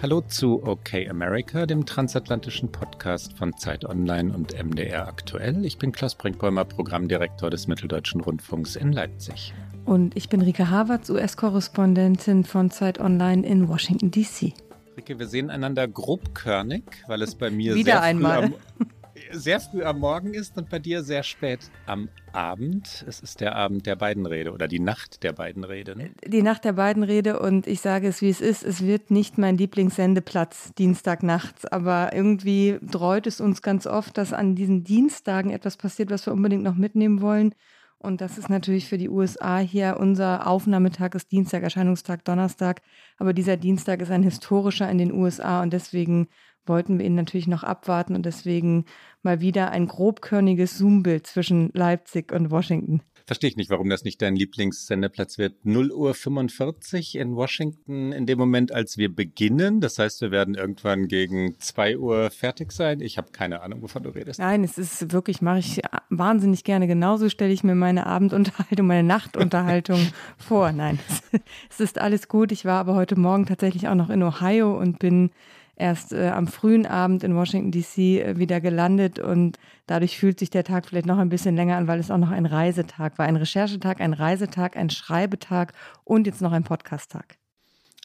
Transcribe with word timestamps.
Hallo 0.00 0.20
zu 0.20 0.62
OK 0.62 0.94
America, 1.10 1.66
dem 1.66 1.84
transatlantischen 1.84 2.70
Podcast 2.70 3.36
von 3.36 3.56
Zeit 3.56 3.84
Online 3.84 4.32
und 4.32 4.52
MDR 4.56 5.08
aktuell. 5.08 5.64
Ich 5.64 5.76
bin 5.76 5.90
Klaus 5.90 6.14
Brinkbäumer, 6.14 6.64
Programmdirektor 6.64 7.50
des 7.50 7.66
Mitteldeutschen 7.66 8.20
Rundfunks 8.20 8.76
in 8.76 8.92
Leipzig. 8.92 9.52
Und 9.86 10.16
ich 10.16 10.28
bin 10.28 10.40
Rike 10.40 10.70
Havertz, 10.70 11.10
US-Korrespondentin 11.10 12.44
von 12.44 12.70
Zeit 12.70 13.00
Online 13.00 13.44
in 13.44 13.68
Washington, 13.68 14.12
D.C. 14.12 14.54
Rike, 14.96 15.18
wir 15.18 15.26
sehen 15.26 15.50
einander 15.50 15.88
grobkörnig, 15.88 16.84
weil 17.08 17.22
es 17.22 17.34
bei 17.34 17.50
mir 17.50 17.74
Wieder 17.74 17.94
sehr 17.94 18.02
einmal. 18.02 18.42
Früh 18.42 18.54
am, 18.78 18.90
sehr 19.32 19.60
früh 19.60 19.82
am 19.82 19.98
Morgen 19.98 20.34
ist 20.34 20.56
und 20.56 20.68
bei 20.68 20.78
dir 20.78 21.02
sehr 21.02 21.22
spät 21.22 21.70
am 21.86 22.08
Abend. 22.32 23.04
Es 23.08 23.20
ist 23.20 23.40
der 23.40 23.56
Abend 23.56 23.86
der 23.86 23.96
beiden 23.96 24.26
Rede 24.26 24.52
oder 24.52 24.68
die 24.68 24.80
Nacht 24.80 25.22
der 25.22 25.32
beiden 25.32 25.64
Rede. 25.64 25.96
Ne? 25.96 26.10
Die 26.24 26.42
Nacht 26.42 26.64
der 26.64 26.74
beiden 26.74 27.02
Rede 27.02 27.38
und 27.38 27.66
ich 27.66 27.80
sage 27.80 28.08
es, 28.08 28.22
wie 28.22 28.28
es 28.28 28.40
ist. 28.40 28.62
Es 28.62 28.82
wird 28.82 29.10
nicht 29.10 29.38
mein 29.38 29.56
Lieblingssendeplatz 29.56 30.72
Dienstagnachts, 30.74 31.64
aber 31.64 32.12
irgendwie 32.12 32.78
dreut 32.82 33.26
es 33.26 33.40
uns 33.40 33.62
ganz 33.62 33.86
oft, 33.86 34.16
dass 34.18 34.32
an 34.32 34.54
diesen 34.54 34.84
Dienstagen 34.84 35.50
etwas 35.50 35.76
passiert, 35.76 36.10
was 36.10 36.26
wir 36.26 36.32
unbedingt 36.32 36.62
noch 36.62 36.76
mitnehmen 36.76 37.20
wollen. 37.20 37.54
Und 38.00 38.20
das 38.20 38.38
ist 38.38 38.48
natürlich 38.48 38.86
für 38.86 38.98
die 38.98 39.08
USA 39.08 39.58
hier 39.58 39.96
unser 39.98 40.46
Aufnahmetag 40.46 41.14
ist 41.14 41.32
Dienstag, 41.32 41.64
Erscheinungstag 41.64 42.24
Donnerstag. 42.24 42.80
Aber 43.18 43.32
dieser 43.32 43.56
Dienstag 43.56 44.00
ist 44.00 44.12
ein 44.12 44.22
historischer 44.22 44.88
in 44.88 44.98
den 44.98 45.12
USA 45.12 45.62
und 45.62 45.72
deswegen 45.72 46.28
wollten 46.68 46.98
wir 46.98 47.06
ihn 47.06 47.14
natürlich 47.14 47.46
noch 47.46 47.64
abwarten 47.64 48.14
und 48.14 48.26
deswegen 48.26 48.84
mal 49.22 49.40
wieder 49.40 49.70
ein 49.70 49.86
grobkörniges 49.86 50.78
Zoombild 50.78 51.26
zwischen 51.26 51.70
Leipzig 51.72 52.32
und 52.32 52.50
Washington. 52.50 53.02
Verstehe 53.28 53.50
ich 53.50 53.56
nicht, 53.56 53.68
warum 53.68 53.90
das 53.90 54.04
nicht 54.04 54.22
dein 54.22 54.36
Lieblingssendeplatz 54.36 55.36
wird. 55.36 55.66
0 55.66 55.92
Uhr 55.92 56.14
45 56.14 57.16
in 57.16 57.36
Washington 57.36 58.10
in 58.10 58.24
dem 58.24 58.38
Moment, 58.38 58.72
als 58.72 58.96
wir 58.96 59.14
beginnen. 59.14 59.82
Das 59.82 59.98
heißt, 59.98 60.22
wir 60.22 60.30
werden 60.30 60.54
irgendwann 60.54 61.08
gegen 61.08 61.54
2 61.58 61.98
Uhr 61.98 62.30
fertig 62.30 62.72
sein. 62.72 63.02
Ich 63.02 63.18
habe 63.18 63.30
keine 63.30 63.60
Ahnung, 63.60 63.82
wovon 63.82 64.02
du 64.04 64.08
redest. 64.08 64.40
Nein, 64.40 64.64
es 64.64 64.78
ist 64.78 65.12
wirklich, 65.12 65.42
mache 65.42 65.58
ich 65.58 65.82
wahnsinnig 66.08 66.64
gerne. 66.64 66.86
Genauso 66.86 67.28
stelle 67.28 67.52
ich 67.52 67.62
mir 67.62 67.74
meine 67.74 68.06
Abendunterhaltung, 68.06 68.86
meine 68.86 69.06
Nachtunterhaltung 69.06 70.00
vor. 70.38 70.72
Nein, 70.72 70.98
es 71.68 71.80
ist 71.80 71.98
alles 71.98 72.28
gut. 72.28 72.50
Ich 72.50 72.64
war 72.64 72.80
aber 72.80 72.94
heute 72.94 73.20
Morgen 73.20 73.44
tatsächlich 73.44 73.88
auch 73.88 73.94
noch 73.94 74.08
in 74.08 74.22
Ohio 74.22 74.74
und 74.78 75.00
bin 75.00 75.32
erst 75.78 76.12
äh, 76.12 76.28
am 76.28 76.46
frühen 76.46 76.86
Abend 76.86 77.22
in 77.22 77.34
Washington, 77.34 77.70
DC 77.70 77.98
äh, 77.98 78.38
wieder 78.38 78.60
gelandet 78.60 79.18
und 79.18 79.58
dadurch 79.86 80.18
fühlt 80.18 80.38
sich 80.38 80.50
der 80.50 80.64
Tag 80.64 80.86
vielleicht 80.86 81.06
noch 81.06 81.18
ein 81.18 81.28
bisschen 81.28 81.56
länger 81.56 81.76
an, 81.76 81.86
weil 81.86 82.00
es 82.00 82.10
auch 82.10 82.18
noch 82.18 82.30
ein 82.30 82.46
Reisetag 82.46 83.18
war. 83.18 83.26
Ein 83.26 83.36
Recherchetag, 83.36 84.00
ein 84.00 84.12
Reisetag, 84.12 84.76
ein 84.76 84.90
Schreibetag 84.90 85.72
und 86.04 86.26
jetzt 86.26 86.42
noch 86.42 86.52
ein 86.52 86.64
Podcasttag. 86.64 87.38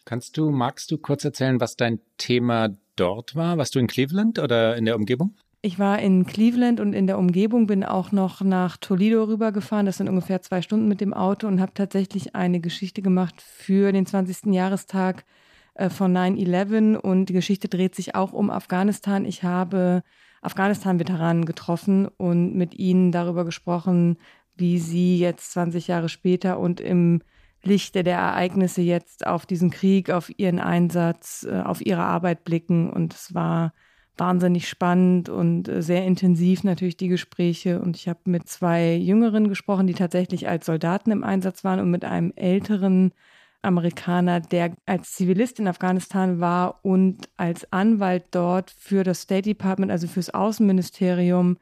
Kannst 0.06 0.38
du, 0.38 0.52
magst 0.52 0.92
du 0.92 0.98
kurz 0.98 1.26
erzählen, 1.26 1.60
was 1.60 1.76
dein 1.76 2.00
Thema 2.18 2.70
dort 2.96 3.36
war? 3.36 3.58
Warst 3.58 3.76
du 3.76 3.80
in 3.80 3.88
Cleveland 3.88 4.38
oder 4.40 4.76
in 4.76 4.86
der 4.86 4.96
Umgebung? 4.96 5.36
Ich 5.66 5.80
war 5.80 6.00
in 6.00 6.26
Cleveland 6.26 6.82
und 6.82 6.92
in 6.92 7.08
der 7.08 7.18
Umgebung, 7.18 7.68
bin 7.68 7.86
auch 7.86 8.12
noch 8.12 8.42
nach 8.42 8.76
Toledo 8.76 9.24
rübergefahren. 9.24 9.86
Das 9.86 9.98
sind 9.98 10.10
ungefähr 10.10 10.42
zwei 10.42 10.62
Stunden 10.62 10.90
mit 10.90 11.00
dem 11.00 11.14
Auto 11.14 11.48
und 11.48 11.62
habe 11.62 11.74
tatsächlich 11.74 12.36
eine 12.36 12.60
Geschichte 12.60 13.02
gemacht 13.02 13.42
für 13.42 13.94
den 13.94 14.06
20. 14.06 14.54
Jahrestag 14.54 15.24
von 15.90 16.16
9-11 16.16 16.96
und 16.96 17.28
die 17.28 17.34
Geschichte 17.34 17.68
dreht 17.68 17.96
sich 17.96 18.16
auch 18.16 18.34
um 18.34 18.50
Afghanistan. 18.50 19.26
Ich 19.26 19.44
habe 19.44 20.04
Afghanistan-Veteranen 20.42 21.46
getroffen 21.46 22.08
und 22.08 22.56
mit 22.56 22.76
ihnen 22.76 23.12
darüber 23.12 23.46
gesprochen, 23.46 24.18
wie 24.56 24.78
sie 24.78 25.18
jetzt 25.18 25.52
20 25.54 25.88
Jahre 25.88 26.10
später 26.10 26.60
und 26.60 26.80
im 26.80 27.22
Lichte 27.64 28.04
der 28.04 28.18
Ereignisse 28.18 28.82
jetzt 28.82 29.26
auf 29.26 29.46
diesen 29.46 29.72
Krieg, 29.72 30.10
auf 30.10 30.30
ihren 30.38 30.60
Einsatz, 30.60 31.48
äh, 31.50 31.62
auf 31.62 31.84
ihre 31.84 32.04
Arbeit 32.04 32.44
blicken. 32.44 32.90
Und 32.90 33.14
es 33.14 33.34
war 33.34 33.74
wahnsinnig 34.18 34.68
spannend 34.68 35.30
und 35.30 35.70
äh, 35.70 35.82
sehr 35.82 36.06
intensiv 36.06 36.64
natürlich 36.64 36.98
die 36.98 37.08
Gespräche. 37.08 37.80
Und 37.82 37.96
ich 37.96 38.10
habe 38.10 38.20
mit 38.26 38.50
zwei 38.50 38.96
Jüngeren 38.96 39.48
gesprochen, 39.48 39.88
die 39.88 39.94
tatsächlich 39.94 40.48
als 40.50 40.66
Soldaten 40.66 41.12
im 41.12 41.24
Einsatz 41.24 41.64
waren 41.64 41.80
und 41.80 41.90
mit 41.90 42.04
einem 42.04 42.34
älteren 42.36 43.14
Amerikaner, 43.64 44.40
der 44.40 44.74
als 44.86 45.14
Zivilist 45.14 45.60
in 45.60 45.68
Afghanistan 45.68 46.40
war 46.40 46.80
und 46.84 47.30
als 47.38 47.72
Anwalt 47.72 48.26
dort 48.32 48.72
für 48.72 49.04
das 49.04 49.22
State 49.22 49.44
Department, 49.44 49.92
also 49.92 50.08
fürs 50.08 50.34
Außenministerium, 50.34 51.58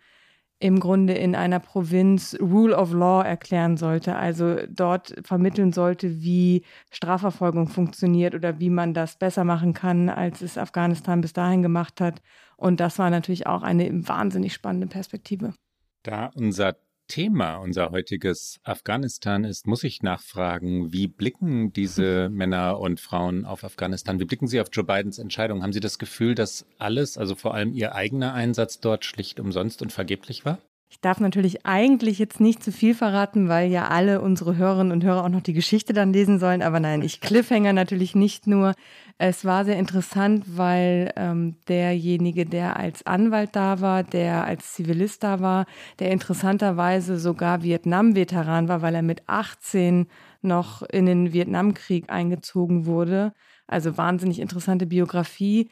im 0.61 0.79
Grunde 0.79 1.13
in 1.13 1.35
einer 1.35 1.59
Provinz 1.59 2.37
Rule 2.39 2.77
of 2.77 2.93
Law 2.93 3.23
erklären 3.23 3.77
sollte, 3.77 4.15
also 4.15 4.57
dort 4.69 5.15
vermitteln 5.23 5.73
sollte, 5.73 6.21
wie 6.21 6.63
Strafverfolgung 6.91 7.67
funktioniert 7.67 8.35
oder 8.35 8.59
wie 8.59 8.69
man 8.69 8.93
das 8.93 9.17
besser 9.17 9.43
machen 9.43 9.73
kann, 9.73 10.09
als 10.09 10.41
es 10.41 10.59
Afghanistan 10.59 11.21
bis 11.21 11.33
dahin 11.33 11.63
gemacht 11.63 11.99
hat. 11.99 12.21
Und 12.57 12.79
das 12.79 12.99
war 12.99 13.09
natürlich 13.09 13.47
auch 13.47 13.63
eine 13.63 13.89
wahnsinnig 14.07 14.53
spannende 14.53 14.85
Perspektive. 14.85 15.55
Da 16.03 16.29
unser 16.35 16.75
Thema 17.11 17.57
unser 17.57 17.91
heutiges 17.91 18.61
Afghanistan 18.63 19.43
ist, 19.43 19.67
muss 19.67 19.83
ich 19.83 20.01
nachfragen, 20.01 20.93
wie 20.93 21.07
blicken 21.07 21.73
diese 21.73 22.29
Männer 22.31 22.79
und 22.79 23.01
Frauen 23.01 23.43
auf 23.43 23.65
Afghanistan? 23.65 24.21
Wie 24.21 24.25
blicken 24.25 24.47
sie 24.47 24.61
auf 24.61 24.69
Joe 24.71 24.85
Bidens 24.85 25.19
Entscheidung? 25.19 25.61
Haben 25.61 25.73
sie 25.73 25.81
das 25.81 25.99
Gefühl, 25.99 26.35
dass 26.35 26.65
alles, 26.77 27.17
also 27.17 27.35
vor 27.35 27.53
allem 27.53 27.73
ihr 27.73 27.95
eigener 27.95 28.33
Einsatz 28.33 28.79
dort 28.79 29.03
schlicht 29.03 29.41
umsonst 29.41 29.81
und 29.81 29.91
vergeblich 29.91 30.45
war? 30.45 30.59
Ich 30.91 30.99
darf 30.99 31.21
natürlich 31.21 31.65
eigentlich 31.65 32.19
jetzt 32.19 32.41
nicht 32.41 32.61
zu 32.61 32.69
viel 32.69 32.93
verraten, 32.93 33.47
weil 33.47 33.71
ja 33.71 33.87
alle 33.87 34.19
unsere 34.19 34.57
Hörerinnen 34.57 34.91
und 34.91 35.05
Hörer 35.05 35.23
auch 35.23 35.29
noch 35.29 35.41
die 35.41 35.53
Geschichte 35.53 35.93
dann 35.93 36.11
lesen 36.11 36.37
sollen. 36.37 36.61
Aber 36.61 36.81
nein, 36.81 37.01
ich 37.01 37.21
Cliffhanger 37.21 37.71
natürlich 37.71 38.13
nicht 38.13 38.45
nur. 38.45 38.73
Es 39.17 39.45
war 39.45 39.63
sehr 39.63 39.79
interessant, 39.79 40.43
weil 40.57 41.13
ähm, 41.15 41.55
derjenige, 41.69 42.45
der 42.45 42.75
als 42.75 43.05
Anwalt 43.05 43.55
da 43.55 43.79
war, 43.79 44.03
der 44.03 44.43
als 44.43 44.73
Zivilist 44.73 45.23
da 45.23 45.39
war, 45.39 45.65
der 45.99 46.11
interessanterweise 46.11 47.17
sogar 47.17 47.63
Vietnam-Veteran 47.63 48.67
war, 48.67 48.81
weil 48.81 48.95
er 48.95 49.01
mit 49.01 49.23
18 49.27 50.07
noch 50.41 50.81
in 50.81 51.05
den 51.05 51.31
Vietnamkrieg 51.31 52.09
eingezogen 52.09 52.85
wurde. 52.85 53.31
Also 53.65 53.97
wahnsinnig 53.97 54.41
interessante 54.41 54.87
Biografie 54.87 55.69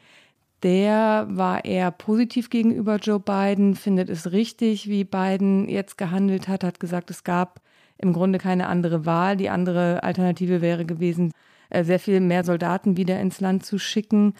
der 0.62 1.26
war 1.30 1.64
eher 1.64 1.90
positiv 1.90 2.50
gegenüber 2.50 2.96
Joe 2.96 3.20
Biden, 3.20 3.74
findet 3.74 4.10
es 4.10 4.32
richtig, 4.32 4.88
wie 4.88 5.04
Biden 5.04 5.68
jetzt 5.68 5.96
gehandelt 5.96 6.48
hat, 6.48 6.64
hat 6.64 6.80
gesagt, 6.80 7.10
es 7.10 7.24
gab 7.24 7.60
im 7.98 8.12
Grunde 8.12 8.38
keine 8.38 8.66
andere 8.66 9.06
Wahl. 9.06 9.36
Die 9.36 9.50
andere 9.50 10.02
Alternative 10.02 10.60
wäre 10.60 10.84
gewesen, 10.84 11.32
äh, 11.70 11.84
sehr 11.84 11.98
viel 11.98 12.20
mehr 12.20 12.44
Soldaten 12.44 12.96
wieder 12.96 13.20
ins 13.20 13.40
Land 13.40 13.64
zu 13.64 13.78
schicken. 13.78 14.34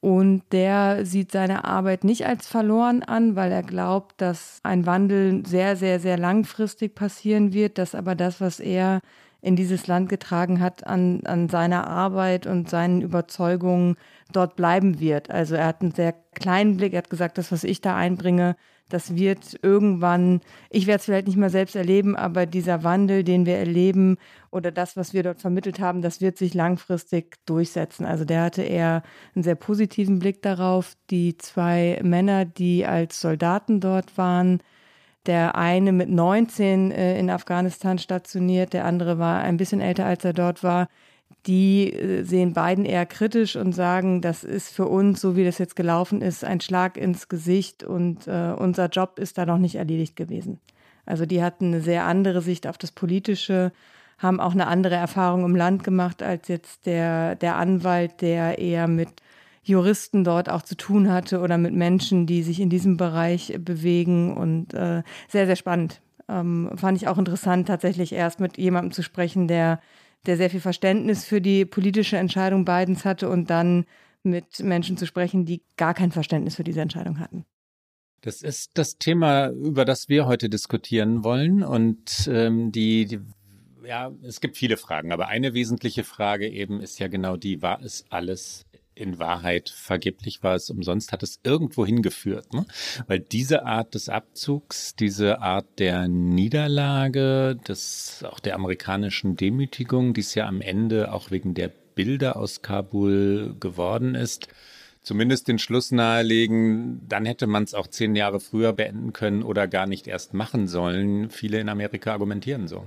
Und 0.00 0.42
der 0.52 1.04
sieht 1.04 1.30
seine 1.30 1.64
Arbeit 1.64 2.04
nicht 2.04 2.26
als 2.26 2.46
verloren 2.46 3.02
an, 3.02 3.36
weil 3.36 3.52
er 3.52 3.62
glaubt, 3.62 4.20
dass 4.20 4.60
ein 4.62 4.86
Wandel 4.86 5.44
sehr, 5.46 5.76
sehr, 5.76 6.00
sehr 6.00 6.16
langfristig 6.16 6.94
passieren 6.94 7.52
wird, 7.52 7.76
dass 7.76 7.94
aber 7.94 8.14
das, 8.14 8.40
was 8.40 8.60
er 8.60 9.00
in 9.42 9.56
dieses 9.56 9.86
Land 9.86 10.08
getragen 10.08 10.60
hat, 10.60 10.86
an, 10.86 11.20
an 11.24 11.48
seiner 11.48 11.86
Arbeit 11.86 12.46
und 12.46 12.68
seinen 12.68 13.02
Überzeugungen 13.02 13.96
dort 14.32 14.56
bleiben 14.56 15.00
wird. 15.00 15.30
Also 15.30 15.54
er 15.54 15.66
hat 15.66 15.82
einen 15.82 15.92
sehr 15.92 16.14
kleinen 16.34 16.76
Blick, 16.76 16.92
er 16.92 16.98
hat 16.98 17.10
gesagt, 17.10 17.38
das, 17.38 17.50
was 17.52 17.64
ich 17.64 17.80
da 17.80 17.96
einbringe, 17.96 18.56
das 18.90 19.14
wird 19.14 19.58
irgendwann, 19.62 20.40
ich 20.68 20.86
werde 20.86 20.98
es 20.98 21.04
vielleicht 21.04 21.28
nicht 21.28 21.36
mehr 21.36 21.50
selbst 21.50 21.76
erleben, 21.76 22.16
aber 22.16 22.44
dieser 22.44 22.82
Wandel, 22.82 23.24
den 23.24 23.46
wir 23.46 23.56
erleben 23.56 24.18
oder 24.50 24.72
das, 24.72 24.96
was 24.96 25.14
wir 25.14 25.22
dort 25.22 25.40
vermittelt 25.40 25.80
haben, 25.80 26.02
das 26.02 26.20
wird 26.20 26.36
sich 26.36 26.54
langfristig 26.54 27.36
durchsetzen. 27.46 28.04
Also 28.04 28.24
der 28.24 28.42
hatte 28.42 28.62
eher 28.62 29.02
einen 29.34 29.44
sehr 29.44 29.54
positiven 29.54 30.18
Blick 30.18 30.42
darauf. 30.42 30.96
Die 31.10 31.38
zwei 31.38 32.00
Männer, 32.02 32.44
die 32.44 32.84
als 32.84 33.20
Soldaten 33.20 33.80
dort 33.80 34.18
waren, 34.18 34.60
der 35.26 35.54
eine 35.54 35.92
mit 35.92 36.08
19 36.08 36.90
äh, 36.90 37.18
in 37.18 37.30
Afghanistan 37.30 37.98
stationiert, 37.98 38.72
der 38.72 38.84
andere 38.84 39.18
war 39.18 39.40
ein 39.40 39.56
bisschen 39.56 39.80
älter, 39.80 40.06
als 40.06 40.24
er 40.24 40.32
dort 40.32 40.62
war. 40.62 40.88
Die 41.46 41.92
äh, 41.92 42.22
sehen 42.22 42.52
beiden 42.52 42.84
eher 42.84 43.06
kritisch 43.06 43.56
und 43.56 43.72
sagen, 43.72 44.22
das 44.22 44.44
ist 44.44 44.74
für 44.74 44.86
uns, 44.86 45.20
so 45.20 45.36
wie 45.36 45.44
das 45.44 45.58
jetzt 45.58 45.76
gelaufen 45.76 46.22
ist, 46.22 46.44
ein 46.44 46.60
Schlag 46.60 46.96
ins 46.96 47.28
Gesicht 47.28 47.82
und 47.84 48.26
äh, 48.26 48.54
unser 48.56 48.88
Job 48.88 49.18
ist 49.18 49.38
da 49.38 49.46
noch 49.46 49.58
nicht 49.58 49.76
erledigt 49.76 50.16
gewesen. 50.16 50.58
Also 51.06 51.26
die 51.26 51.42
hatten 51.42 51.66
eine 51.66 51.80
sehr 51.80 52.04
andere 52.04 52.40
Sicht 52.40 52.66
auf 52.66 52.78
das 52.78 52.92
Politische, 52.92 53.72
haben 54.18 54.40
auch 54.40 54.52
eine 54.52 54.66
andere 54.66 54.96
Erfahrung 54.96 55.44
im 55.44 55.56
Land 55.56 55.82
gemacht 55.82 56.22
als 56.22 56.48
jetzt 56.48 56.86
der, 56.86 57.34
der 57.36 57.56
Anwalt, 57.56 58.20
der 58.20 58.58
eher 58.58 58.86
mit 58.86 59.08
Juristen 59.62 60.24
dort 60.24 60.48
auch 60.48 60.62
zu 60.62 60.76
tun 60.76 61.10
hatte 61.10 61.40
oder 61.40 61.58
mit 61.58 61.74
Menschen, 61.74 62.26
die 62.26 62.42
sich 62.42 62.60
in 62.60 62.70
diesem 62.70 62.96
Bereich 62.96 63.56
bewegen 63.60 64.36
und 64.36 64.74
äh, 64.74 65.02
sehr, 65.28 65.46
sehr 65.46 65.56
spannend. 65.56 66.00
ähm, 66.28 66.70
fand 66.76 66.96
ich 66.96 67.08
auch 67.08 67.18
interessant, 67.18 67.68
tatsächlich 67.68 68.12
erst 68.12 68.40
mit 68.40 68.56
jemandem 68.56 68.92
zu 68.92 69.02
sprechen, 69.02 69.48
der, 69.48 69.80
der 70.26 70.36
sehr 70.36 70.50
viel 70.50 70.60
Verständnis 70.60 71.24
für 71.24 71.40
die 71.40 71.64
politische 71.64 72.16
Entscheidung 72.16 72.64
Bidens 72.64 73.04
hatte 73.04 73.28
und 73.28 73.50
dann 73.50 73.84
mit 74.22 74.60
Menschen 74.60 74.96
zu 74.96 75.06
sprechen, 75.06 75.44
die 75.44 75.62
gar 75.76 75.94
kein 75.94 76.12
Verständnis 76.12 76.56
für 76.56 76.64
diese 76.64 76.80
Entscheidung 76.80 77.18
hatten. 77.18 77.44
Das 78.20 78.42
ist 78.42 78.72
das 78.74 78.98
Thema, 78.98 79.48
über 79.48 79.84
das 79.84 80.08
wir 80.08 80.26
heute 80.26 80.50
diskutieren 80.50 81.24
wollen. 81.24 81.62
Und 81.62 82.28
ähm, 82.30 82.70
die, 82.70 83.06
die, 83.06 83.20
ja, 83.86 84.12
es 84.22 84.40
gibt 84.40 84.58
viele 84.58 84.76
Fragen, 84.76 85.10
aber 85.10 85.28
eine 85.28 85.54
wesentliche 85.54 86.04
Frage 86.04 86.48
eben 86.48 86.80
ist 86.80 86.98
ja 86.98 87.08
genau 87.08 87.36
die, 87.36 87.62
war 87.62 87.80
es 87.82 88.04
alles 88.10 88.66
in 89.00 89.18
Wahrheit 89.18 89.70
vergeblich, 89.70 90.42
war 90.42 90.54
es 90.54 90.70
umsonst, 90.70 91.12
hat 91.12 91.22
es 91.22 91.40
irgendwo 91.42 91.86
hingeführt. 91.86 92.52
Ne? 92.52 92.66
Weil 93.06 93.20
diese 93.20 93.64
Art 93.64 93.94
des 93.94 94.08
Abzugs, 94.08 94.94
diese 94.94 95.40
Art 95.40 95.66
der 95.78 96.08
Niederlage, 96.08 97.56
des, 97.66 98.24
auch 98.28 98.40
der 98.40 98.54
amerikanischen 98.54 99.36
Demütigung, 99.36 100.14
die 100.14 100.20
es 100.20 100.34
ja 100.34 100.46
am 100.46 100.60
Ende 100.60 101.12
auch 101.12 101.30
wegen 101.30 101.54
der 101.54 101.70
Bilder 101.94 102.36
aus 102.36 102.62
Kabul 102.62 103.56
geworden 103.58 104.14
ist, 104.14 104.48
zumindest 105.02 105.48
den 105.48 105.58
Schluss 105.58 105.90
nahelegen, 105.92 107.00
dann 107.08 107.24
hätte 107.24 107.46
man 107.46 107.64
es 107.64 107.74
auch 107.74 107.86
zehn 107.86 108.14
Jahre 108.14 108.40
früher 108.40 108.72
beenden 108.72 109.12
können 109.12 109.42
oder 109.42 109.66
gar 109.66 109.86
nicht 109.86 110.06
erst 110.06 110.34
machen 110.34 110.68
sollen. 110.68 111.30
Viele 111.30 111.58
in 111.58 111.68
Amerika 111.68 112.12
argumentieren 112.12 112.68
so. 112.68 112.84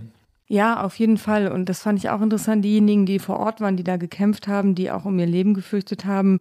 Ja, 0.54 0.84
auf 0.84 1.00
jeden 1.00 1.18
Fall. 1.18 1.52
Und 1.52 1.68
das 1.68 1.82
fand 1.82 1.98
ich 1.98 2.12
auch 2.12 2.22
interessant. 2.22 2.64
Diejenigen, 2.64 3.08
die 3.08 3.18
vor 3.18 3.40
Ort 3.40 3.60
waren, 3.60 3.76
die 3.76 3.84
da 3.84 3.98
gekämpft 3.98 4.48
haben, 4.48 4.76
die 4.76 4.92
auch 4.92 5.04
um 5.04 5.18
ihr 5.18 5.26
Leben 5.26 5.56
gefürchtet 5.56 6.06
haben, 6.06 6.40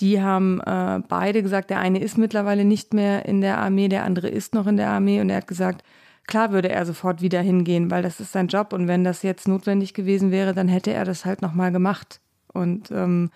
die 0.00 0.22
haben 0.22 0.62
äh, 0.62 1.00
beide 1.06 1.42
gesagt, 1.42 1.68
der 1.68 1.78
eine 1.78 2.00
ist 2.00 2.16
mittlerweile 2.16 2.64
nicht 2.64 2.94
mehr 2.94 3.26
in 3.26 3.42
der 3.42 3.58
Armee, 3.58 3.88
der 3.88 4.04
andere 4.04 4.28
ist 4.28 4.54
noch 4.54 4.66
in 4.66 4.78
der 4.78 4.88
Armee. 4.88 5.20
Und 5.20 5.28
er 5.28 5.36
hat 5.36 5.46
gesagt, 5.46 5.84
klar 6.26 6.52
würde 6.52 6.70
er 6.70 6.86
sofort 6.86 7.20
wieder 7.20 7.42
hingehen, 7.42 7.90
weil 7.90 8.02
das 8.02 8.18
ist 8.18 8.32
sein 8.32 8.48
Job. 8.48 8.72
Und 8.72 8.88
wenn 8.88 9.04
das 9.04 9.22
jetzt 9.22 9.46
notwendig 9.46 9.92
gewesen 9.92 10.30
wäre, 10.30 10.54
dann 10.54 10.68
hätte 10.68 10.94
er 10.94 11.04
das 11.04 11.26
halt 11.26 11.42
nochmal 11.42 11.70
gemacht. 11.70 12.22
Und 12.54 12.90
ähm, 12.90 13.30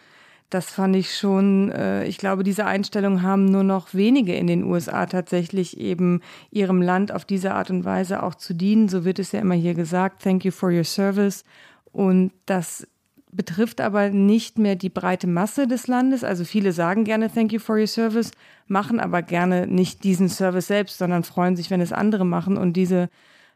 das 0.51 0.71
fand 0.71 0.95
ich 0.95 1.17
schon, 1.17 1.71
äh, 1.73 2.05
ich 2.05 2.19
glaube, 2.19 2.45
diese 2.45 2.67
Einstellung 2.67 3.23
haben 3.23 3.47
nur 3.47 3.65
noch 3.65 3.95
wenige 3.95 4.35
in 4.35 4.47
den 4.47 4.65
USA 4.65 5.07
tatsächlich 5.07 5.79
eben 5.79 6.21
ihrem 6.51 6.81
Land 6.81 7.13
auf 7.13 7.25
diese 7.25 7.55
Art 7.55 7.71
und 7.71 7.85
Weise 7.85 8.23
auch 8.23 8.35
zu 8.35 8.55
dienen. 8.55 8.89
So 8.89 9.05
wird 9.05 9.19
es 9.19 9.33
ja 9.33 9.41
immer 9.41 9.55
hier 9.55 9.75
gesagt, 9.75 10.23
thank 10.23 10.45
you 10.45 10.53
for 10.53 10.71
your 10.71 10.85
service. 10.85 11.45
Und 11.93 12.33
das 12.47 12.87
betrifft 13.35 13.81
aber 13.81 14.11
nicht 14.11 14.59
mehr 14.59 14.77
die 14.77 14.89
breite 14.89 15.27
Masse 15.27 15.67
des 15.67 15.87
Landes. 15.87 16.25
Also 16.25 16.45
viele 16.45 16.73
sagen 16.73 17.05
gerne 17.05 17.33
Thank 17.33 17.53
you 17.53 17.59
for 17.59 17.77
your 17.77 17.87
service, 17.87 18.31
machen 18.67 19.01
aber 19.01 19.23
gerne 19.23 19.67
nicht 19.67 20.05
diesen 20.05 20.29
Service 20.29 20.69
selbst, 20.69 20.99
sondern 20.99 21.25
freuen 21.25 21.57
sich, 21.57 21.71
wenn 21.71 21.81
es 21.81 21.93
andere 21.93 22.25
machen. 22.25 22.57
Und 22.57 22.75
diese 22.75 23.09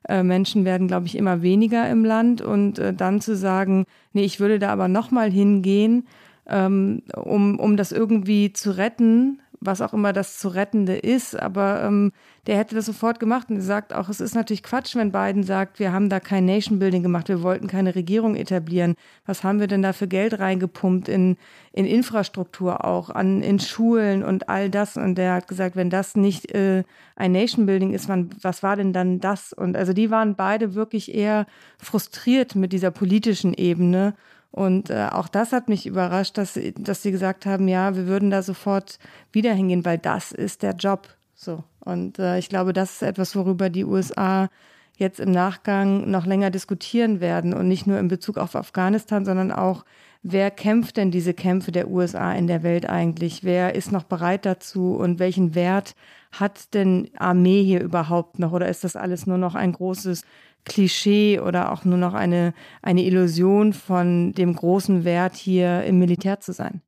äh, 0.08 0.22
Menschen 0.22 0.64
werden, 0.64 0.88
glaube 0.88 1.06
ich, 1.06 1.16
immer 1.16 1.42
weniger 1.42 1.88
im 1.88 2.04
Land. 2.04 2.40
Und 2.40 2.78
äh, 2.78 2.92
dann 2.92 3.20
zu 3.20 3.36
sagen, 3.36 3.84
nee, 4.12 4.24
ich 4.24 4.40
würde 4.40 4.58
da 4.58 4.70
aber 4.70 4.88
nochmal 4.88 5.30
hingehen, 5.30 6.06
ähm, 6.48 7.02
um, 7.14 7.58
um 7.58 7.76
das 7.76 7.92
irgendwie 7.92 8.52
zu 8.52 8.76
retten, 8.76 9.40
was 9.60 9.80
auch 9.80 9.92
immer 9.92 10.12
das 10.12 10.38
zu 10.38 10.48
rettende 10.48 10.96
ist. 10.96 11.38
Aber 11.38 11.82
ähm, 11.82 12.12
der 12.46 12.56
hätte 12.56 12.74
das 12.74 12.86
sofort 12.86 13.20
gemacht 13.20 13.50
und 13.50 13.60
sagt 13.60 13.92
auch, 13.92 14.08
es 14.08 14.20
ist 14.20 14.34
natürlich 14.34 14.62
Quatsch, 14.62 14.94
wenn 14.94 15.12
Biden 15.12 15.42
sagt, 15.42 15.78
wir 15.78 15.92
haben 15.92 16.08
da 16.08 16.20
kein 16.20 16.46
Nation 16.46 16.78
Building 16.78 17.02
gemacht, 17.02 17.28
wir 17.28 17.42
wollten 17.42 17.66
keine 17.66 17.94
Regierung 17.94 18.36
etablieren. 18.36 18.94
Was 19.26 19.44
haben 19.44 19.60
wir 19.60 19.66
denn 19.66 19.82
da 19.82 19.92
für 19.92 20.08
Geld 20.08 20.38
reingepumpt 20.38 21.08
in, 21.08 21.36
in 21.72 21.86
Infrastruktur 21.86 22.84
auch, 22.84 23.10
an, 23.10 23.42
in 23.42 23.58
Schulen 23.58 24.22
und 24.22 24.48
all 24.48 24.70
das? 24.70 24.96
Und 24.96 25.16
der 25.16 25.34
hat 25.34 25.48
gesagt, 25.48 25.76
wenn 25.76 25.90
das 25.90 26.16
nicht 26.16 26.54
äh, 26.54 26.84
ein 27.16 27.32
Nation 27.32 27.66
Building 27.66 27.92
ist, 27.92 28.08
man, 28.08 28.30
was 28.40 28.62
war 28.62 28.76
denn 28.76 28.92
dann 28.92 29.20
das? 29.20 29.52
Und 29.52 29.76
also 29.76 29.92
die 29.92 30.10
waren 30.10 30.36
beide 30.36 30.74
wirklich 30.74 31.14
eher 31.14 31.46
frustriert 31.78 32.54
mit 32.54 32.72
dieser 32.72 32.90
politischen 32.90 33.54
Ebene 33.54 34.14
und 34.50 34.90
äh, 34.90 35.08
auch 35.10 35.28
das 35.28 35.52
hat 35.52 35.68
mich 35.68 35.86
überrascht, 35.86 36.38
dass, 36.38 36.58
dass 36.76 37.02
sie 37.02 37.10
gesagt 37.10 37.46
haben, 37.46 37.68
ja, 37.68 37.94
wir 37.94 38.06
würden 38.06 38.30
da 38.30 38.42
sofort 38.42 38.98
wieder 39.30 39.52
hingehen, 39.52 39.84
weil 39.84 39.98
das 39.98 40.32
ist 40.32 40.62
der 40.62 40.72
Job. 40.72 41.08
So. 41.34 41.64
Und 41.80 42.18
äh, 42.18 42.38
ich 42.38 42.48
glaube, 42.48 42.72
das 42.72 42.94
ist 42.94 43.02
etwas, 43.02 43.36
worüber 43.36 43.70
die 43.70 43.84
USA 43.84 44.48
jetzt 44.96 45.20
im 45.20 45.30
Nachgang 45.30 46.10
noch 46.10 46.26
länger 46.26 46.50
diskutieren 46.50 47.20
werden 47.20 47.54
und 47.54 47.68
nicht 47.68 47.86
nur 47.86 47.98
in 47.98 48.08
Bezug 48.08 48.36
auf 48.36 48.56
Afghanistan, 48.56 49.24
sondern 49.24 49.52
auch, 49.52 49.84
wer 50.22 50.50
kämpft 50.50 50.96
denn 50.96 51.12
diese 51.12 51.34
Kämpfe 51.34 51.70
der 51.70 51.88
USA 51.88 52.32
in 52.32 52.48
der 52.48 52.64
Welt 52.64 52.88
eigentlich? 52.88 53.44
Wer 53.44 53.76
ist 53.76 53.92
noch 53.92 54.02
bereit 54.02 54.44
dazu 54.44 54.96
und 54.96 55.20
welchen 55.20 55.54
Wert 55.54 55.94
hat 56.32 56.74
denn 56.74 57.08
Armee 57.16 57.62
hier 57.62 57.80
überhaupt 57.80 58.40
noch? 58.40 58.52
Oder 58.52 58.68
ist 58.68 58.82
das 58.82 58.96
alles 58.96 59.26
nur 59.26 59.38
noch 59.38 59.54
ein 59.54 59.72
großes 59.72 60.22
Klischee 60.68 61.40
oder 61.40 61.72
auch 61.72 61.84
nur 61.84 61.98
noch 61.98 62.14
eine, 62.14 62.54
eine 62.82 63.02
Illusion 63.04 63.72
von 63.72 64.32
dem 64.32 64.54
großen 64.54 65.04
Wert, 65.04 65.34
hier 65.34 65.84
im 65.84 65.98
Militär 65.98 66.40
zu 66.40 66.52
sein. 66.52 66.82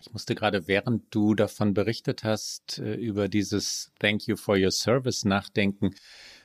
Ich 0.00 0.12
musste 0.12 0.34
gerade, 0.34 0.68
während 0.68 1.14
du 1.14 1.34
davon 1.34 1.72
berichtet 1.72 2.24
hast, 2.24 2.78
äh, 2.78 2.94
über 2.94 3.28
dieses 3.28 3.90
Thank 3.98 4.26
you 4.26 4.36
for 4.36 4.56
your 4.56 4.70
service 4.70 5.24
nachdenken, 5.24 5.94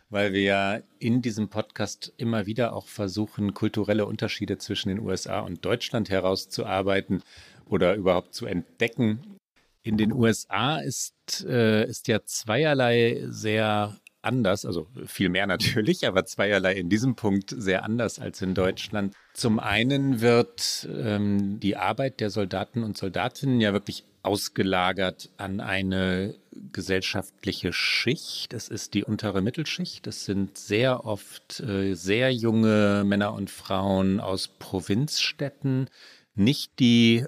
weil 0.10 0.32
wir 0.32 0.42
ja 0.42 0.80
in 0.98 1.22
diesem 1.22 1.50
Podcast 1.50 2.14
immer 2.16 2.46
wieder 2.46 2.74
auch 2.74 2.88
versuchen, 2.88 3.54
kulturelle 3.54 4.06
Unterschiede 4.06 4.58
zwischen 4.60 4.88
den 4.88 5.00
USA 5.00 5.42
und 5.42 5.66
Deutschland 5.66 6.10
herauszuarbeiten 6.10 7.22
oder 7.66 7.96
überhaupt 7.96 8.34
zu 8.34 8.46
entdecken. 8.46 9.38
In 9.82 9.98
den 9.98 10.14
USA 10.14 10.78
ist, 10.78 11.46
äh, 11.46 11.86
ist 11.86 12.08
ja 12.08 12.24
zweierlei 12.24 13.24
sehr 13.28 13.98
anders, 14.22 14.66
also 14.66 14.88
viel 15.06 15.30
mehr 15.30 15.48
natürlich, 15.48 16.08
aber 16.08 16.26
zweierlei 16.26 16.74
in 16.74 16.90
diesem 16.90 17.16
Punkt 17.16 17.54
sehr 17.56 17.84
anders 17.84 18.20
als 18.20 18.42
in 18.42 18.54
Deutschland. 18.54 19.16
Zum 19.34 19.60
einen 19.60 20.22
wird 20.22 20.88
ähm, 20.92 21.60
die 21.60 21.78
Arbeit 21.78 22.20
der 22.20 22.30
Soldaten 22.30 22.84
und 22.84 22.98
Soldatinnen 22.98 23.62
ja 23.62 23.74
wirklich 23.74 24.04
ausgelagert 24.22 25.30
an 25.38 25.62
eine 25.62 26.36
gesellschaftliche 26.74 27.72
Schicht. 27.72 28.54
Es 28.54 28.68
ist 28.68 28.94
die 28.94 29.06
untere 29.06 29.42
Mittelschicht. 29.42 30.06
Es 30.08 30.26
sind 30.26 30.58
sehr 30.58 31.06
oft 31.06 31.62
äh, 31.62 31.94
sehr 31.94 32.34
junge 32.34 33.04
Männer 33.06 33.34
und 33.34 33.50
Frauen 33.50 34.20
aus 34.20 34.48
Provinzstädten, 34.48 35.90
nicht 36.36 36.80
die 36.80 37.26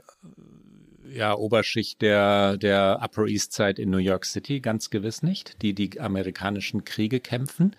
ja, 1.14 1.36
Oberschicht 1.36 2.02
der, 2.02 2.58
der 2.58 3.00
Upper 3.02 3.26
East 3.28 3.54
Side 3.54 3.82
in 3.82 3.90
New 3.90 3.98
York 3.98 4.26
City, 4.26 4.60
ganz 4.60 4.90
gewiss 4.90 5.24
nicht, 5.24 5.62
die 5.62 5.74
die 5.74 6.00
amerikanischen 6.00 6.86
Kriege 6.86 7.20
kämpfen. 7.20 7.76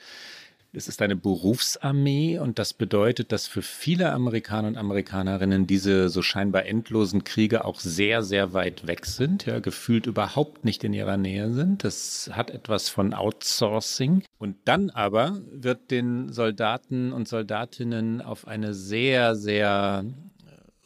Es 0.75 0.89
ist 0.89 1.03
eine 1.03 1.17
Berufsarmee 1.17 2.39
und 2.39 2.59
das 2.59 2.73
bedeutet, 2.73 3.31
dass 3.31 3.47
für 3.47 3.61
viele 3.61 4.11
Amerikaner 4.11 4.69
und 4.69 4.79
Amerikanerinnen 4.79 5.67
diese 5.67 6.09
so 6.09 6.23
scheinbar 6.23 6.65
endlosen 6.65 7.25
Kriege 7.25 7.67
auch 7.67 7.79
sehr, 7.79 8.23
sehr 8.23 8.55
weit 8.55 8.87
weg 8.87 9.05
sind, 9.05 9.45
ja, 9.45 9.59
gefühlt 9.59 10.07
überhaupt 10.07 10.65
nicht 10.65 10.83
in 10.83 10.95
ihrer 10.95 11.19
Nähe 11.19 11.53
sind. 11.53 11.85
Das 11.85 12.31
hat 12.33 12.51
etwas 12.51 12.89
von 12.89 13.13
Outsourcing. 13.13 14.23
Und 14.39 14.57
dann 14.65 14.89
aber 14.89 15.43
wird 15.51 15.91
den 15.91 16.33
Soldaten 16.33 17.13
und 17.13 17.29
Soldatinnen 17.29 18.23
auf 18.23 18.49
eine 18.49 18.73
sehr, 18.73 19.37
sehr 19.37 20.07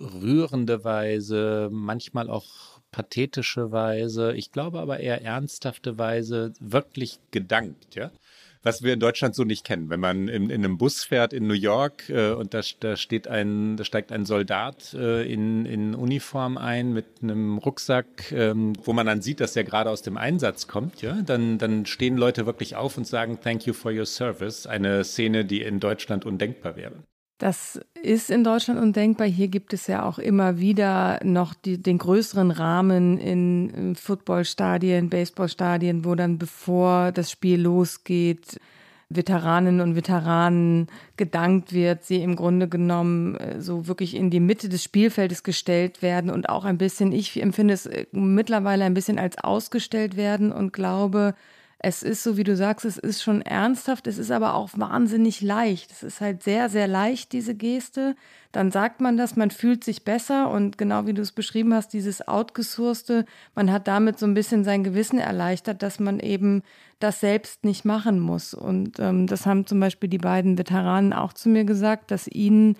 rührende 0.01 0.85
Weise, 0.85 1.69
manchmal 1.73 2.31
auch 2.31 2.77
pathetische 2.91 3.73
Weise, 3.73 4.33
ich 4.35 4.53
glaube 4.53 4.81
aber 4.81 5.01
eher 5.01 5.23
ernsthafte 5.23 5.99
Weise 5.99 6.53
wirklich 6.61 7.19
gedankt, 7.31 7.95
ja. 7.95 8.11
Was 8.63 8.83
wir 8.83 8.95
in 8.95 8.99
Deutschland 8.99 9.37
so 9.37 9.45
nicht 9.45 9.65
kennen. 9.65 9.91
Wenn 9.91 10.01
man 10.01 10.27
in, 10.27 10.51
in 10.51 10.65
einem 10.65 10.77
Bus 10.77 11.05
fährt 11.05 11.33
in 11.33 11.47
New 11.47 11.55
York 11.55 12.09
äh, 12.09 12.33
und 12.33 12.53
da, 12.53 12.63
da 12.81 12.97
steht 12.97 13.29
ein, 13.29 13.77
da 13.77 13.85
steigt 13.85 14.11
ein 14.11 14.25
Soldat 14.25 14.93
äh, 14.93 15.23
in, 15.33 15.67
in 15.67 15.95
Uniform 15.95 16.59
ein 16.59 16.93
mit 16.93 17.07
einem 17.23 17.59
Rucksack, 17.59 18.33
ähm, 18.33 18.73
wo 18.83 18.93
man 18.93 19.07
dann 19.07 19.23
sieht, 19.23 19.39
dass 19.39 19.55
er 19.55 19.63
gerade 19.63 19.89
aus 19.89 20.03
dem 20.03 20.17
Einsatz 20.17 20.67
kommt, 20.67 21.01
ja, 21.01 21.23
dann, 21.23 21.59
dann 21.59 21.87
stehen 21.87 22.17
Leute 22.17 22.45
wirklich 22.45 22.75
auf 22.75 22.99
und 22.99 23.07
sagen 23.07 23.39
Thank 23.41 23.67
you 23.67 23.73
for 23.73 23.93
your 23.93 24.07
service. 24.07 24.67
Eine 24.67 25.05
Szene, 25.05 25.45
die 25.45 25.63
in 25.63 25.79
Deutschland 25.79 26.25
undenkbar 26.25 26.75
wäre. 26.75 27.05
Das 27.39 27.79
ist 28.03 28.31
in 28.31 28.45
Deutschland 28.45 28.81
undenkbar. 28.81 29.27
Hier 29.27 29.49
gibt 29.49 29.75
es 29.75 29.87
ja 29.87 30.05
auch 30.05 30.19
immer 30.19 30.59
wieder 30.59 31.21
noch 31.23 31.53
die, 31.53 31.77
den 31.77 31.99
größeren 31.99 32.51
Rahmen 32.51 33.19
in 33.19 33.95
Footballstadien, 33.95 35.11
Baseballstadien, 35.11 36.05
wo 36.05 36.15
dann 36.15 36.39
bevor 36.39 37.13
das 37.13 37.31
Spiel 37.31 37.61
losgeht, 37.61 38.59
Veteraninnen 39.09 39.81
und 39.81 39.95
Veteranen 39.95 40.89
gedankt 41.17 41.73
wird, 41.73 42.05
sie 42.05 42.23
im 42.23 42.35
Grunde 42.35 42.69
genommen 42.69 43.37
äh, 43.37 43.61
so 43.61 43.87
wirklich 43.87 44.17
in 44.17 44.31
die 44.31 44.41
Mitte 44.41 44.69
des 44.69 44.83
Spielfeldes 44.83 45.45
gestellt 45.45 46.03
werden 46.03 46.29
und 46.29 46.49
auch 46.49 46.65
ein 46.65 46.77
bisschen, 46.77 47.13
ich 47.13 47.41
empfinde 47.41 47.75
es 47.75 47.87
äh, 47.87 48.07
mittlerweile 48.11 48.85
ein 48.85 48.95
bisschen 48.95 49.21
als 49.21 49.39
ausgestellt 49.39 50.17
werden 50.17 50.51
und 50.51 50.73
glaube, 50.73 51.35
es 51.79 52.03
ist 52.03 52.23
so, 52.23 52.37
wie 52.37 52.45
du 52.45 52.57
sagst, 52.57 52.87
es 52.87 52.97
ist 52.97 53.23
schon 53.23 53.43
ernsthaft, 53.43 54.07
es 54.07 54.17
ist 54.17 54.31
aber 54.31 54.55
auch 54.55 54.71
wahnsinnig 54.77 55.43
leicht. 55.43 55.93
Es 55.93 56.03
ist 56.03 56.21
halt 56.23 56.43
sehr, 56.43 56.71
sehr 56.71 56.89
leicht, 56.89 57.33
diese 57.33 57.55
Geste. 57.55 58.17
Dann 58.51 58.71
sagt 58.71 59.03
man 59.03 59.19
das, 59.19 59.37
man 59.37 59.51
fühlt 59.51 59.85
sich 59.85 60.03
besser 60.03 60.51
und 60.51 60.79
genau 60.79 61.07
wie 61.07 61.13
du 61.13 61.21
es 61.21 61.33
beschrieben 61.33 61.75
hast, 61.75 61.93
dieses 61.93 62.27
Outgesourcete, 62.27 63.27
man 63.55 63.71
hat 63.71 63.89
damit 63.89 64.19
so 64.19 64.27
ein 64.27 64.33
bisschen 64.33 64.65
sein 64.65 64.85
Gewissen 64.85 65.19
erleichtert, 65.19 65.83
dass 65.83 66.01
man 66.01 66.19
eben 66.19 66.63
das 66.99 67.21
selbst 67.21 67.65
nicht 67.65 67.85
machen 67.85 68.21
muss. 68.21 68.55
Und 68.55 68.99
ähm, 68.99 69.27
das 69.27 69.45
haben 69.45 69.67
zum 69.67 69.79
Beispiel 69.79 70.09
die 70.09 70.19
beiden 70.19 70.57
Veteranen 70.57 71.13
auch 71.13 71.35
zu 71.35 71.51
mir 71.51 71.65
gesagt, 71.65 72.11
dass 72.11 72.27
ihnen 72.27 72.77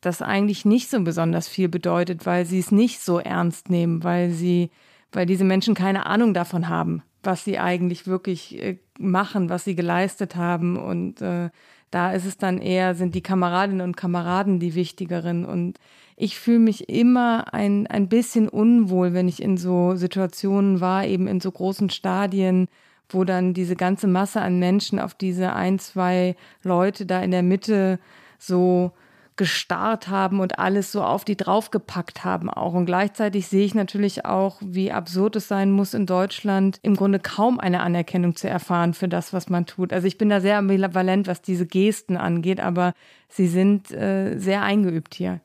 das 0.00 0.22
eigentlich 0.22 0.64
nicht 0.64 0.90
so 0.90 1.00
besonders 1.02 1.46
viel 1.46 1.68
bedeutet, 1.68 2.26
weil 2.26 2.46
sie 2.46 2.58
es 2.58 2.72
nicht 2.72 3.00
so 3.00 3.20
ernst 3.20 3.70
nehmen, 3.70 4.02
weil 4.02 4.30
sie, 4.30 4.70
weil 5.12 5.26
diese 5.26 5.44
Menschen 5.44 5.74
keine 5.74 6.06
Ahnung 6.06 6.34
davon 6.34 6.68
haben, 6.68 7.02
was 7.22 7.44
sie 7.44 7.58
eigentlich 7.58 8.06
wirklich 8.06 8.60
äh, 8.60 8.78
machen, 8.98 9.48
was 9.48 9.64
sie 9.64 9.74
geleistet 9.74 10.36
haben. 10.36 10.76
Und 10.76 11.20
äh, 11.22 11.50
da 11.90 12.12
ist 12.12 12.24
es 12.24 12.38
dann 12.38 12.58
eher, 12.58 12.94
sind 12.94 13.14
die 13.14 13.22
Kameradinnen 13.22 13.82
und 13.82 13.96
Kameraden 13.96 14.60
die 14.60 14.74
wichtigeren. 14.74 15.44
Und 15.44 15.78
ich 16.16 16.38
fühle 16.38 16.58
mich 16.58 16.88
immer 16.88 17.52
ein, 17.52 17.86
ein 17.86 18.08
bisschen 18.08 18.48
unwohl, 18.48 19.12
wenn 19.12 19.28
ich 19.28 19.42
in 19.42 19.56
so 19.56 19.96
Situationen 19.96 20.80
war, 20.80 21.04
eben 21.06 21.26
in 21.26 21.40
so 21.40 21.50
großen 21.50 21.90
Stadien, 21.90 22.68
wo 23.08 23.24
dann 23.24 23.54
diese 23.54 23.76
ganze 23.76 24.06
Masse 24.06 24.40
an 24.40 24.58
Menschen 24.58 24.98
auf 24.98 25.14
diese 25.14 25.52
ein, 25.52 25.78
zwei 25.78 26.36
Leute 26.62 27.06
da 27.06 27.20
in 27.22 27.32
der 27.32 27.42
Mitte 27.42 27.98
so 28.38 28.92
gestarrt 29.40 30.08
haben 30.08 30.38
und 30.38 30.58
alles 30.58 30.92
so 30.92 31.02
auf 31.02 31.24
die 31.24 31.34
draufgepackt 31.34 32.26
haben 32.26 32.50
auch. 32.50 32.74
Und 32.74 32.84
gleichzeitig 32.84 33.48
sehe 33.48 33.64
ich 33.64 33.74
natürlich 33.74 34.26
auch, 34.26 34.58
wie 34.60 34.92
absurd 34.92 35.36
es 35.36 35.48
sein 35.48 35.70
muss, 35.70 35.94
in 35.94 36.04
Deutschland 36.04 36.78
im 36.82 36.94
Grunde 36.94 37.18
kaum 37.20 37.58
eine 37.58 37.80
Anerkennung 37.80 38.36
zu 38.36 38.50
erfahren 38.50 38.92
für 38.92 39.08
das, 39.08 39.32
was 39.32 39.48
man 39.48 39.64
tut. 39.64 39.94
Also 39.94 40.06
ich 40.06 40.18
bin 40.18 40.28
da 40.28 40.42
sehr 40.42 40.58
ambivalent, 40.58 41.26
was 41.26 41.40
diese 41.40 41.64
Gesten 41.66 42.18
angeht, 42.18 42.60
aber 42.60 42.92
sie 43.30 43.46
sind 43.46 43.90
äh, 43.92 44.36
sehr 44.36 44.60
eingeübt 44.60 45.14
hier. 45.14 45.40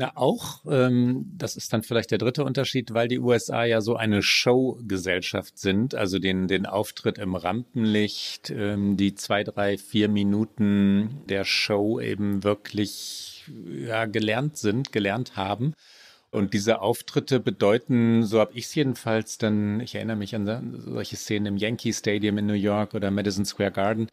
Na, 0.00 0.12
auch, 0.14 0.64
ähm, 0.66 1.26
das 1.36 1.56
ist 1.56 1.74
dann 1.74 1.82
vielleicht 1.82 2.10
der 2.10 2.16
dritte 2.16 2.42
Unterschied, 2.42 2.94
weil 2.94 3.06
die 3.06 3.18
USA 3.18 3.64
ja 3.64 3.82
so 3.82 3.96
eine 3.96 4.22
Showgesellschaft 4.22 5.58
sind, 5.58 5.94
also 5.94 6.18
den, 6.18 6.48
den 6.48 6.64
Auftritt 6.64 7.18
im 7.18 7.34
Rampenlicht, 7.34 8.48
ähm, 8.48 8.96
die 8.96 9.14
zwei, 9.14 9.44
drei, 9.44 9.76
vier 9.76 10.08
Minuten 10.08 11.20
der 11.28 11.44
Show 11.44 12.00
eben 12.00 12.44
wirklich 12.44 13.44
ja, 13.68 14.06
gelernt 14.06 14.56
sind, 14.56 14.90
gelernt 14.90 15.36
haben. 15.36 15.74
Und 16.30 16.54
diese 16.54 16.80
Auftritte 16.80 17.38
bedeuten, 17.38 18.24
so 18.24 18.40
habe 18.40 18.54
ich 18.54 18.64
es 18.64 18.74
jedenfalls 18.74 19.36
dann, 19.36 19.80
ich 19.80 19.96
erinnere 19.96 20.16
mich 20.16 20.34
an 20.34 20.80
solche 20.80 21.16
Szenen 21.16 21.44
im 21.44 21.56
Yankee 21.58 21.92
Stadium 21.92 22.38
in 22.38 22.46
New 22.46 22.54
York 22.54 22.94
oder 22.94 23.10
Madison 23.10 23.44
Square 23.44 23.72
Garden, 23.72 24.08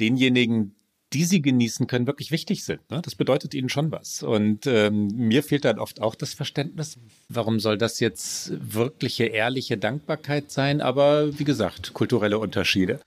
denjenigen, 0.00 0.74
die 1.12 1.24
sie 1.24 1.42
genießen 1.42 1.86
können, 1.86 2.06
wirklich 2.06 2.30
wichtig 2.30 2.64
sind. 2.64 2.88
Ne? 2.90 3.02
Das 3.02 3.14
bedeutet 3.14 3.54
ihnen 3.54 3.68
schon 3.68 3.90
was. 3.90 4.22
Und 4.22 4.66
ähm, 4.66 5.08
mir 5.08 5.42
fehlt 5.42 5.64
dann 5.64 5.78
oft 5.78 6.00
auch 6.00 6.14
das 6.14 6.34
Verständnis, 6.34 6.98
warum 7.28 7.58
soll 7.58 7.78
das 7.78 8.00
jetzt 8.00 8.52
wirkliche, 8.60 9.24
ehrliche 9.24 9.76
Dankbarkeit 9.76 10.50
sein? 10.50 10.80
Aber 10.80 11.38
wie 11.38 11.44
gesagt, 11.44 11.94
kulturelle 11.94 12.38
Unterschiede. 12.38 13.00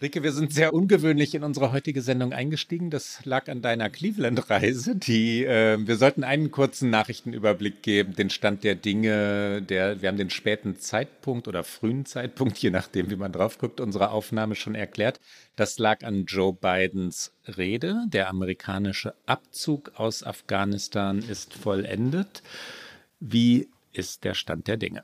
Rike, 0.00 0.22
wir 0.22 0.30
sind 0.30 0.52
sehr 0.52 0.74
ungewöhnlich 0.74 1.34
in 1.34 1.42
unsere 1.42 1.72
heutige 1.72 2.02
Sendung 2.02 2.32
eingestiegen. 2.32 2.88
Das 2.88 3.24
lag 3.24 3.48
an 3.48 3.62
deiner 3.62 3.90
Cleveland-Reise. 3.90 4.94
Die, 4.94 5.44
äh, 5.44 5.76
wir 5.84 5.96
sollten 5.96 6.22
einen 6.22 6.52
kurzen 6.52 6.88
Nachrichtenüberblick 6.90 7.82
geben, 7.82 8.14
den 8.14 8.30
Stand 8.30 8.62
der 8.62 8.76
Dinge. 8.76 9.60
Der, 9.60 10.00
wir 10.00 10.08
haben 10.08 10.16
den 10.16 10.30
späten 10.30 10.78
Zeitpunkt 10.78 11.48
oder 11.48 11.64
frühen 11.64 12.06
Zeitpunkt, 12.06 12.58
je 12.58 12.70
nachdem, 12.70 13.10
wie 13.10 13.16
man 13.16 13.32
drauf 13.32 13.58
guckt, 13.58 13.80
unserer 13.80 14.12
Aufnahme 14.12 14.54
schon 14.54 14.76
erklärt. 14.76 15.18
Das 15.56 15.80
lag 15.80 16.04
an 16.04 16.26
Joe 16.26 16.52
Bidens 16.52 17.32
Rede. 17.56 18.04
Der 18.06 18.28
amerikanische 18.28 19.14
Abzug 19.26 19.90
aus 19.96 20.22
Afghanistan 20.22 21.18
ist 21.18 21.54
vollendet. 21.54 22.44
Wie 23.18 23.68
ist 23.92 24.22
der 24.22 24.34
Stand 24.34 24.68
der 24.68 24.76
Dinge? 24.76 25.02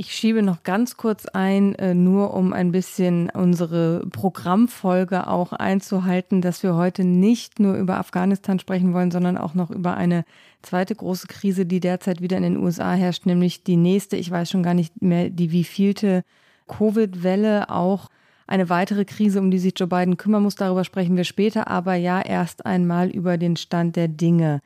Ich 0.00 0.14
schiebe 0.14 0.44
noch 0.44 0.62
ganz 0.62 0.96
kurz 0.96 1.26
ein, 1.26 1.74
äh, 1.74 1.92
nur 1.92 2.32
um 2.32 2.52
ein 2.52 2.70
bisschen 2.70 3.30
unsere 3.30 4.06
Programmfolge 4.12 5.26
auch 5.26 5.52
einzuhalten, 5.52 6.40
dass 6.40 6.62
wir 6.62 6.76
heute 6.76 7.02
nicht 7.02 7.58
nur 7.58 7.74
über 7.74 7.96
Afghanistan 7.96 8.60
sprechen 8.60 8.94
wollen, 8.94 9.10
sondern 9.10 9.36
auch 9.36 9.54
noch 9.54 9.72
über 9.72 9.96
eine 9.96 10.24
zweite 10.62 10.94
große 10.94 11.26
Krise, 11.26 11.66
die 11.66 11.80
derzeit 11.80 12.20
wieder 12.20 12.36
in 12.36 12.44
den 12.44 12.58
USA 12.58 12.92
herrscht, 12.92 13.26
nämlich 13.26 13.64
die 13.64 13.74
nächste, 13.74 14.16
ich 14.16 14.30
weiß 14.30 14.48
schon 14.48 14.62
gar 14.62 14.74
nicht 14.74 15.02
mehr, 15.02 15.30
die 15.30 15.50
wievielte 15.50 16.22
Covid-Welle, 16.68 17.68
auch 17.68 18.08
eine 18.46 18.68
weitere 18.68 19.04
Krise, 19.04 19.40
um 19.40 19.50
die 19.50 19.58
sich 19.58 19.74
Joe 19.76 19.88
Biden 19.88 20.16
kümmern 20.16 20.44
muss. 20.44 20.54
Darüber 20.54 20.84
sprechen 20.84 21.16
wir 21.16 21.24
später, 21.24 21.66
aber 21.66 21.96
ja 21.96 22.22
erst 22.22 22.66
einmal 22.66 23.10
über 23.10 23.36
den 23.36 23.56
Stand 23.56 23.96
der 23.96 24.06
Dinge. 24.06 24.60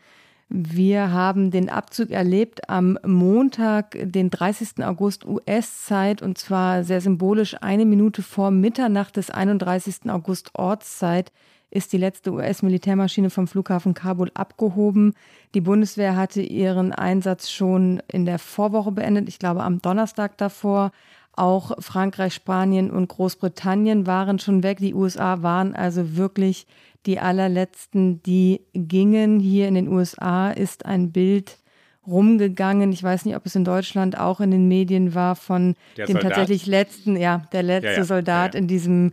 Wir 0.54 1.10
haben 1.10 1.50
den 1.50 1.70
Abzug 1.70 2.10
erlebt 2.10 2.68
am 2.68 2.98
Montag, 3.06 3.96
den 3.98 4.28
30. 4.28 4.84
August 4.84 5.24
US-Zeit 5.24 6.20
und 6.20 6.36
zwar 6.36 6.84
sehr 6.84 7.00
symbolisch 7.00 7.56
eine 7.62 7.86
Minute 7.86 8.20
vor 8.20 8.50
Mitternacht 8.50 9.16
des 9.16 9.30
31. 9.30 10.10
August 10.10 10.50
Ortszeit 10.54 11.32
ist 11.70 11.94
die 11.94 11.96
letzte 11.96 12.32
US-Militärmaschine 12.34 13.30
vom 13.30 13.46
Flughafen 13.46 13.94
Kabul 13.94 14.30
abgehoben. 14.34 15.14
Die 15.54 15.62
Bundeswehr 15.62 16.16
hatte 16.16 16.42
ihren 16.42 16.92
Einsatz 16.92 17.48
schon 17.48 18.02
in 18.08 18.26
der 18.26 18.38
Vorwoche 18.38 18.92
beendet, 18.92 19.28
ich 19.30 19.38
glaube 19.38 19.62
am 19.62 19.80
Donnerstag 19.80 20.36
davor. 20.36 20.92
Auch 21.34 21.72
Frankreich, 21.78 22.34
Spanien 22.34 22.90
und 22.90 23.08
Großbritannien 23.08 24.06
waren 24.06 24.38
schon 24.38 24.62
weg. 24.62 24.80
Die 24.80 24.92
USA 24.92 25.42
waren 25.42 25.74
also 25.74 26.14
wirklich 26.18 26.66
die 27.06 27.18
allerletzten, 27.18 28.22
die 28.22 28.62
gingen. 28.74 29.40
Hier 29.40 29.68
in 29.68 29.74
den 29.74 29.88
USA 29.88 30.50
ist 30.50 30.86
ein 30.86 31.12
Bild 31.12 31.58
rumgegangen. 32.06 32.92
Ich 32.92 33.02
weiß 33.02 33.24
nicht, 33.24 33.36
ob 33.36 33.46
es 33.46 33.54
in 33.54 33.64
Deutschland 33.64 34.18
auch 34.18 34.40
in 34.40 34.50
den 34.50 34.68
Medien 34.68 35.14
war 35.14 35.36
von 35.36 35.74
der 35.96 36.06
dem 36.06 36.14
Soldat. 36.14 36.32
tatsächlich 36.32 36.66
letzten, 36.66 37.16
ja, 37.16 37.42
der 37.52 37.62
letzte 37.62 37.90
ja, 37.90 37.96
ja. 37.98 38.04
Soldat 38.04 38.54
ja, 38.54 38.60
in 38.60 38.66
diesem 38.66 39.12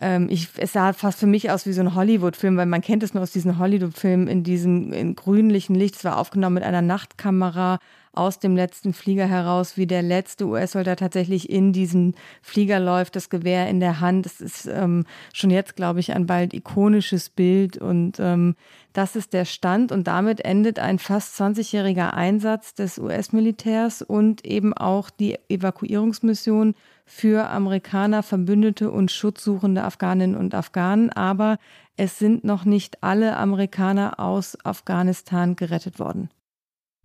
ähm, 0.00 0.28
ich, 0.30 0.48
es 0.58 0.74
sah 0.74 0.92
fast 0.92 1.20
für 1.20 1.26
mich 1.26 1.50
aus 1.50 1.66
wie 1.66 1.72
so 1.72 1.80
ein 1.80 1.94
Hollywood-Film, 1.94 2.56
weil 2.56 2.66
man 2.66 2.82
kennt 2.82 3.02
es 3.02 3.14
nur 3.14 3.22
aus 3.22 3.30
diesen 3.30 3.58
Hollywood-Filmen 3.58 4.28
in 4.28 4.42
diesem 4.44 4.92
in 4.92 5.16
grünlichen 5.16 5.74
Licht. 5.74 5.96
Es 5.96 6.04
war 6.04 6.18
aufgenommen 6.18 6.54
mit 6.54 6.64
einer 6.64 6.82
Nachtkamera 6.82 7.78
aus 8.16 8.38
dem 8.38 8.56
letzten 8.56 8.92
Flieger 8.92 9.26
heraus, 9.26 9.76
wie 9.76 9.86
der 9.86 10.02
letzte 10.02 10.46
US-Soldat 10.46 10.98
tatsächlich 10.98 11.50
in 11.50 11.72
diesen 11.72 12.14
Flieger 12.42 12.80
läuft, 12.80 13.16
das 13.16 13.30
Gewehr 13.30 13.68
in 13.68 13.80
der 13.80 14.00
Hand. 14.00 14.26
Das 14.26 14.40
ist 14.40 14.66
ähm, 14.66 15.04
schon 15.32 15.50
jetzt, 15.50 15.76
glaube 15.76 16.00
ich, 16.00 16.12
ein 16.12 16.26
bald 16.26 16.54
ikonisches 16.54 17.28
Bild 17.28 17.76
und 17.76 18.18
ähm, 18.18 18.56
das 18.92 19.14
ist 19.14 19.34
der 19.34 19.44
Stand 19.44 19.92
und 19.92 20.06
damit 20.06 20.44
endet 20.44 20.78
ein 20.78 20.98
fast 20.98 21.38
20-jähriger 21.40 22.14
Einsatz 22.14 22.74
des 22.74 22.98
US-Militärs 22.98 24.00
und 24.00 24.44
eben 24.46 24.72
auch 24.72 25.10
die 25.10 25.36
Evakuierungsmission 25.50 26.74
für 27.04 27.48
Amerikaner, 27.50 28.22
Verbündete 28.22 28.90
und 28.90 29.10
schutzsuchende 29.10 29.84
Afghaninnen 29.84 30.36
und 30.36 30.54
Afghanen. 30.54 31.10
Aber 31.10 31.58
es 31.96 32.18
sind 32.18 32.42
noch 32.44 32.64
nicht 32.64 33.02
alle 33.02 33.36
Amerikaner 33.36 34.18
aus 34.18 34.56
Afghanistan 34.64 35.56
gerettet 35.56 35.98
worden. 35.98 36.30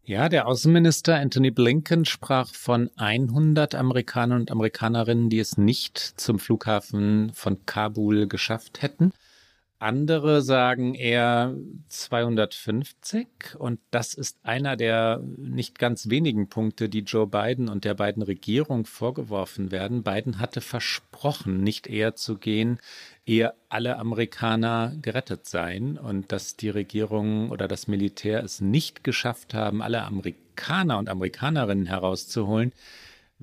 Ja, 0.04 0.30
der 0.30 0.48
Außenminister 0.48 1.16
Anthony 1.16 1.52
Blinken 1.52 2.06
sprach 2.06 2.54
von 2.54 2.90
100 2.98 3.76
Amerikanern 3.76 4.42
und 4.42 4.52
Amerikanerinnen, 4.52 5.30
die 5.30 5.40
es 5.40 5.58
nicht 5.58 6.00
zum 6.00 6.40
Flughafen 6.40 7.32
von 7.36 7.66
Kabul 7.68 8.28
geschafft 8.28 8.82
hätten. 8.82 9.14
Andere 9.82 10.44
sagen 10.44 10.94
eher 10.94 11.56
250 11.88 13.56
und 13.58 13.80
das 13.90 14.14
ist 14.14 14.38
einer 14.44 14.76
der 14.76 15.24
nicht 15.38 15.80
ganz 15.80 16.08
wenigen 16.08 16.50
Punkte, 16.50 16.88
die 16.88 17.00
Joe 17.00 17.26
Biden 17.26 17.68
und 17.68 17.84
der 17.84 17.96
beiden 17.96 18.22
Regierung 18.22 18.86
vorgeworfen 18.86 19.72
werden. 19.72 20.04
Biden 20.04 20.38
hatte 20.38 20.62
versprochen, 20.62 21.64
nicht 21.64 21.88
eher 21.88 22.16
zu 22.16 22.38
gehen, 22.38 22.78
ehe 23.26 23.56
alle 23.70 23.98
Amerikaner 23.98 24.94
gerettet 25.02 25.48
seien 25.48 25.98
und 25.98 26.32
dass 26.32 26.56
die 26.56 26.70
Regierung 26.70 27.50
oder 27.50 27.68
das 27.68 27.88
Militär 27.88 28.44
es 28.44 28.62
nicht 28.62 29.04
geschafft 29.04 29.56
haben, 29.56 29.82
alle 29.82 30.04
Amerikaner 30.04 31.00
und 31.00 31.10
Amerikanerinnen 31.10 31.88
herauszuholen 31.88 32.72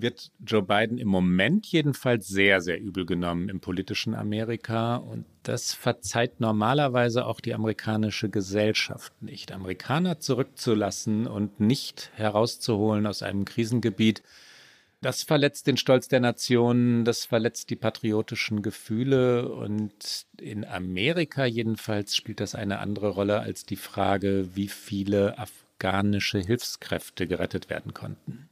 wird 0.00 0.30
Joe 0.44 0.62
Biden 0.62 0.98
im 0.98 1.08
Moment 1.08 1.66
jedenfalls 1.66 2.28
sehr, 2.28 2.60
sehr 2.60 2.80
übel 2.80 3.04
genommen 3.04 3.48
im 3.48 3.60
politischen 3.60 4.14
Amerika. 4.14 4.96
Und 4.96 5.26
das 5.42 5.74
verzeiht 5.74 6.40
normalerweise 6.40 7.26
auch 7.26 7.40
die 7.40 7.54
amerikanische 7.54 8.28
Gesellschaft 8.28 9.12
nicht. 9.22 9.52
Amerikaner 9.52 10.20
zurückzulassen 10.20 11.26
und 11.26 11.60
nicht 11.60 12.10
herauszuholen 12.14 13.06
aus 13.06 13.22
einem 13.22 13.44
Krisengebiet, 13.44 14.22
das 15.00 15.22
verletzt 15.22 15.68
den 15.68 15.76
Stolz 15.76 16.08
der 16.08 16.18
Nation, 16.18 17.04
das 17.04 17.24
verletzt 17.24 17.70
die 17.70 17.76
patriotischen 17.76 18.62
Gefühle. 18.62 19.48
Und 19.48 20.26
in 20.40 20.64
Amerika 20.64 21.44
jedenfalls 21.44 22.16
spielt 22.16 22.40
das 22.40 22.56
eine 22.56 22.80
andere 22.80 23.10
Rolle 23.10 23.38
als 23.38 23.64
die 23.64 23.76
Frage, 23.76 24.56
wie 24.56 24.66
viele 24.66 25.38
afghanische 25.38 26.40
Hilfskräfte 26.40 27.28
gerettet 27.28 27.70
werden 27.70 27.94
konnten. 27.94 28.48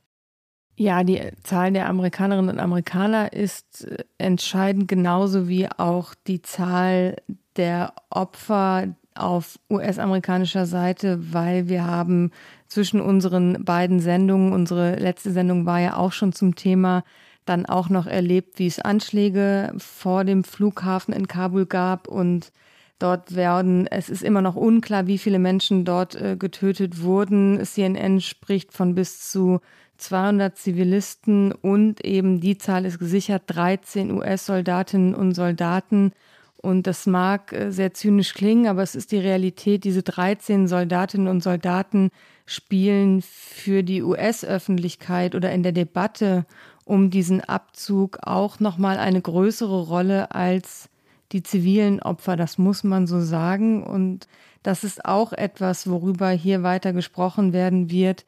Ja, 0.78 1.04
die 1.04 1.22
Zahl 1.42 1.72
der 1.72 1.88
Amerikanerinnen 1.88 2.50
und 2.50 2.60
Amerikaner 2.60 3.32
ist 3.32 3.84
äh, 3.86 4.04
entscheidend, 4.18 4.88
genauso 4.88 5.48
wie 5.48 5.68
auch 5.70 6.14
die 6.26 6.42
Zahl 6.42 7.16
der 7.56 7.94
Opfer 8.10 8.94
auf 9.14 9.58
US-amerikanischer 9.70 10.66
Seite, 10.66 11.32
weil 11.32 11.68
wir 11.68 11.86
haben 11.86 12.30
zwischen 12.68 13.00
unseren 13.00 13.64
beiden 13.64 14.00
Sendungen, 14.00 14.52
unsere 14.52 14.96
letzte 14.96 15.30
Sendung 15.32 15.64
war 15.64 15.80
ja 15.80 15.96
auch 15.96 16.12
schon 16.12 16.34
zum 16.34 16.54
Thema, 16.54 17.04
dann 17.46 17.64
auch 17.64 17.88
noch 17.88 18.06
erlebt, 18.06 18.58
wie 18.58 18.66
es 18.66 18.78
Anschläge 18.78 19.72
vor 19.78 20.24
dem 20.24 20.44
Flughafen 20.44 21.14
in 21.14 21.26
Kabul 21.28 21.64
gab 21.64 22.08
und 22.08 22.52
dort 22.98 23.34
werden, 23.34 23.86
es 23.86 24.10
ist 24.10 24.22
immer 24.22 24.42
noch 24.42 24.56
unklar, 24.56 25.06
wie 25.06 25.18
viele 25.18 25.38
Menschen 25.38 25.86
dort 25.86 26.14
äh, 26.14 26.36
getötet 26.36 27.02
wurden. 27.02 27.64
CNN 27.64 28.20
spricht 28.20 28.72
von 28.72 28.94
bis 28.94 29.30
zu 29.30 29.60
200 29.96 30.56
Zivilisten 30.56 31.52
und 31.52 32.04
eben 32.04 32.40
die 32.40 32.58
Zahl 32.58 32.84
ist 32.84 32.98
gesichert, 32.98 33.42
13 33.46 34.10
US-Soldatinnen 34.10 35.14
und 35.14 35.34
Soldaten. 35.34 36.12
Und 36.56 36.86
das 36.86 37.06
mag 37.06 37.52
äh, 37.52 37.70
sehr 37.70 37.94
zynisch 37.94 38.34
klingen, 38.34 38.66
aber 38.66 38.82
es 38.82 38.94
ist 38.94 39.12
die 39.12 39.18
Realität. 39.18 39.84
Diese 39.84 40.02
13 40.02 40.68
Soldatinnen 40.68 41.28
und 41.28 41.42
Soldaten 41.42 42.10
spielen 42.46 43.22
für 43.22 43.82
die 43.82 44.02
US-Öffentlichkeit 44.02 45.34
oder 45.34 45.52
in 45.52 45.62
der 45.62 45.72
Debatte 45.72 46.46
um 46.84 47.10
diesen 47.10 47.40
Abzug 47.40 48.18
auch 48.22 48.60
nochmal 48.60 48.98
eine 48.98 49.20
größere 49.20 49.82
Rolle 49.82 50.34
als 50.34 50.88
die 51.32 51.42
zivilen 51.42 52.00
Opfer. 52.00 52.36
Das 52.36 52.58
muss 52.58 52.84
man 52.84 53.06
so 53.06 53.20
sagen. 53.20 53.82
Und 53.82 54.28
das 54.62 54.84
ist 54.84 55.04
auch 55.04 55.32
etwas, 55.32 55.90
worüber 55.90 56.30
hier 56.30 56.62
weiter 56.62 56.92
gesprochen 56.92 57.52
werden 57.52 57.90
wird. 57.90 58.24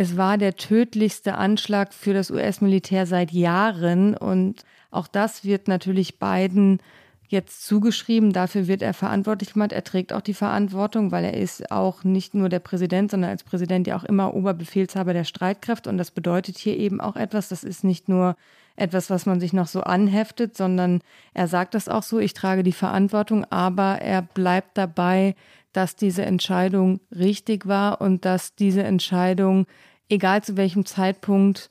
Es 0.00 0.16
war 0.16 0.38
der 0.38 0.54
tödlichste 0.54 1.34
Anschlag 1.34 1.92
für 1.92 2.14
das 2.14 2.30
US-Militär 2.30 3.04
seit 3.04 3.32
Jahren 3.32 4.16
und 4.16 4.62
auch 4.92 5.08
das 5.08 5.44
wird 5.44 5.66
natürlich 5.66 6.20
Biden 6.20 6.78
jetzt 7.26 7.66
zugeschrieben. 7.66 8.32
Dafür 8.32 8.68
wird 8.68 8.80
er 8.80 8.94
verantwortlich 8.94 9.54
gemacht. 9.54 9.72
Er 9.72 9.82
trägt 9.82 10.12
auch 10.12 10.20
die 10.20 10.34
Verantwortung, 10.34 11.10
weil 11.10 11.24
er 11.24 11.34
ist 11.34 11.72
auch 11.72 12.04
nicht 12.04 12.32
nur 12.32 12.48
der 12.48 12.60
Präsident, 12.60 13.10
sondern 13.10 13.30
als 13.30 13.42
Präsident 13.42 13.88
ja 13.88 13.96
auch 13.96 14.04
immer 14.04 14.34
Oberbefehlshaber 14.34 15.12
der 15.12 15.24
Streitkräfte. 15.24 15.90
Und 15.90 15.98
das 15.98 16.12
bedeutet 16.12 16.58
hier 16.58 16.76
eben 16.76 17.00
auch 17.00 17.16
etwas. 17.16 17.48
Das 17.48 17.64
ist 17.64 17.82
nicht 17.82 18.08
nur 18.08 18.36
etwas, 18.76 19.10
was 19.10 19.26
man 19.26 19.40
sich 19.40 19.52
noch 19.52 19.66
so 19.66 19.82
anheftet, 19.82 20.56
sondern 20.56 21.00
er 21.34 21.48
sagt 21.48 21.74
das 21.74 21.88
auch 21.88 22.04
so. 22.04 22.20
Ich 22.20 22.34
trage 22.34 22.62
die 22.62 22.72
Verantwortung, 22.72 23.44
aber 23.50 24.00
er 24.00 24.22
bleibt 24.22 24.78
dabei, 24.78 25.34
dass 25.72 25.96
diese 25.96 26.24
Entscheidung 26.24 27.00
richtig 27.10 27.66
war 27.66 28.00
und 28.00 28.24
dass 28.24 28.54
diese 28.54 28.84
Entscheidung 28.84 29.66
egal 30.08 30.42
zu 30.42 30.56
welchem 30.56 30.84
Zeitpunkt, 30.86 31.68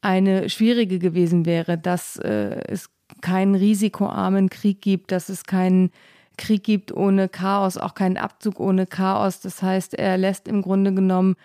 eine 0.00 0.50
schwierige 0.50 0.98
gewesen 0.98 1.46
wäre, 1.46 1.78
dass 1.78 2.16
äh, 2.16 2.60
es 2.68 2.90
keinen 3.20 3.54
risikoarmen 3.54 4.50
Krieg 4.50 4.82
gibt, 4.82 5.12
dass 5.12 5.28
es 5.28 5.44
keinen 5.44 5.90
Krieg 6.36 6.64
gibt 6.64 6.92
ohne 6.92 7.28
Chaos, 7.28 7.78
auch 7.78 7.94
keinen 7.94 8.16
Abzug 8.16 8.60
ohne 8.60 8.86
Chaos. 8.86 9.40
Das 9.40 9.62
heißt, 9.62 9.94
er 9.94 10.18
lässt 10.18 10.48
im 10.48 10.62
Grunde 10.62 10.92
genommen 10.92 11.36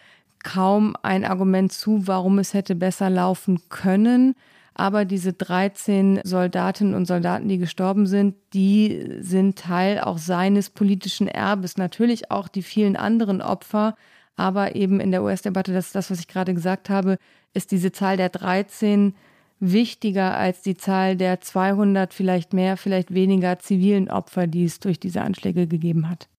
kaum 0.43 0.96
ein 1.03 1.25
Argument 1.25 1.72
zu, 1.72 2.08
warum 2.08 2.39
es 2.39 2.53
hätte 2.53 2.75
besser 2.75 3.10
laufen 3.10 3.62
können. 3.69 4.36
Aber 4.74 5.03
diese 5.03 5.34
13 5.34 6.22
Soldatinnen 6.24 6.96
und 6.96 7.05
Soldaten, 7.05 7.50
die 7.50 7.58
gestorben 7.58 8.08
sind, 8.08 8.36
die 8.53 9.17
sind 9.19 9.60
Teil 9.60 10.00
auch 10.00 10.17
seines 10.17 10.69
politischen 10.69 11.27
Erbes. 11.27 11.77
Natürlich 11.77 12.31
auch 12.31 12.48
die 12.48 12.63
vielen 12.63 12.96
anderen 12.96 13.41
Opfer, 13.41 13.96
aber 14.39 14.75
eben 14.75 15.01
in 15.01 15.12
der 15.12 15.22
US-Debatte, 15.22 15.74
das 15.74 15.88
ist 15.88 15.96
das, 15.96 16.10
was 16.10 16.22
ich 16.22 16.29
gerade 16.29 16.53
gesagt 16.53 16.89
habe, 16.89 17.17
ist 17.53 17.72
diese 17.72 17.91
Zahl 17.91 18.15
der 18.15 18.29
13 18.29 19.13
wichtiger 19.60 20.38
als 20.38 20.62
die 20.62 20.77
Zahl 20.77 21.17
der 21.17 21.41
200, 21.41 22.13
vielleicht 22.13 22.53
mehr, 22.53 22.77
vielleicht 22.77 23.13
weniger 23.13 23.60
zivilen 23.60 24.10
Opfer, 24.10 24.48
die 24.48 24.63
es 24.63 24.79
durch 24.79 24.98
diese 24.98 25.24
Anschläge 25.24 25.67
gegeben 25.67 26.10
hat. 26.10 26.29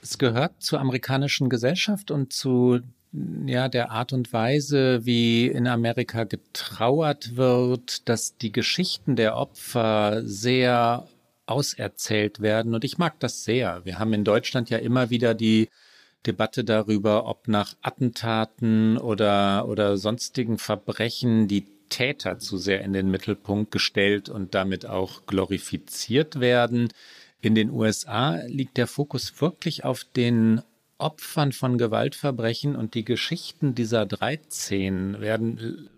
Es 0.00 0.16
gehört 0.16 0.62
zur 0.62 0.80
amerikanischen 0.80 1.48
Gesellschaft 1.48 2.12
und 2.12 2.32
zu 2.32 2.78
ja, 3.46 3.68
der 3.68 3.90
Art 3.90 4.12
und 4.12 4.32
Weise, 4.32 5.04
wie 5.04 5.48
in 5.48 5.66
Amerika 5.66 6.22
getrauert 6.22 7.34
wird, 7.34 8.08
dass 8.08 8.36
die 8.36 8.52
Geschichten 8.52 9.16
der 9.16 9.36
Opfer 9.36 10.22
sehr 10.24 11.08
auserzählt 11.46 12.38
werden. 12.38 12.76
Und 12.76 12.84
ich 12.84 12.96
mag 12.96 13.18
das 13.18 13.42
sehr. 13.42 13.84
Wir 13.84 13.98
haben 13.98 14.12
in 14.12 14.22
Deutschland 14.22 14.70
ja 14.70 14.78
immer 14.78 15.10
wieder 15.10 15.34
die 15.34 15.68
Debatte 16.26 16.64
darüber, 16.64 17.26
ob 17.26 17.48
nach 17.48 17.74
Attentaten 17.82 18.98
oder, 18.98 19.66
oder 19.68 19.96
sonstigen 19.96 20.58
Verbrechen 20.58 21.48
die 21.48 21.66
Täter 21.88 22.38
zu 22.38 22.56
sehr 22.56 22.82
in 22.82 22.92
den 22.92 23.10
Mittelpunkt 23.10 23.70
gestellt 23.70 24.28
und 24.28 24.54
damit 24.54 24.86
auch 24.86 25.26
glorifiziert 25.26 26.40
werden. 26.40 26.88
In 27.40 27.54
den 27.54 27.70
USA 27.70 28.36
liegt 28.46 28.76
der 28.76 28.86
Fokus 28.86 29.40
wirklich 29.40 29.84
auf 29.84 30.04
den 30.04 30.62
Opfern 30.98 31.52
von 31.52 31.78
Gewaltverbrechen 31.78 32.76
und 32.76 32.94
die 32.94 33.04
Geschichten 33.04 33.74
dieser 33.74 34.06
13 34.06 35.20
werden 35.20 35.88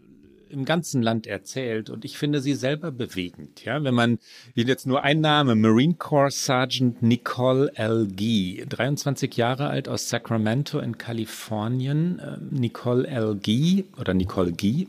im 0.52 0.64
ganzen 0.64 1.02
Land 1.02 1.26
erzählt 1.26 1.90
und 1.90 2.04
ich 2.04 2.18
finde 2.18 2.40
sie 2.40 2.54
selber 2.54 2.90
bewegend. 2.90 3.64
Ja, 3.64 3.82
wenn 3.82 3.94
man 3.94 4.18
jetzt 4.54 4.86
nur 4.86 5.02
ein 5.02 5.20
Name, 5.20 5.54
Marine 5.54 5.94
Corps 5.94 6.44
Sergeant 6.44 7.02
Nicole 7.02 7.72
L. 7.74 8.08
Gee, 8.14 8.64
23 8.68 9.36
Jahre 9.36 9.68
alt 9.68 9.88
aus 9.88 10.08
Sacramento 10.08 10.78
in 10.78 10.98
Kalifornien. 10.98 12.20
Ähm, 12.24 12.48
Nicole 12.50 13.06
L. 13.06 13.38
Gee 13.42 13.84
oder 13.98 14.14
Nicole 14.14 14.52
Gee 14.52 14.88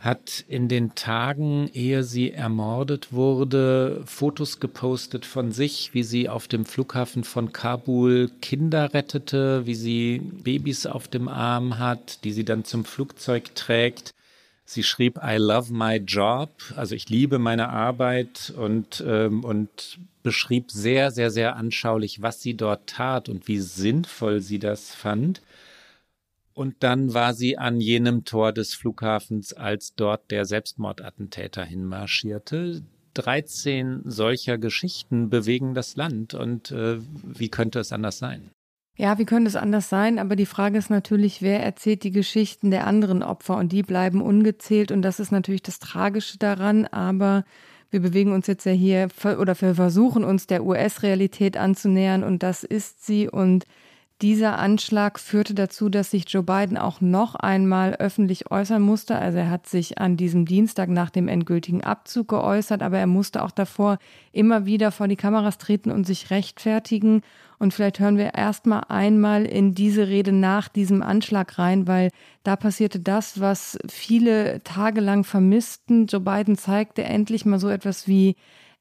hat 0.00 0.44
in 0.48 0.68
den 0.68 0.94
Tagen, 0.94 1.68
ehe 1.72 2.02
sie 2.04 2.30
ermordet 2.30 3.12
wurde, 3.12 4.02
Fotos 4.06 4.60
gepostet 4.60 5.26
von 5.26 5.52
sich, 5.52 5.92
wie 5.92 6.02
sie 6.02 6.28
auf 6.28 6.48
dem 6.48 6.64
Flughafen 6.64 7.24
von 7.24 7.52
Kabul 7.52 8.30
Kinder 8.40 8.94
rettete, 8.94 9.66
wie 9.66 9.74
sie 9.74 10.20
Babys 10.20 10.86
auf 10.86 11.08
dem 11.08 11.28
Arm 11.28 11.78
hat, 11.78 12.24
die 12.24 12.32
sie 12.32 12.44
dann 12.44 12.64
zum 12.64 12.84
Flugzeug 12.84 13.54
trägt. 13.54 14.14
Sie 14.70 14.82
schrieb, 14.82 15.18
I 15.24 15.38
love 15.38 15.72
my 15.72 15.96
job, 15.96 16.50
also 16.76 16.94
ich 16.94 17.08
liebe 17.08 17.38
meine 17.38 17.70
Arbeit 17.70 18.52
und, 18.54 19.02
ähm, 19.06 19.42
und 19.42 19.98
beschrieb 20.22 20.70
sehr, 20.70 21.10
sehr, 21.10 21.30
sehr 21.30 21.56
anschaulich, 21.56 22.20
was 22.20 22.42
sie 22.42 22.52
dort 22.52 22.86
tat 22.86 23.30
und 23.30 23.48
wie 23.48 23.60
sinnvoll 23.60 24.42
sie 24.42 24.58
das 24.58 24.94
fand. 24.94 25.40
Und 26.52 26.74
dann 26.80 27.14
war 27.14 27.32
sie 27.32 27.56
an 27.56 27.80
jenem 27.80 28.26
Tor 28.26 28.52
des 28.52 28.74
Flughafens, 28.74 29.54
als 29.54 29.94
dort 29.94 30.30
der 30.30 30.44
Selbstmordattentäter 30.44 31.64
hinmarschierte. 31.64 32.82
13 33.14 34.02
solcher 34.04 34.58
Geschichten 34.58 35.30
bewegen 35.30 35.72
das 35.72 35.96
Land 35.96 36.34
und 36.34 36.72
äh, 36.72 36.98
wie 37.24 37.48
könnte 37.48 37.80
es 37.80 37.90
anders 37.90 38.18
sein? 38.18 38.50
Ja, 39.00 39.16
wie 39.16 39.24
könnte 39.26 39.48
es 39.48 39.54
anders 39.54 39.88
sein? 39.88 40.18
Aber 40.18 40.34
die 40.34 40.44
Frage 40.44 40.76
ist 40.76 40.90
natürlich, 40.90 41.40
wer 41.40 41.62
erzählt 41.62 42.02
die 42.02 42.10
Geschichten 42.10 42.72
der 42.72 42.84
anderen 42.84 43.22
Opfer 43.22 43.56
und 43.56 43.70
die 43.70 43.84
bleiben 43.84 44.20
ungezählt 44.20 44.90
und 44.90 45.02
das 45.02 45.20
ist 45.20 45.30
natürlich 45.30 45.62
das 45.62 45.78
Tragische 45.78 46.36
daran. 46.36 46.84
Aber 46.84 47.44
wir 47.92 48.00
bewegen 48.00 48.32
uns 48.32 48.48
jetzt 48.48 48.66
ja 48.66 48.72
hier 48.72 49.06
oder 49.38 49.58
wir 49.60 49.76
versuchen 49.76 50.24
uns 50.24 50.48
der 50.48 50.64
US-Realität 50.64 51.56
anzunähern 51.56 52.24
und 52.24 52.42
das 52.42 52.64
ist 52.64 53.06
sie 53.06 53.28
und 53.28 53.66
dieser 54.20 54.58
Anschlag 54.58 55.20
führte 55.20 55.54
dazu, 55.54 55.88
dass 55.88 56.10
sich 56.10 56.24
Joe 56.28 56.42
Biden 56.42 56.76
auch 56.76 57.00
noch 57.00 57.36
einmal 57.36 57.94
öffentlich 57.94 58.50
äußern 58.50 58.82
musste. 58.82 59.16
Also 59.16 59.38
er 59.38 59.50
hat 59.50 59.68
sich 59.68 59.98
an 59.98 60.16
diesem 60.16 60.44
Dienstag 60.44 60.88
nach 60.88 61.10
dem 61.10 61.28
endgültigen 61.28 61.84
Abzug 61.84 62.28
geäußert, 62.28 62.82
aber 62.82 62.98
er 62.98 63.06
musste 63.06 63.44
auch 63.44 63.52
davor 63.52 63.98
immer 64.32 64.66
wieder 64.66 64.90
vor 64.90 65.06
die 65.06 65.14
Kameras 65.14 65.58
treten 65.58 65.92
und 65.92 66.04
sich 66.04 66.30
rechtfertigen. 66.30 67.22
Und 67.60 67.74
vielleicht 67.74 68.00
hören 68.00 68.18
wir 68.18 68.34
erstmal 68.34 68.82
einmal 68.88 69.44
in 69.44 69.74
diese 69.74 70.08
Rede 70.08 70.32
nach 70.32 70.68
diesem 70.68 71.00
Anschlag 71.02 71.56
rein, 71.56 71.86
weil 71.86 72.10
da 72.42 72.56
passierte 72.56 72.98
das, 72.98 73.40
was 73.40 73.78
viele 73.88 74.62
tagelang 74.64 75.22
vermissten. 75.22 76.06
Joe 76.06 76.20
Biden 76.20 76.56
zeigte 76.56 77.04
endlich 77.04 77.44
mal 77.46 77.60
so 77.60 77.68
etwas 77.68 78.08
wie 78.08 78.34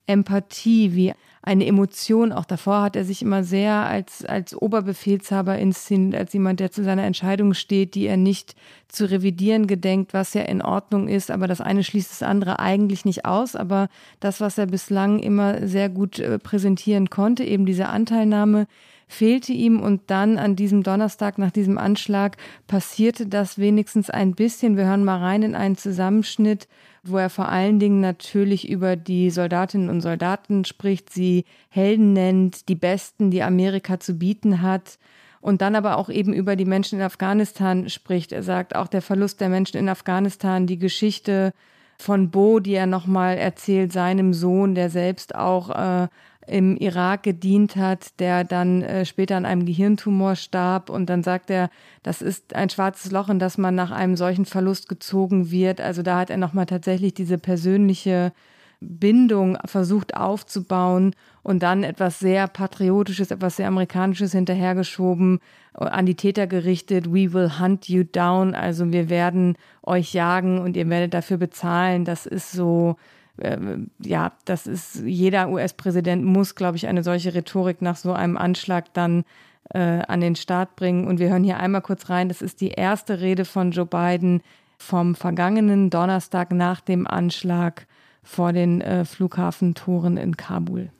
Empathie, 0.08 0.96
wie 0.96 1.14
eine 1.48 1.66
Emotion. 1.66 2.34
Auch 2.34 2.46
davor 2.46 2.82
hat 2.82 2.96
er 2.96 3.06
sich 3.06 3.22
immer 3.22 3.44
sehr 3.44 3.74
als, 3.74 4.26
als 4.26 4.54
Oberbefehlshaber 4.54 5.58
inszeniert, 5.58 6.20
als 6.20 6.34
jemand, 6.34 6.60
der 6.60 6.72
zu 6.72 6.84
seiner 6.84 7.04
Entscheidung 7.04 7.54
steht, 7.54 7.96
die 7.96 8.06
er 8.06 8.18
nicht 8.18 8.56
zu 8.90 9.10
revidieren 9.10 9.66
gedenkt, 9.66 10.14
was 10.14 10.34
ja 10.34 10.42
in 10.42 10.62
Ordnung 10.62 11.08
ist. 11.08 11.32
Aber 11.32 11.48
das 11.48 11.62
eine 11.62 11.84
schließt 11.84 12.12
das 12.12 12.22
andere 12.22 12.60
eigentlich 12.60 13.06
nicht 13.06 13.26
aus. 13.26 13.56
Aber 13.56 13.88
das, 14.20 14.42
was 14.42 14.58
er 14.58 14.66
bislang 14.66 15.20
immer 15.20 15.66
sehr 15.66 15.88
gut 15.88 16.20
äh, 16.20 16.38
präsentieren 16.38 17.10
konnte, 17.10 17.46
eben 17.46 17.66
diese 17.66 17.88
Anteilnahme, 17.88 18.68
fehlte 19.08 19.54
ihm 19.54 19.80
und 19.80 20.02
dann 20.08 20.38
an 20.38 20.58
diesem 20.58 20.84
Donnerstag 20.84 21.38
nach 21.38 21.52
diesem 21.52 21.78
Anschlag 21.78 22.36
passierte 22.68 23.26
das 23.26 23.58
wenigstens 23.58 24.10
ein 24.10 24.36
bisschen. 24.36 24.76
Wir 24.76 24.86
hören 24.86 25.06
mal 25.06 25.20
rein 25.20 25.44
in 25.44 25.56
einen 25.56 25.78
Zusammenschnitt 25.78 26.68
wo 27.10 27.18
er 27.18 27.30
vor 27.30 27.50
allen 27.50 27.80
Dingen 27.80 28.00
natürlich 28.00 28.70
über 28.70 28.96
die 28.96 29.30
Soldatinnen 29.30 29.90
und 29.90 30.02
Soldaten 30.02 30.66
spricht, 30.66 31.12
sie 31.12 31.46
Helden 31.70 32.14
nennt, 32.14 32.70
die 32.70 32.76
Besten, 32.76 33.32
die 33.32 33.44
Amerika 33.44 34.00
zu 34.00 34.14
bieten 34.16 34.62
hat. 34.62 34.98
und 35.40 35.62
dann 35.62 35.76
aber 35.76 35.98
auch 35.98 36.10
eben 36.10 36.34
über 36.34 36.56
die 36.56 36.66
Menschen 36.66 37.00
in 37.00 37.06
Afghanistan 37.06 37.88
spricht. 37.90 38.32
Er 38.32 38.44
sagt 38.44 38.76
auch 38.76 38.88
der 38.88 39.02
Verlust 39.02 39.40
der 39.40 39.50
Menschen 39.50 39.78
in 39.78 39.88
Afghanistan, 39.88 40.66
die 40.68 40.80
Geschichte 40.80 41.54
von 41.98 42.30
Bo, 42.32 42.60
die 42.60 42.74
er 42.74 42.88
nochmal 42.88 43.38
erzählt, 43.38 43.94
seinem 43.94 44.34
Sohn, 44.34 44.76
der 44.76 44.90
selbst 44.90 45.36
auch 45.36 45.70
äh, 45.70 46.08
im 46.48 46.78
Irak 46.78 47.24
gedient 47.24 47.76
hat, 47.76 48.20
der 48.20 48.44
dann 48.44 48.82
äh, 48.82 49.06
später 49.06 49.36
an 49.36 49.46
einem 49.46 49.66
Gehirntumor 49.66 50.36
starb. 50.36 50.90
Und 50.90 51.10
dann 51.10 51.22
sagt 51.22 51.50
er, 51.50 51.70
das 52.04 52.22
ist 52.22 52.56
ein 52.56 52.70
schwarzes 52.70 53.12
Loch, 53.12 53.30
in 53.30 53.40
das 53.40 53.58
man 53.58 53.76
nach 53.76 53.92
einem 53.92 54.16
solchen 54.16 54.46
Verlust 54.46 54.90
gezogen 54.90 55.52
wird. 55.52 55.82
Also 55.82 56.02
da 56.02 56.18
hat 56.18 56.30
er 56.30 56.38
nochmal 56.38 56.66
tatsächlich 56.66 57.14
diese 57.14 57.38
persönliche 57.38 58.32
Bindung 58.80 59.58
versucht 59.66 60.16
aufzubauen 60.16 61.16
und 61.44 61.64
dann 61.64 61.84
etwas 61.84 62.20
sehr 62.20 62.48
Patriotisches, 62.48 63.32
etwas 63.32 63.56
sehr 63.56 63.68
Amerikanisches 63.68 64.32
hinterhergeschoben, 64.32 65.40
äh, 65.78 65.86
an 65.86 66.06
die 66.06 66.16
Täter 66.16 66.48
gerichtet. 66.48 67.08
We 67.08 67.34
will 67.34 67.60
hunt 67.60 67.90
you 67.90 68.04
down. 68.04 68.54
Also 68.54 68.92
wir 68.92 69.10
werden 69.10 69.58
euch 69.84 70.14
jagen 70.14 70.60
und 70.60 70.78
ihr 70.78 70.88
werdet 70.90 71.14
dafür 71.14 71.38
bezahlen. 71.38 72.06
Das 72.06 72.26
ist 72.26 72.52
so, 72.52 72.96
ja, 74.00 74.32
das 74.46 74.68
ist, 74.68 75.04
jeder 75.06 75.50
US-Präsident 75.50 76.24
muss, 76.24 76.56
glaube 76.56 76.78
ich, 76.78 76.88
eine 76.88 77.04
solche 77.04 77.34
Rhetorik 77.34 77.82
nach 77.82 77.96
so 77.96 78.14
einem 78.14 78.38
Anschlag 78.38 78.94
dann 78.94 79.26
äh, 79.74 79.80
an 79.80 80.22
den 80.22 80.36
Start 80.36 80.76
bringen. 80.76 81.08
Und 81.08 81.20
wir 81.20 81.30
hören 81.30 81.44
hier 81.44 81.58
einmal 81.58 81.82
kurz 81.82 82.10
rein. 82.10 82.30
Das 82.30 82.42
ist 82.42 82.62
die 82.62 82.70
erste 82.70 83.22
Rede 83.22 83.46
von 83.46 83.72
Joe 83.72 83.86
Biden 83.86 84.42
vom 84.78 85.16
vergangenen 85.16 85.90
Donnerstag 85.90 86.52
nach 86.52 86.82
dem 86.82 87.08
Anschlag 87.08 87.88
vor 88.24 88.54
den 88.54 88.82
äh, 88.82 89.06
Flughafentoren 89.06 90.18
in 90.18 90.36
Kabul. 90.38 90.92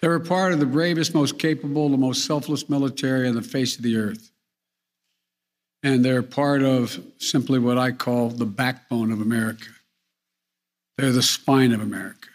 They're 0.00 0.16
a 0.16 0.20
part 0.20 0.52
of 0.52 0.60
the 0.60 0.66
bravest, 0.66 1.14
most 1.14 1.38
capable, 1.38 1.88
the 1.88 1.96
most 1.96 2.26
selfless 2.26 2.68
military 2.68 3.28
on 3.28 3.34
the 3.34 3.42
face 3.42 3.76
of 3.76 3.82
the 3.82 3.96
earth. 3.96 4.32
And 5.82 6.04
they're 6.04 6.22
part 6.22 6.62
of 6.62 6.98
simply 7.18 7.58
what 7.58 7.78
I 7.78 7.92
call 7.92 8.30
the 8.30 8.46
backbone 8.46 9.12
of 9.12 9.20
America. 9.20 9.73
They're 10.96 11.12
the 11.12 11.22
spine 11.22 11.72
of 11.72 11.80
America, 11.80 12.28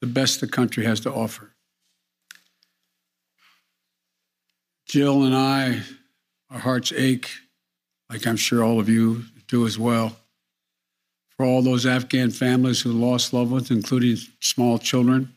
the 0.00 0.06
best 0.06 0.40
the 0.40 0.48
country 0.48 0.84
has 0.84 1.00
to 1.00 1.12
offer. 1.12 1.52
Jill 4.86 5.22
and 5.22 5.34
I, 5.34 5.82
our 6.50 6.58
hearts 6.58 6.92
ache, 6.92 7.30
like 8.10 8.26
I'm 8.26 8.36
sure 8.36 8.62
all 8.62 8.80
of 8.80 8.88
you 8.88 9.24
do 9.48 9.66
as 9.66 9.78
well, 9.78 10.16
for 11.36 11.46
all 11.46 11.62
those 11.62 11.86
Afghan 11.86 12.30
families 12.30 12.80
who 12.82 12.92
lost 12.92 13.32
loved 13.32 13.52
ones, 13.52 13.70
including 13.70 14.16
small 14.40 14.78
children, 14.78 15.32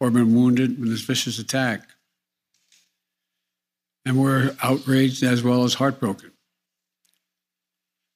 or 0.00 0.10
been 0.10 0.34
wounded 0.34 0.78
in 0.78 0.88
this 0.88 1.02
vicious 1.02 1.38
attack. 1.38 1.82
And 4.04 4.16
we're 4.16 4.56
outraged 4.62 5.22
as 5.22 5.42
well 5.42 5.64
as 5.64 5.74
heartbroken. 5.74 6.30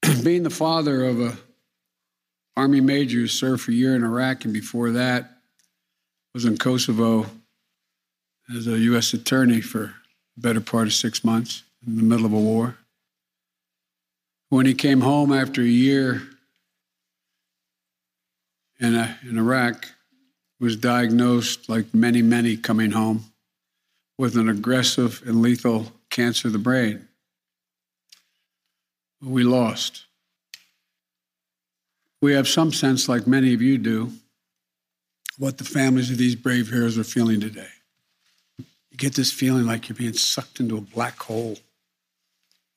Being 0.23 0.45
the 0.45 0.51
father 0.51 1.05
of 1.05 1.21
a 1.21 1.37
Army 2.61 2.83
major 2.83 3.21
who 3.21 3.27
served 3.27 3.63
for 3.63 3.71
a 3.71 3.75
year 3.75 3.97
in 3.97 4.05
Iraq 4.05 4.45
and 4.45 4.53
before 4.53 4.91
that 4.91 5.39
was 6.35 6.45
in 6.45 6.59
Kosovo 6.59 7.25
as 8.55 8.67
a 8.67 8.79
U.S. 8.81 9.15
attorney 9.15 9.63
for 9.63 9.95
the 10.37 10.43
better 10.43 10.61
part 10.61 10.87
of 10.87 10.93
six 10.93 11.25
months 11.25 11.63
in 11.87 11.97
the 11.97 12.03
middle 12.03 12.27
of 12.27 12.35
a 12.35 12.39
war. 12.39 12.77
When 14.51 14.67
he 14.67 14.75
came 14.75 15.01
home 15.01 15.33
after 15.33 15.63
a 15.63 15.65
year 15.65 16.21
in, 18.79 18.95
a, 18.95 19.19
in 19.23 19.39
Iraq, 19.39 19.87
was 20.61 20.77
diagnosed, 20.77 21.67
like 21.71 21.95
many, 21.95 22.21
many 22.21 22.59
coming 22.59 22.91
home, 22.91 23.25
with 24.19 24.37
an 24.37 24.51
aggressive 24.51 25.23
and 25.25 25.41
lethal 25.41 25.93
cancer 26.11 26.49
of 26.49 26.53
the 26.53 26.59
brain. 26.59 27.09
We 29.23 29.45
lost. 29.45 30.05
We 32.21 32.35
have 32.35 32.49
some 32.49 32.73
sense, 32.73 33.09
like 33.09 33.27
many 33.27 33.55
of 33.55 33.63
you 33.63 33.79
do, 33.79 34.13
what 35.39 35.59
the 35.59 35.65
families 35.65 36.11
of 36.11 36.19
these 36.19 36.37
brave 36.37 36.69
heroes 36.69 36.99
are 36.99 37.05
feeling 37.05 37.41
today. 37.41 37.69
You 38.59 38.97
get 38.99 39.15
this 39.15 39.33
feeling 39.33 39.67
like 39.67 39.89
you're 39.89 39.97
being 39.97 40.13
sucked 40.13 40.61
into 40.61 40.77
a 40.77 40.83
black 40.83 41.19
hole 41.23 41.59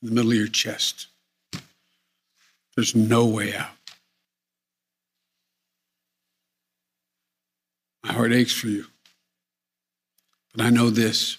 in 0.02 0.10
the 0.10 0.12
middle 0.12 0.32
of 0.32 0.38
your 0.38 0.48
chest. 0.48 1.08
There's 2.76 2.96
no 2.96 3.26
way 3.26 3.54
out. 3.56 3.68
My 8.04 8.14
heart 8.14 8.32
aches 8.34 8.54
for 8.54 8.68
you. 8.68 8.86
But 10.56 10.66
I 10.66 10.70
know 10.70 10.90
this 10.90 11.38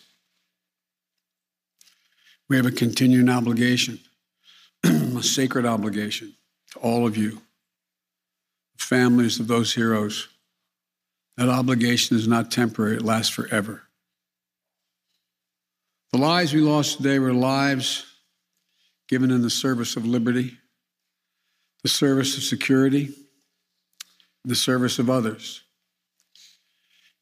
we 2.49 2.57
have 2.57 2.67
a 2.67 2.71
continuing 2.71 3.31
obligation, 3.31 4.01
a 4.85 5.23
sacred 5.23 5.65
obligation 5.65 6.35
to 6.73 6.79
all 6.81 7.07
of 7.07 7.17
you, 7.17 7.41
families 8.85 9.41
of 9.41 9.49
those 9.49 9.75
heroes. 9.75 10.29
That 11.37 11.49
obligation 11.49 12.17
is 12.17 12.29
not 12.29 12.51
temporary, 12.51 12.97
it 12.97 13.03
lasts 13.03 13.33
forever. 13.33 13.83
The 16.13 16.19
lives 16.19 16.53
we 16.55 16.61
lost 16.61 16.99
today 16.99 17.19
were 17.19 17.33
lives 17.33 18.05
given 19.09 19.31
in 19.31 19.43
the 19.43 19.51
service 19.51 19.97
of 19.97 20.07
liberty, 20.07 20.57
the 21.83 21.89
service 21.89 22.37
of 22.37 22.45
security, 22.45 23.13
the 24.45 24.55
service 24.55 24.99
of 24.99 25.11
others 25.11 25.65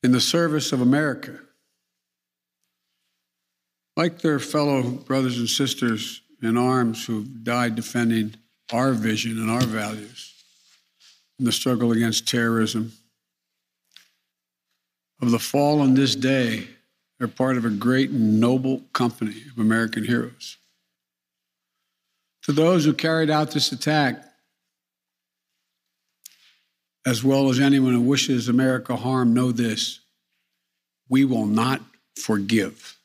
in 0.03 0.13
the 0.13 0.21
service 0.21 0.73
of 0.73 0.81
America. 0.81 1.39
Like 3.97 4.21
their 4.21 4.39
fellow 4.39 4.83
brothers 4.83 5.39
and 5.39 5.49
sisters 5.49 6.23
in 6.43 6.57
arms 6.57 7.07
who 7.07 7.25
died 7.25 7.77
defending 7.77 8.35
our 8.73 8.93
vision 8.93 9.39
and 9.39 9.51
our 9.51 9.63
values 9.63 10.32
in 11.39 11.45
the 11.45 11.53
struggle 11.53 11.93
against 11.93 12.29
terrorism. 12.29 12.93
Of 15.21 15.31
the 15.31 15.39
fallen 15.39 15.95
this 15.95 16.17
day, 16.17 16.67
they're 17.19 17.29
part 17.29 17.57
of 17.57 17.65
a 17.65 17.71
great 17.71 18.11
and 18.11 18.41
noble 18.41 18.83
company 18.93 19.43
of 19.53 19.59
American 19.59 20.05
heroes. 20.05 20.57
To 22.43 22.53
those 22.53 22.85
who 22.85 22.93
carried 22.93 23.31
out 23.31 23.53
this 23.53 23.71
attack, 23.71 24.25
as 27.07 27.23
well 27.23 27.49
as 27.49 27.61
anyone 27.61 27.93
who 27.93 28.01
wishes 28.01 28.49
America 28.49 28.97
harm, 28.97 29.35
know 29.35 29.53
this 29.53 30.01
we 31.09 31.25
will 31.25 31.47
not 31.47 31.81
forgive. 32.17 32.97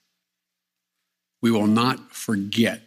We 1.42 1.52
will 1.52 1.68
not 1.68 2.12
forget. 2.12 2.82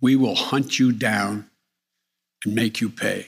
We 0.00 0.16
will 0.16 0.34
hunt 0.34 0.78
you 0.78 0.92
down 0.92 1.50
and 2.44 2.54
make 2.54 2.80
you 2.80 2.88
pay. 2.88 3.26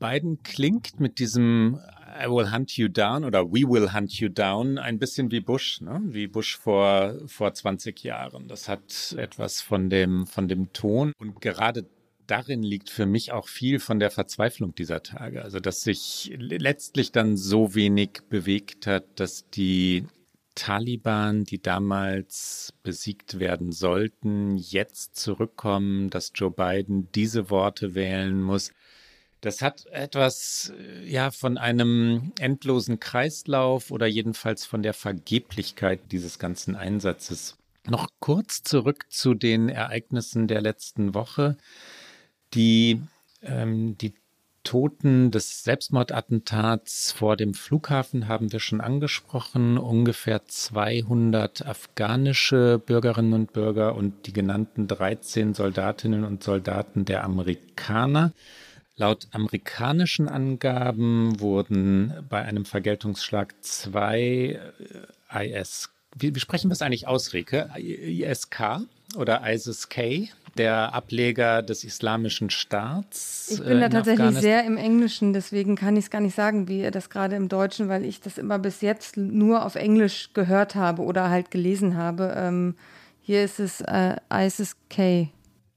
Biden 0.00 0.42
klingt 0.42 0.98
mit 0.98 1.18
diesem 1.18 1.78
I 2.20 2.26
will 2.26 2.52
hunt 2.52 2.76
you 2.76 2.88
down 2.88 3.24
oder 3.24 3.52
We 3.52 3.62
will 3.62 3.92
hunt 3.92 4.12
you 4.14 4.28
down 4.28 4.78
ein 4.78 4.98
bisschen 4.98 5.30
wie 5.30 5.40
Bush, 5.40 5.80
ne? 5.80 6.00
wie 6.06 6.26
Bush 6.26 6.56
vor, 6.56 7.14
vor 7.26 7.54
20 7.54 8.02
Jahren. 8.02 8.48
Das 8.48 8.68
hat 8.68 9.14
etwas 9.16 9.60
von 9.60 9.88
dem, 9.90 10.26
von 10.26 10.48
dem 10.48 10.72
Ton 10.72 11.12
und 11.18 11.40
gerade 11.40 11.86
darin 12.26 12.62
liegt 12.62 12.90
für 12.90 13.06
mich 13.06 13.32
auch 13.32 13.48
viel 13.48 13.78
von 13.80 13.98
der 13.98 14.10
Verzweiflung 14.10 14.74
dieser 14.74 15.02
Tage. 15.02 15.42
Also, 15.42 15.60
dass 15.60 15.82
sich 15.82 16.32
letztlich 16.36 17.12
dann 17.12 17.36
so 17.36 17.74
wenig 17.74 18.22
bewegt 18.28 18.86
hat, 18.86 19.04
dass 19.18 19.48
die 19.50 20.04
Taliban, 20.54 21.44
die 21.44 21.60
damals 21.60 22.74
besiegt 22.82 23.38
werden 23.38 23.72
sollten, 23.72 24.56
jetzt 24.56 25.16
zurückkommen, 25.16 26.10
dass 26.10 26.32
Joe 26.34 26.50
Biden 26.50 27.08
diese 27.14 27.50
Worte 27.50 27.94
wählen 27.94 28.42
muss. 28.42 28.72
Das 29.40 29.62
hat 29.62 29.86
etwas 29.86 30.72
ja 31.04 31.30
von 31.30 31.56
einem 31.56 32.32
endlosen 32.38 33.00
Kreislauf 33.00 33.90
oder 33.90 34.06
jedenfalls 34.06 34.66
von 34.66 34.82
der 34.82 34.92
Vergeblichkeit 34.92 36.00
dieses 36.12 36.38
ganzen 36.38 36.76
Einsatzes. 36.76 37.56
Noch 37.88 38.08
kurz 38.18 38.62
zurück 38.62 39.06
zu 39.08 39.34
den 39.34 39.70
Ereignissen 39.70 40.46
der 40.46 40.60
letzten 40.60 41.14
Woche. 41.14 41.56
Die, 42.52 43.00
ähm, 43.42 43.96
die 43.96 44.12
Toten 44.62 45.30
des 45.30 45.64
Selbstmordattentats 45.64 47.12
vor 47.12 47.36
dem 47.36 47.54
Flughafen 47.54 48.28
haben 48.28 48.52
wir 48.52 48.60
schon 48.60 48.82
angesprochen. 48.82 49.78
Ungefähr 49.78 50.44
200 50.44 51.66
afghanische 51.66 52.78
Bürgerinnen 52.78 53.32
und 53.32 53.52
Bürger 53.54 53.94
und 53.94 54.26
die 54.26 54.34
genannten 54.34 54.86
13 54.86 55.54
Soldatinnen 55.54 56.24
und 56.24 56.42
Soldaten 56.42 57.06
der 57.06 57.24
Amerikaner. 57.24 58.32
Laut 59.00 59.28
amerikanischen 59.30 60.28
Angaben 60.28 61.40
wurden 61.40 62.12
bei 62.28 62.42
einem 62.42 62.66
Vergeltungsschlag 62.66 63.54
zwei 63.62 64.60
äh, 65.32 65.60
IS, 65.62 65.88
wie, 66.14 66.34
wie 66.34 66.38
sprechen 66.38 66.68
wir 66.68 66.74
es 66.74 66.82
eigentlich 66.82 67.08
aus, 67.08 67.32
Rike? 67.32 67.70
ISK 67.78 68.80
oder 69.16 69.40
ISIS-K 69.50 70.28
der 70.58 70.92
Ableger 70.92 71.62
des 71.62 71.82
Islamischen 71.82 72.50
Staats. 72.50 73.48
Ich 73.50 73.64
bin 73.64 73.80
da 73.80 73.88
tatsächlich 73.88 74.34
sehr 74.34 74.64
im 74.64 74.76
Englischen, 74.76 75.32
deswegen 75.32 75.76
kann 75.76 75.96
ich 75.96 76.04
es 76.04 76.10
gar 76.10 76.20
nicht 76.20 76.34
sagen, 76.34 76.68
wie 76.68 76.82
ihr 76.82 76.90
das 76.90 77.08
gerade 77.08 77.36
im 77.36 77.48
Deutschen, 77.48 77.88
weil 77.88 78.04
ich 78.04 78.20
das 78.20 78.36
immer 78.36 78.58
bis 78.58 78.82
jetzt 78.82 79.16
nur 79.16 79.64
auf 79.64 79.76
Englisch 79.76 80.34
gehört 80.34 80.74
habe 80.74 81.00
oder 81.00 81.30
halt 81.30 81.50
gelesen 81.50 81.96
habe. 81.96 82.34
Ähm, 82.36 82.74
hier 83.22 83.44
ist 83.44 83.60
es 83.60 83.80
äh, 83.80 84.16
ISIS 84.30 84.76
K. 84.90 85.30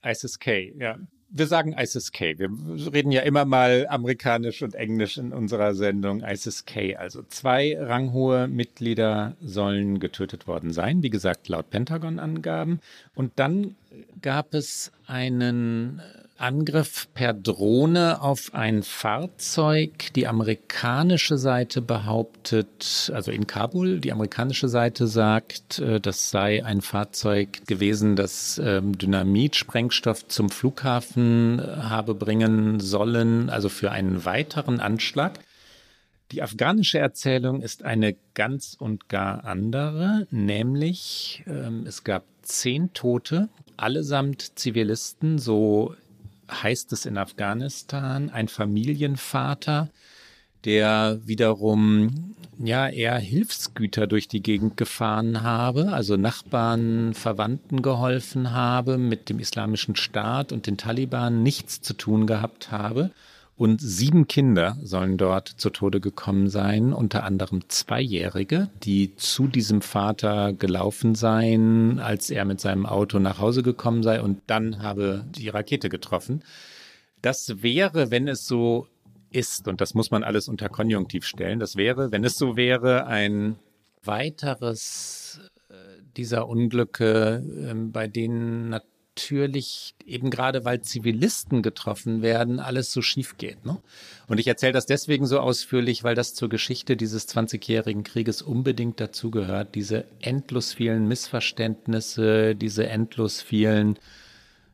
ISIS 0.03 0.39
K, 0.39 0.73
ja 0.77 0.97
wir 1.35 1.47
sagen 1.47 1.73
ISIS 1.77 2.11
K. 2.11 2.37
Wir 2.37 2.49
reden 2.93 3.11
ja 3.11 3.21
immer 3.21 3.43
mal 3.43 3.87
amerikanisch 3.89 4.61
und 4.61 4.75
englisch 4.75 5.17
in 5.17 5.33
unserer 5.33 5.73
Sendung 5.73 6.23
ISIS 6.23 6.65
K. 6.65 6.95
Also 6.95 7.23
zwei 7.23 7.75
ranghohe 7.77 8.47
Mitglieder 8.47 9.35
sollen 9.41 9.99
getötet 9.99 10.47
worden 10.47 10.71
sein, 10.71 11.01
wie 11.01 11.09
gesagt, 11.09 11.49
laut 11.49 11.71
Pentagon-Angaben. 11.71 12.79
Und 13.15 13.31
dann 13.37 13.75
gab 14.21 14.53
es 14.53 14.91
einen 15.07 16.01
Angriff 16.37 17.07
per 17.13 17.33
Drohne 17.33 18.21
auf 18.21 18.53
ein 18.53 18.83
Fahrzeug. 18.83 20.11
Die 20.15 20.27
amerikanische 20.27 21.37
Seite 21.37 21.81
behauptet, 21.81 23.11
also 23.13 23.31
in 23.31 23.47
Kabul, 23.47 23.99
die 23.99 24.11
amerikanische 24.11 24.67
Seite 24.67 25.07
sagt, 25.07 25.79
äh, 25.79 25.99
das 25.99 26.29
sei 26.29 26.65
ein 26.65 26.81
Fahrzeug 26.81 27.65
gewesen, 27.67 28.15
das 28.15 28.59
ähm, 28.63 28.97
Dynamit, 28.97 29.55
Sprengstoff 29.55 30.27
zum 30.27 30.49
Flughafen 30.49 31.59
äh, 31.59 31.63
habe 31.63 32.15
bringen 32.15 32.79
sollen, 32.79 33.49
also 33.49 33.69
für 33.69 33.91
einen 33.91 34.25
weiteren 34.25 34.79
Anschlag. 34.79 35.39
Die 36.31 36.41
afghanische 36.41 36.97
Erzählung 36.97 37.61
ist 37.61 37.83
eine 37.83 38.15
ganz 38.33 38.75
und 38.79 39.07
gar 39.07 39.45
andere, 39.45 40.25
nämlich 40.31 41.43
ähm, 41.45 41.85
es 41.85 42.03
gab 42.03 42.23
zehn 42.41 42.91
Tote, 42.93 43.49
allesamt 43.77 44.57
Zivilisten, 44.57 45.37
so 45.37 45.95
heißt 46.61 46.93
es 46.93 47.05
in 47.05 47.17
Afghanistan, 47.17 48.29
ein 48.29 48.47
Familienvater, 48.47 49.89
der 50.65 51.19
wiederum 51.25 52.35
ja 52.59 52.87
eher 52.87 53.17
Hilfsgüter 53.17 54.07
durch 54.07 54.27
die 54.27 54.41
Gegend 54.41 54.77
gefahren 54.77 55.41
habe, 55.41 55.91
also 55.91 56.17
Nachbarn, 56.17 57.13
Verwandten 57.13 57.81
geholfen 57.81 58.51
habe, 58.51 58.97
mit 58.97 59.29
dem 59.29 59.39
islamischen 59.39 59.95
Staat 59.95 60.51
und 60.51 60.67
den 60.67 60.77
Taliban 60.77 61.41
nichts 61.41 61.81
zu 61.81 61.93
tun 61.93 62.27
gehabt 62.27 62.71
habe 62.71 63.11
und 63.55 63.81
sieben 63.81 64.27
Kinder 64.27 64.77
sollen 64.81 65.17
dort 65.17 65.47
zu 65.47 65.69
Tode 65.69 65.99
gekommen 65.99 66.49
sein, 66.49 66.91
unter 66.91 67.23
anderem 67.23 67.69
Zweijährige, 67.69 68.69
die 68.83 69.15
zu 69.15 69.47
diesem 69.47 69.81
Vater 69.81 70.53
gelaufen 70.53 71.13
seien, 71.13 71.99
als 71.99 72.31
er 72.31 72.45
mit 72.45 72.59
seinem 72.59 72.85
Auto 72.85 73.19
nach 73.19 73.39
Hause 73.39 73.61
gekommen 73.61 74.01
sei 74.01 74.21
und 74.21 74.41
dann 74.47 74.81
habe 74.81 75.23
die 75.29 75.49
Rakete 75.49 75.89
getroffen. 75.89 76.43
Das 77.21 77.61
wäre, 77.61 78.09
wenn 78.09 78.27
es 78.27 78.47
so 78.47 78.87
ist, 79.29 79.67
und 79.67 79.81
das 79.81 79.93
muss 79.93 80.09
man 80.09 80.23
alles 80.23 80.47
unter 80.47 80.69
Konjunktiv 80.69 81.25
stellen, 81.25 81.59
das 81.59 81.75
wäre, 81.75 82.11
wenn 82.11 82.23
es 82.23 82.37
so 82.37 82.55
wäre, 82.57 83.05
ein 83.05 83.55
weiteres 84.03 85.39
äh, 85.69 85.73
dieser 86.17 86.47
Unglücke, 86.47 87.43
ähm, 87.69 87.91
bei 87.91 88.07
denen 88.07 88.69
natürlich 88.69 88.92
natürlich 89.15 89.93
eben 90.05 90.29
gerade, 90.31 90.65
weil 90.65 90.81
Zivilisten 90.81 91.61
getroffen 91.61 92.21
werden, 92.21 92.59
alles 92.59 92.91
so 92.91 93.01
schief 93.01 93.37
geht. 93.37 93.63
Ne? 93.65 93.77
Und 94.27 94.39
ich 94.39 94.47
erzähle 94.47 94.73
das 94.73 94.87
deswegen 94.87 95.27
so 95.27 95.39
ausführlich, 95.39 96.03
weil 96.03 96.15
das 96.15 96.33
zur 96.33 96.49
Geschichte 96.49 96.97
dieses 96.97 97.27
20-jährigen 97.29 98.03
Krieges 98.03 98.41
unbedingt 98.41 98.99
dazugehört. 98.99 99.75
Diese 99.75 100.05
endlos 100.19 100.73
vielen 100.73 101.07
Missverständnisse, 101.07 102.55
diese 102.55 102.87
endlos 102.87 103.41
vielen, 103.41 103.99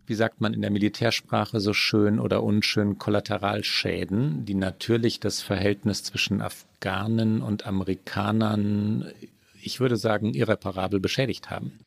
wie 0.07 0.15
sagt 0.15 0.39
man 0.39 0.53
in 0.53 0.61
der 0.61 0.71
Militärsprache 0.71 1.59
so 1.59 1.73
schön 1.73 2.17
oder 2.19 2.41
unschön, 2.41 2.97
Kollateralschäden, 2.97 4.45
die 4.45 4.55
natürlich 4.55 5.19
das 5.19 5.41
Verhältnis 5.41 6.03
zwischen 6.03 6.41
Afghanen 6.41 7.41
und 7.41 7.67
Amerikanern, 7.67 9.11
ich 9.61 9.81
würde 9.81 9.97
sagen, 9.97 10.33
irreparabel 10.33 11.01
beschädigt 11.01 11.49
haben. 11.49 11.79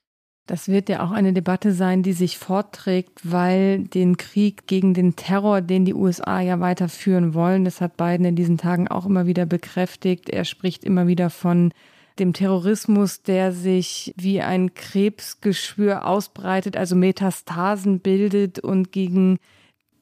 Das 0.47 0.69
wird 0.69 0.89
ja 0.89 1.05
auch 1.05 1.13
eine 1.13 1.33
Debatte 1.33 1.73
sein, 1.73 2.03
die 2.03 2.13
sich 2.13 2.37
fortträgt, 2.37 3.21
weil 3.23 3.85
den 3.85 4.17
Krieg 4.17 4.67
gegen 4.67 4.93
den 4.93 5.15
Terror, 5.15 5.61
den 5.61 5.85
die 5.85 5.95
USA 5.95 6.41
ja 6.41 6.59
weiterführen 6.59 7.33
wollen, 7.33 7.65
das 7.65 7.81
hat 7.81 7.97
Biden 7.97 8.27
in 8.27 8.35
diesen 8.35 8.59
Tagen 8.59 8.89
auch 8.89 9.07
immer 9.07 9.27
wieder 9.27 9.47
bekräftigt. 9.47 10.29
Er 10.31 10.45
spricht 10.45 10.83
immer 10.83 11.07
wieder 11.07 11.31
von 11.31 11.73
dem 12.19 12.33
Terrorismus, 12.33 13.23
der 13.23 13.53
sich 13.53 14.13
wie 14.17 14.43
ein 14.43 14.75
Krebsgeschwür 14.75 16.07
ausbreitet, 16.07 16.77
also 16.77 16.97
Metastasen 16.97 18.01
bildet 18.01 18.59
und 18.59 18.93
gegen 18.93 19.39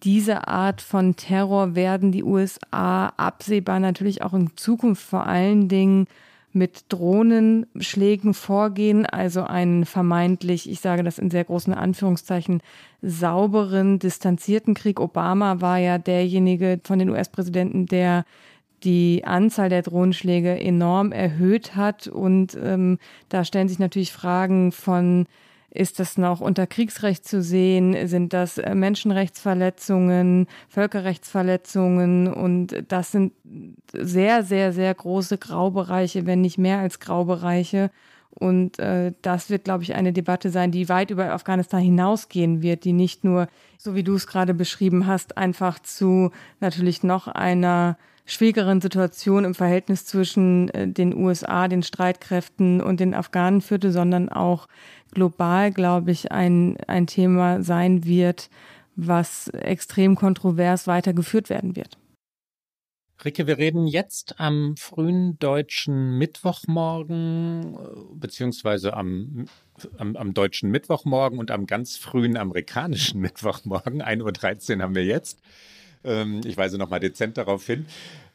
diese 0.03 0.49
Art 0.49 0.81
von 0.81 1.17
Terror 1.17 1.75
werden 1.75 2.11
die 2.11 2.25
USA 2.25 3.09
absehbar 3.17 3.81
natürlich 3.81 4.23
auch 4.23 4.33
in 4.33 4.57
Zukunft 4.57 5.03
vor 5.03 5.27
allen 5.27 5.69
Dingen 5.69 6.07
mit 6.53 6.87
Drohnenschlägen 6.89 8.35
vorgehen, 8.35 9.07
also 9.07 9.43
einen 9.43 9.85
vermeintlich, 9.85 10.69
ich 10.69 10.81
sage 10.81 11.03
das 11.03 11.19
in 11.19 11.31
sehr 11.31 11.45
großen 11.45 11.73
Anführungszeichen, 11.73 12.61
sauberen, 13.03 13.99
distanzierten 13.99 14.75
Krieg. 14.75 15.01
Obama 15.01 15.61
war 15.61 15.79
ja 15.79 15.99
derjenige 15.99 16.81
von 16.83 16.99
den 16.99 17.11
US-Präsidenten, 17.11 17.87
der 17.87 18.25
die 18.83 19.23
Anzahl 19.25 19.69
der 19.69 19.83
Drohnenschläge 19.83 20.59
enorm 20.59 21.13
erhöht 21.13 21.77
hat. 21.77 22.09
Und 22.09 22.59
ähm, 22.61 22.99
da 23.29 23.45
stellen 23.45 23.69
sich 23.69 23.79
natürlich 23.79 24.13
Fragen 24.13 24.73
von 24.73 25.27
ist 25.71 26.01
das 26.01 26.19
noch 26.19 26.41
unter 26.41 26.67
Kriegsrecht 26.67 27.27
zu 27.27 27.43
sehen? 27.43 28.09
Sind 28.09 28.33
das 28.33 28.59
äh, 28.59 28.75
Menschenrechtsverletzungen, 28.75 30.47
Völkerrechtsverletzungen? 30.69 32.33
Und 32.33 32.85
das 32.89 33.13
sind 33.13 33.33
sehr, 33.93 34.43
sehr, 34.43 34.73
sehr 34.73 34.93
große 34.93 35.39
Graubereiche, 35.39 36.27
wenn 36.27 36.41
nicht 36.41 36.59
mehr 36.59 36.79
als 36.79 36.99
Graubereiche. 36.99 37.91
Und 38.31 38.79
äh, 38.79 39.13
das 39.23 39.51
wird, 39.51 39.65
glaube 39.65 39.83
ich, 39.83 39.95
eine 39.95 40.13
Debatte 40.13 40.51
sein, 40.51 40.71
die 40.71 40.89
weit 40.89 41.11
über 41.11 41.33
Afghanistan 41.33 41.81
hinausgehen 41.81 42.63
wird, 42.63 42.85
die 42.85 42.93
nicht 42.93 43.25
nur, 43.25 43.49
so 43.77 43.95
wie 43.95 44.05
du 44.05 44.15
es 44.15 44.27
gerade 44.27 44.55
beschrieben 44.55 45.07
hast, 45.07 45.37
einfach 45.37 45.79
zu 45.81 46.31
natürlich 46.61 47.03
noch 47.03 47.29
einer 47.29 47.97
schwierigeren 48.27 48.81
Situation 48.81 49.45
im 49.45 49.55
Verhältnis 49.55 50.07
zwischen 50.07 50.69
äh, 50.71 50.87
den 50.87 51.15
USA, 51.15 51.67
den 51.69 51.83
Streitkräften 51.83 52.81
und 52.81 53.01
den 53.01 53.15
Afghanen 53.15 53.61
führte, 53.61 53.91
sondern 53.91 54.29
auch 54.29 54.69
global, 55.13 55.73
glaube 55.73 56.11
ich, 56.11 56.33
ein, 56.33 56.77
ein 56.87 57.07
Thema 57.07 57.63
sein 57.63 58.05
wird, 58.05 58.51
was 58.97 59.49
extrem 59.49 60.17
kontrovers 60.17 60.87
weitergeführt 60.87 61.51
werden 61.51 61.77
wird. 61.77 61.99
Ricke, 63.23 63.47
wir 63.47 63.59
reden 63.59 63.87
jetzt 63.87 64.41
am 64.41 64.77
frühen 64.79 65.39
deutschen 65.39 66.17
Mittwochmorgen, 66.17 67.77
beziehungsweise 68.15 68.95
am, 68.95 69.45
am, 69.99 70.17
am 70.17 70.33
deutschen 70.33 70.71
Mittwochmorgen 70.71 71.39
und 71.39 71.51
am 71.51 71.67
ganz 71.67 71.99
frühen 71.99 72.39
amerikanischen 72.39 73.21
Mittwochmorgen. 73.23 74.03
1.13 74.03 74.77
Uhr 74.77 74.83
haben 74.83 74.95
wir 74.95 75.05
jetzt. 75.05 75.43
Ähm, 76.03 76.41
ich 76.47 76.57
weise 76.57 76.79
nochmal 76.79 77.01
dezent 77.01 77.37
darauf 77.37 77.67
hin. 77.67 77.85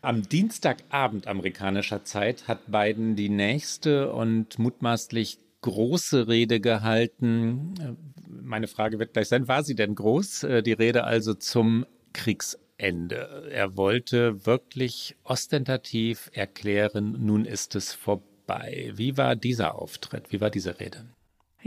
Am 0.01 0.21
Dienstagabend 0.21 1.25
amerikanischer 1.25 2.03
Zeit 2.03 2.47
hat 2.47 2.71
Biden 2.71 3.15
die 3.15 3.29
nächste 3.29 4.13
und 4.13 4.59
mutmaßlich 4.59 5.39
große 5.65 6.27
Rede 6.27 6.59
gehalten. 6.59 7.73
Meine 8.29 8.67
Frage 8.67 8.99
wird 8.99 9.13
gleich 9.13 9.29
sein, 9.29 9.47
war 9.47 9.63
sie 9.63 9.73
denn 9.73 9.95
groß? 9.95 10.43
Äh, 10.43 10.61
die 10.61 10.73
Rede 10.73 11.05
also 11.05 11.33
zum 11.33 11.87
Kriegsende. 12.13 13.49
Er 13.51 13.75
wollte 13.75 14.45
wirklich 14.45 15.15
ostentativ 15.23 16.29
erklären, 16.33 17.15
nun 17.19 17.45
ist 17.45 17.73
es 17.73 17.93
vorbei. 17.93 18.91
Wie 18.93 19.17
war 19.17 19.35
dieser 19.35 19.73
Auftritt? 19.73 20.31
Wie 20.31 20.39
war 20.39 20.51
diese 20.51 20.79
Rede? 20.79 21.05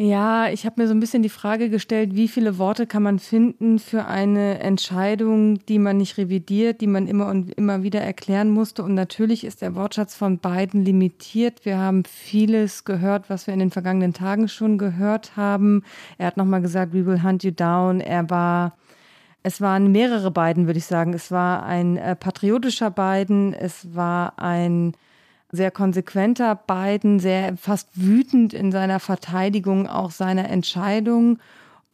Ja, 0.01 0.49
ich 0.49 0.65
habe 0.65 0.81
mir 0.81 0.87
so 0.87 0.95
ein 0.95 1.01
bisschen 1.01 1.25
die 1.25 1.29
Frage 1.29 1.71
gestellt, 1.71 2.15
wie 2.15 2.29
viele 2.29 2.57
Worte 2.59 2.87
kann 2.87 3.03
man 3.03 3.19
finden 3.19 3.81
für 3.81 4.05
eine 4.05 4.61
Entscheidung, 4.61 5.59
die 5.67 5.81
man 5.81 5.97
nicht 5.97 6.19
revidiert, 6.19 6.81
die 6.81 6.87
man 6.87 7.09
immer 7.09 7.27
und 7.27 7.51
immer 7.55 7.83
wieder 7.83 8.01
erklären 8.01 8.49
musste. 8.49 8.85
Und 8.85 8.95
natürlich 8.95 9.43
ist 9.43 9.61
der 9.61 9.75
Wortschatz 9.75 10.15
von 10.15 10.39
beiden 10.39 10.85
limitiert. 10.85 11.65
Wir 11.65 11.79
haben 11.79 12.05
vieles 12.05 12.85
gehört, 12.85 13.29
was 13.29 13.49
wir 13.49 13.55
in 13.55 13.59
den 13.59 13.73
vergangenen 13.73 14.13
Tagen 14.13 14.47
schon 14.47 14.79
gehört 14.79 15.37
haben. 15.37 15.83
Er 16.17 16.29
hat 16.29 16.37
nochmal 16.37 16.63
gesagt, 16.63 16.93
we 16.93 17.05
will 17.05 17.25
hunt 17.25 17.43
you 17.43 17.51
down. 17.51 18.01
Er 18.01 18.31
war 18.31 18.77
es 19.43 19.61
waren 19.61 19.91
mehrere 19.91 20.31
Biden, 20.31 20.67
würde 20.67 20.79
ich 20.79 20.87
sagen. 20.87 21.13
Es 21.13 21.33
war 21.33 21.65
ein 21.65 21.97
äh, 21.97 22.15
patriotischer 22.15 22.93
Biden, 22.93 23.53
es 23.53 23.97
war 23.97 24.39
ein 24.39 24.95
sehr 25.51 25.71
konsequenter 25.71 26.55
Biden, 26.55 27.21
sehr 27.21 27.57
fast 27.57 27.89
wütend 27.95 28.53
in 28.53 28.71
seiner 28.71 29.01
Verteidigung 29.01 29.87
auch 29.87 30.11
seiner 30.11 30.49
Entscheidung 30.49 31.39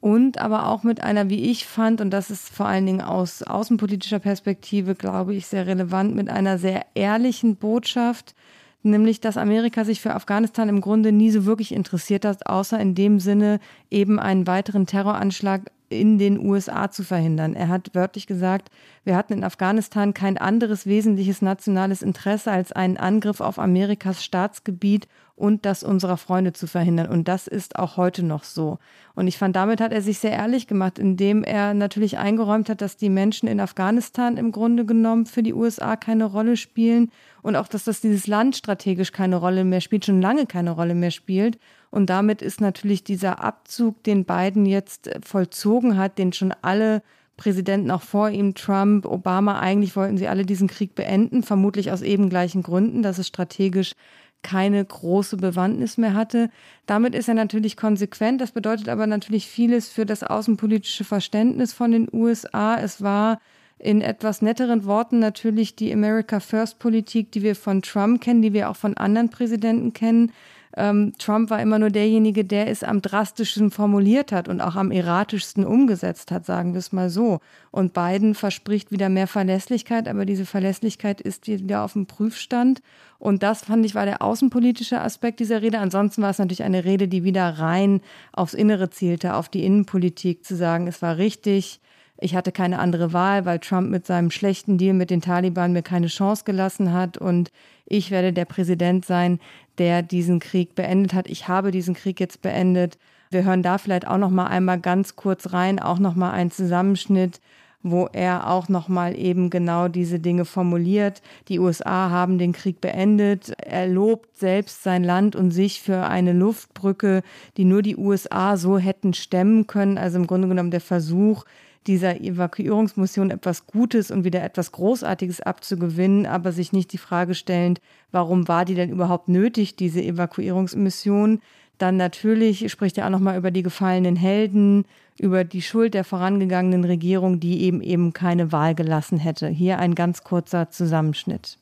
und 0.01 0.39
aber 0.39 0.69
auch 0.69 0.83
mit 0.83 1.03
einer, 1.03 1.31
wie 1.31 1.51
ich 1.51 1.65
fand, 1.65 2.03
und 2.03 2.11
das 2.11 2.31
ist 2.31 2.55
vor 2.55 2.67
allen 2.67 2.85
Dingen 2.85 3.01
aus 3.01 3.43
außenpolitischer 3.43 4.19
Perspektive, 4.19 4.95
glaube 4.95 5.35
ich, 5.35 5.47
sehr 5.47 5.67
relevant, 5.67 6.15
mit 6.15 6.29
einer 6.29 6.59
sehr 6.59 6.85
ehrlichen 6.95 7.57
Botschaft, 7.57 8.35
nämlich 8.83 9.21
dass 9.21 9.39
Amerika 9.39 9.85
sich 9.85 10.03
für 10.03 10.15
Afghanistan 10.15 10.69
im 10.69 10.83
Grunde 10.83 11.11
nie 11.11 11.31
so 11.31 11.47
wirklich 11.47 11.73
interessiert 11.73 12.27
hat, 12.27 12.47
außer 12.47 12.79
in 12.79 12.95
dem 12.95 13.19
Sinne 13.19 13.61
eben 13.91 14.19
einen 14.19 14.47
weiteren 14.47 14.87
Terroranschlag 14.87 15.71
in 15.89 16.19
den 16.19 16.39
USA 16.39 16.91
zu 16.91 17.05
verhindern. 17.05 17.55
Er 17.55 17.69
hat 17.69 17.91
wörtlich 17.95 18.27
gesagt, 18.27 18.71
wir 19.05 19.17
hatten 19.17 19.35
in 19.35 19.45
Afghanistan 19.45 20.15
kein 20.15 20.39
anderes 20.39 20.87
wesentliches 20.87 21.43
nationales 21.43 22.03
Interesse 22.03 22.51
als 22.51 22.73
einen 22.73 22.97
Angriff 22.97 23.41
auf 23.41 23.59
Amerikas 23.59 24.25
Staatsgebiet 24.25 25.09
und 25.37 25.67
das 25.67 25.83
unserer 25.83 26.17
Freunde 26.17 26.53
zu 26.53 26.67
verhindern. 26.67 27.09
Und 27.09 27.27
das 27.27 27.49
ist 27.49 27.77
auch 27.77 27.97
heute 27.97 28.23
noch 28.23 28.45
so. 28.45 28.79
Und 29.15 29.27
ich 29.27 29.37
fand, 29.37 29.57
damit 29.57 29.81
hat 29.81 29.93
er 29.93 30.01
sich 30.01 30.19
sehr 30.19 30.33
ehrlich 30.33 30.67
gemacht, 30.67 30.99
indem 30.99 31.43
er 31.43 31.75
natürlich 31.75 32.19
eingeräumt 32.19 32.69
hat, 32.69 32.81
dass 32.81 32.97
die 32.97 33.09
Menschen 33.09 33.49
in 33.49 33.61
Afghanistan 33.61 34.37
im 34.37 34.53
Grunde 34.53 34.85
genommen 34.85 35.27
für 35.27 35.43
die 35.43 35.55
USA 35.55 35.97
keine 35.97 36.27
Rolle 36.27 36.57
spielen 36.57 37.11
und 37.43 37.57
auch, 37.57 37.69
dass 37.69 37.85
das 37.85 38.01
dieses 38.01 38.27
Land 38.27 38.57
strategisch 38.57 39.13
keine 39.13 39.37
Rolle 39.37 39.65
mehr 39.65 39.81
spielt, 39.81 40.05
schon 40.05 40.23
lange 40.23 40.47
keine 40.47 40.71
Rolle 40.71 40.95
mehr 40.95 41.11
spielt. 41.11 41.59
Und 41.95 42.11
damit 42.11 42.43
ist 42.43 42.61
natürlich 42.61 43.05
dieser 43.05 43.39
Abzug, 43.39 44.03
den 44.03 44.25
Biden 44.25 44.67
jetzt 44.67 45.09
vollzogen 45.25 45.97
hat, 45.97 46.19
den 46.19 46.33
schon 46.33 46.53
alle 46.61 47.05
Präsidenten 47.37 47.93
auch 47.93 48.03
vor 48.03 48.31
ihm, 48.31 48.57
Trump, 48.57 49.07
Obama, 49.07 49.61
eigentlich 49.61 49.95
wollten 49.95 50.19
sie 50.19 50.27
alle 50.27 50.45
diesen 50.45 50.67
Krieg 50.67 50.97
beenden, 50.97 51.45
vermutlich 51.45 51.93
aus 51.93 52.03
eben 52.03 52.31
gleichen 52.31 52.65
Gründen, 52.65 53.05
dass 53.05 53.19
es 53.19 53.29
strategisch 53.29 53.95
keine 54.43 54.85
große 54.85 55.37
Bewandtnis 55.37 55.97
mehr 55.97 56.15
hatte. 56.15 56.51
Damit 56.87 57.15
ist 57.15 57.29
er 57.29 57.35
natürlich 57.35 57.77
konsequent. 57.77 58.41
Das 58.41 58.51
bedeutet 58.51 58.89
aber 58.89 59.07
natürlich 59.07 59.47
vieles 59.47 59.89
für 59.89 60.05
das 60.05 60.25
außenpolitische 60.25 61.05
Verständnis 61.05 61.73
von 61.73 61.93
den 61.93 62.09
USA. 62.13 62.77
Es 62.77 63.03
war 63.03 63.39
in 63.79 64.01
etwas 64.01 64.43
netteren 64.43 64.85
Worten 64.85 65.21
natürlich 65.21 65.77
die 65.77 65.93
America 65.93 66.41
First 66.41 66.81
Politik, 66.81 67.31
die 67.31 67.45
wir 67.45 67.55
von 67.55 67.83
Trump 67.83 68.21
kennen, 68.21 68.43
die 68.43 68.53
wir 68.53 68.69
auch 68.69 68.77
von 68.77 68.97
anderen 68.97 69.31
Präsidenten 69.31 69.93
kennen. 69.93 70.33
Ähm, 70.77 71.13
Trump 71.19 71.51
war 71.51 71.61
immer 71.63 71.79
nur 71.79 71.91
derjenige, 71.91 72.45
der 72.45 72.69
es 72.69 72.83
am 72.83 73.01
drastischsten 73.01 73.71
formuliert 73.71 74.33
hat 74.33 74.49
und 74.49 74.61
auch 74.61 74.75
am 74.75 74.91
erratischsten 74.91 75.65
umgesetzt 75.65 76.31
hat, 76.31 76.45
sagen 76.47 76.73
wir 76.73 76.79
es 76.79 76.93
mal 76.93 77.11
so. 77.11 77.41
Und 77.71 77.93
Biden 77.93 78.35
verspricht 78.35 78.91
wieder 78.91 79.09
mehr 79.09 79.27
Verlässlichkeit, 79.29 80.09
aber 80.09 80.25
diese 80.25 80.47
Verlässlichkeit 80.47 81.21
ist 81.21 81.47
wieder 81.47 81.85
auf 81.85 81.93
dem 81.93 82.07
Prüfstand. 82.07 82.83
Und 83.19 83.43
das 83.43 83.65
fand 83.65 83.87
ich 83.87 83.95
war 83.95 84.05
der 84.05 84.21
außenpolitische 84.21 85.01
Aspekt 85.01 85.41
dieser 85.41 85.63
Rede. 85.63 85.79
Ansonsten 85.79 86.23
war 86.23 86.31
es 86.31 86.39
natürlich 86.39 86.65
eine 86.65 86.85
Rede, 86.85 87.09
die 87.09 87.25
wieder 87.25 87.59
rein 87.59 88.01
aufs 88.33 88.55
Innere 88.55 88.91
zielte, 88.91 89.35
auf 89.35 89.49
die 89.49 89.65
Innenpolitik, 89.65 90.45
zu 90.45 90.57
sagen, 90.57 90.89
es 90.89 91.01
war 91.03 91.17
richtig, 91.17 91.81
ich 92.25 92.35
hatte 92.35 92.53
keine 92.53 92.79
andere 92.79 93.13
Wahl, 93.13 93.45
weil 93.45 93.59
Trump 93.59 93.91
mit 93.91 94.07
seinem 94.07 94.31
schlechten 94.31 94.79
Deal 94.79 94.95
mit 94.95 95.11
den 95.11 95.21
Taliban 95.21 95.75
mir 95.75 95.83
keine 95.83 96.07
Chance 96.07 96.45
gelassen 96.47 96.95
hat 96.95 97.19
und 97.19 97.53
ich 97.85 98.11
werde 98.11 98.33
der 98.33 98.47
Präsident 98.47 99.05
sein, 99.05 99.41
der 99.77 100.01
diesen 100.01 100.41
Krieg 100.41 100.75
beendet 100.75 101.13
hat. 101.13 101.29
Ich 101.29 101.49
habe 101.49 101.71
diesen 101.71 101.95
Krieg 101.95 102.19
jetzt 102.21 102.41
beendet. 102.41 102.97
Wir 103.31 103.45
hören 103.45 103.63
da 103.63 103.77
vielleicht 103.77 104.07
auch 104.07 104.17
noch 104.17 104.31
mal 104.31 104.47
einmal 104.47 104.81
ganz 104.81 105.17
kurz 105.17 105.53
rein, 105.53 105.79
auch 105.79 105.99
noch 105.99 106.15
mal 106.15 106.31
einen 106.31 106.51
Zusammenschnitt, 106.51 107.43
wo 107.83 108.09
er 108.11 108.49
auch 108.49 108.71
noch 108.71 108.89
mal 108.89 109.19
eben 109.19 109.51
genau 109.51 109.89
diese 109.89 110.19
Dinge 110.19 110.47
formuliert. 110.47 111.21
Die 111.49 111.59
USA 111.59 112.09
haben 112.09 112.39
den 112.39 112.55
Krieg 112.55 112.81
beendet. 112.81 113.53
Er 113.59 113.87
lobt 113.87 114.39
selbst 114.39 114.83
sein 114.83 115.05
Land 115.05 115.37
und 115.37 115.51
sich 115.51 115.83
für 115.83 116.07
eine 116.07 116.33
Luftbrücke, 116.33 117.23
die 117.59 117.67
nur 117.67 117.83
die 117.83 117.99
USA 117.99 118.57
so 118.57 118.79
hätten 118.79 119.13
stemmen 119.13 119.67
können. 119.67 119.99
Also 119.99 120.17
im 120.17 120.27
Grunde 120.27 120.49
genommen 120.49 120.71
der 120.71 120.81
Versuch, 120.81 121.45
dieser 121.87 122.21
Evakuierungsmission 122.21 123.31
etwas 123.31 123.67
Gutes 123.67 124.11
und 124.11 124.25
wieder 124.25 124.43
etwas 124.43 124.73
Großartiges 124.73 125.41
abzugewinnen, 125.41 126.27
aber 126.27 126.53
sich 126.53 126.73
nicht 126.73 126.93
die 126.93 126.99
Frage 126.99 127.35
stellend, 127.35 127.81
warum 128.11 128.49
war 128.49 128.65
die 128.65 128.75
denn 128.75 128.91
überhaupt 128.91 129.29
nötig, 129.29 129.77
diese 129.77 130.03
Evakuierungsmission? 130.03 131.41
Dann 131.79 131.97
natürlich 131.97 132.71
spricht 132.71 132.99
er 132.99 133.07
auch 133.07 133.11
nochmal 133.11 133.37
über 133.37 133.51
die 133.51 133.63
gefallenen 133.63 134.17
Helden, 134.17 134.85
über 135.19 135.45
die 135.45 135.63
Schuld 135.63 135.95
der 135.95 136.05
vorangegangenen 136.05 136.85
Regierung, 136.85 137.41
die 137.41 137.63
eben 137.63 137.83
eben 137.83 138.13
keine 138.13 138.53
Wahl 138.53 138.75
gelassen 138.75 139.19
hätte. 139.19 139.49
Hier 139.49 139.79
ein 139.79 139.95
ganz 139.95 140.23
kurzer 140.23 140.71
Zusammenschnitt. 140.71 141.59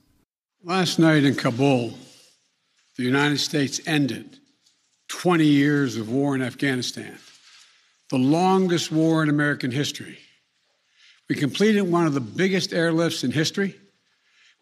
Last 0.65 0.99
night 0.99 1.25
in 1.25 1.37
Kabul, 1.37 1.93
the 2.97 3.07
United 3.07 3.41
States 3.41 3.81
ended 3.81 4.41
20 5.09 5.45
years 5.45 5.99
of 5.99 6.09
war 6.09 6.35
in 6.35 6.43
Afghanistan. 6.43 7.19
The 8.13 8.19
longest 8.19 8.93
war 8.93 9.23
in 9.23 9.31
American 9.31 9.71
history. 9.71 10.19
We 11.31 11.35
completed 11.35 11.81
one 11.81 12.07
of 12.07 12.13
the 12.13 12.21
biggest 12.21 12.71
airlifts 12.71 13.25
in 13.25 13.31
history 13.31 13.75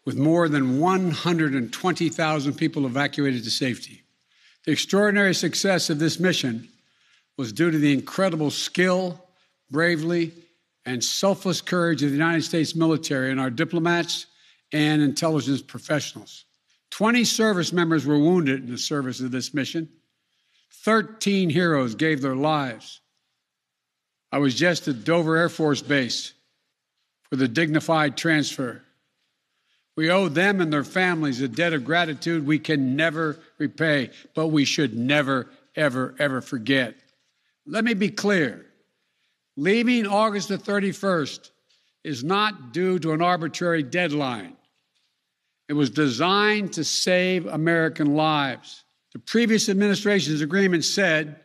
with 0.05 0.15
more 0.15 0.47
than 0.47 0.79
120,000 0.79 2.53
people 2.53 2.85
evacuated 2.85 3.43
to 3.43 3.51
safety. 3.51 4.03
The 4.63 4.71
extraordinary 4.71 5.35
success 5.35 5.89
of 5.89 5.99
this 5.99 6.17
mission 6.17 6.69
was 7.37 7.51
due 7.51 7.69
to 7.69 7.77
the 7.77 7.91
incredible 7.91 8.51
skill, 8.51 9.21
bravery, 9.69 10.31
and 10.85 11.03
selfless 11.03 11.59
courage 11.59 12.03
of 12.03 12.09
the 12.09 12.17
United 12.17 12.43
States 12.43 12.73
military 12.73 13.31
and 13.31 13.39
our 13.39 13.49
diplomats 13.49 14.27
and 14.71 15.01
intelligence 15.01 15.61
professionals. 15.61 16.45
20 16.91 17.25
service 17.25 17.73
members 17.73 18.05
were 18.05 18.17
wounded 18.17 18.63
in 18.63 18.71
the 18.71 18.77
service 18.77 19.19
of 19.19 19.31
this 19.31 19.53
mission. 19.53 19.89
13 20.85 21.49
heroes 21.49 21.95
gave 21.95 22.21
their 22.21 22.37
lives. 22.37 23.01
I 24.31 24.37
was 24.37 24.55
just 24.55 24.87
at 24.87 25.03
Dover 25.03 25.35
Air 25.35 25.49
Force 25.49 25.81
Base 25.81 26.33
for 27.29 27.35
the 27.35 27.47
dignified 27.47 28.15
transfer. 28.15 28.81
We 29.97 30.09
owe 30.09 30.29
them 30.29 30.61
and 30.61 30.71
their 30.71 30.83
families 30.83 31.41
a 31.41 31.47
debt 31.47 31.73
of 31.73 31.83
gratitude 31.83 32.45
we 32.45 32.59
can 32.59 32.95
never 32.95 33.39
repay, 33.57 34.11
but 34.33 34.47
we 34.47 34.63
should 34.63 34.97
never, 34.97 35.49
ever, 35.75 36.15
ever 36.17 36.41
forget. 36.41 36.95
Let 37.65 37.83
me 37.83 37.93
be 37.93 38.09
clear 38.09 38.65
leaving 39.57 40.07
August 40.07 40.47
the 40.47 40.57
31st 40.57 41.51
is 42.03 42.23
not 42.23 42.73
due 42.73 42.97
to 42.99 43.11
an 43.11 43.21
arbitrary 43.21 43.83
deadline. 43.83 44.55
It 45.69 45.73
was 45.73 45.89
designed 45.89 46.73
to 46.73 46.83
save 46.83 47.45
American 47.45 48.15
lives. 48.15 48.83
The 49.13 49.19
previous 49.19 49.69
administration's 49.69 50.41
agreement 50.41 50.83
said 50.83 51.39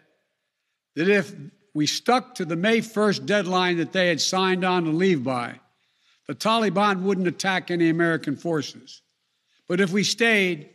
that 0.95 1.09
if 1.09 1.35
we 1.77 1.87
stuck 1.87 2.37
to 2.37 2.47
the 2.47 2.57
May 2.57 2.79
1st 2.79 3.27
deadline 3.27 3.77
that 3.77 3.93
they 3.93 4.09
had 4.09 4.19
signed 4.19 4.65
on 4.65 4.85
to 4.85 4.91
leave 4.91 5.23
by. 5.23 5.61
The 6.27 6.35
Taliban 6.35 7.03
wouldn't 7.03 7.29
attack 7.29 7.71
any 7.71 7.91
American 7.91 8.35
forces. 8.35 9.03
But 9.69 9.83
if 9.83 9.93
we 9.93 10.03
stayed, 10.03 10.71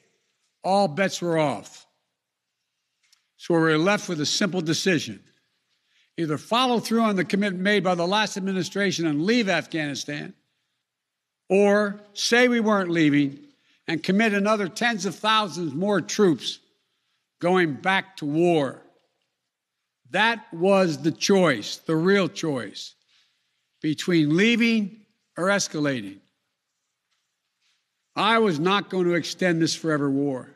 all 0.63 0.87
bets 0.87 1.19
were 1.19 1.39
off. 1.39 1.87
So 3.37 3.55
we 3.55 3.61
were 3.61 3.79
left 3.79 4.09
with 4.09 4.21
a 4.21 4.27
simple 4.27 4.61
decision 4.61 5.23
either 6.17 6.37
follow 6.37 6.79
through 6.79 7.01
on 7.01 7.15
the 7.15 7.25
commitment 7.25 7.63
made 7.63 7.83
by 7.83 7.95
the 7.95 8.05
last 8.05 8.37
administration 8.37 9.07
and 9.07 9.23
leave 9.23 9.49
Afghanistan, 9.49 10.35
or 11.49 11.99
say 12.13 12.47
we 12.47 12.59
weren't 12.59 12.91
leaving 12.91 13.39
and 13.87 14.03
commit 14.03 14.33
another 14.33 14.67
tens 14.67 15.07
of 15.07 15.15
thousands 15.15 15.73
more 15.73 15.99
troops 15.99 16.59
going 17.39 17.73
back 17.73 18.17
to 18.17 18.25
war. 18.27 18.83
That 20.11 20.45
was 20.51 21.03
the 21.03 21.11
choice, 21.11 21.77
the 21.77 21.95
real 21.95 22.27
choice, 22.27 22.95
between 23.81 24.35
leaving 24.35 25.05
or 25.37 25.45
escalating. 25.45 26.19
I 28.15 28.39
was 28.39 28.59
not 28.59 28.89
going 28.89 29.05
to 29.05 29.13
extend 29.13 29.61
this 29.61 29.73
forever 29.73 30.09
war. 30.09 30.49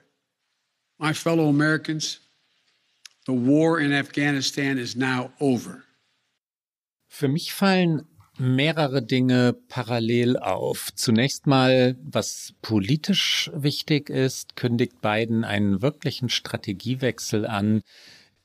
My 1.00 1.14
fellow 1.14 1.48
Americans, 1.48 2.20
the 3.26 3.34
war 3.34 3.80
in 3.80 3.94
Afghanistan 3.94 4.78
is 4.78 4.96
now 4.96 5.32
over. 5.40 5.84
Für 7.08 7.30
mich 7.30 7.54
fallen 7.54 8.06
mehrere 8.38 9.02
Dinge 9.02 9.54
parallel 9.70 10.38
auf. 10.38 10.94
Zunächst 10.96 11.48
mal, 11.48 11.96
was 12.04 12.54
politisch 12.62 13.50
wichtig 13.54 14.10
ist, 14.10 14.58
kündigt 14.58 15.02
Biden 15.02 15.46
einen 15.46 15.82
wirklichen 15.82 16.28
Strategiewechsel 16.28 17.46
an, 17.46 17.82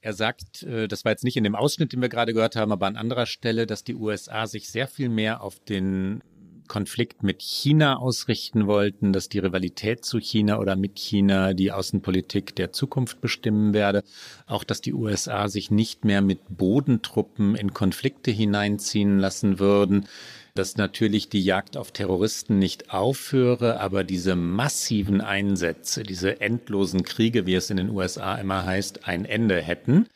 er 0.00 0.12
sagt, 0.12 0.62
äh, 0.62 0.88
das 0.88 1.04
war 1.04 1.12
jetzt 1.12 1.24
nicht 1.24 1.36
in 1.36 1.44
dem 1.44 1.54
Ausschnitt, 1.54 1.92
den 1.92 2.00
wir 2.00 2.08
gerade 2.08 2.32
gehört 2.32 2.56
haben, 2.56 2.72
aber 2.72 2.86
an 2.86 2.96
anderer 2.96 3.26
Stelle, 3.26 3.66
dass 3.66 3.84
die 3.84 3.94
USA 3.94 4.46
sich 4.46 4.68
sehr 4.68 4.88
viel 4.88 5.08
mehr 5.08 5.42
auf 5.42 5.60
den 5.60 6.22
Konflikt 6.70 7.24
mit 7.24 7.42
China 7.42 7.96
ausrichten 7.96 8.68
wollten, 8.68 9.12
dass 9.12 9.28
die 9.28 9.40
Rivalität 9.40 10.04
zu 10.04 10.20
China 10.20 10.60
oder 10.60 10.76
mit 10.76 11.00
China 11.00 11.52
die 11.52 11.72
Außenpolitik 11.72 12.54
der 12.54 12.70
Zukunft 12.72 13.20
bestimmen 13.20 13.74
werde. 13.74 14.04
Auch, 14.46 14.62
dass 14.62 14.80
die 14.80 14.94
USA 14.94 15.48
sich 15.48 15.72
nicht 15.72 16.04
mehr 16.04 16.22
mit 16.22 16.38
Bodentruppen 16.48 17.56
in 17.56 17.74
Konflikte 17.74 18.30
hineinziehen 18.30 19.18
lassen 19.18 19.58
würden 19.58 20.06
dass 20.54 20.76
natürlich 20.76 21.28
die 21.28 21.42
Jagd 21.42 21.76
auf 21.76 21.92
Terroristen 21.92 22.58
nicht 22.58 22.92
aufhöre, 22.92 23.80
aber 23.80 24.04
diese 24.04 24.36
massiven 24.36 25.20
Einsätze, 25.20 26.02
diese 26.02 26.40
endlosen 26.40 27.02
Kriege, 27.02 27.46
wie 27.46 27.54
es 27.54 27.70
in 27.70 27.76
den 27.76 27.90
USA 27.90 28.36
immer 28.36 28.64
heißt, 28.64 29.06
ein 29.06 29.24
Ende 29.24 29.60
hätten. 29.60 30.06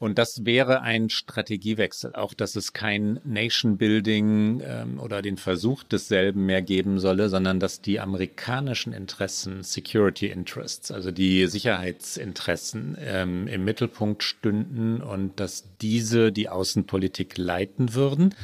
Und 0.00 0.16
das 0.16 0.46
wäre 0.46 0.80
ein 0.80 1.10
Strategiewechsel, 1.10 2.14
auch 2.14 2.32
dass 2.32 2.56
es 2.56 2.72
kein 2.72 3.20
Nation 3.22 3.76
Building 3.76 4.62
ähm, 4.64 4.98
oder 4.98 5.20
den 5.20 5.36
Versuch 5.36 5.82
desselben 5.82 6.46
mehr 6.46 6.62
geben 6.62 6.98
solle, 6.98 7.28
sondern 7.28 7.60
dass 7.60 7.82
die 7.82 8.00
amerikanischen 8.00 8.94
Interessen, 8.94 9.62
Security 9.62 10.28
Interests, 10.28 10.90
also 10.90 11.10
die 11.10 11.46
Sicherheitsinteressen 11.46 12.96
ähm, 12.98 13.46
im 13.46 13.62
Mittelpunkt 13.66 14.22
stünden 14.22 15.02
und 15.02 15.38
dass 15.38 15.64
diese 15.82 16.32
die 16.32 16.48
Außenpolitik 16.48 17.36
leiten 17.36 17.92
würden. 17.92 18.34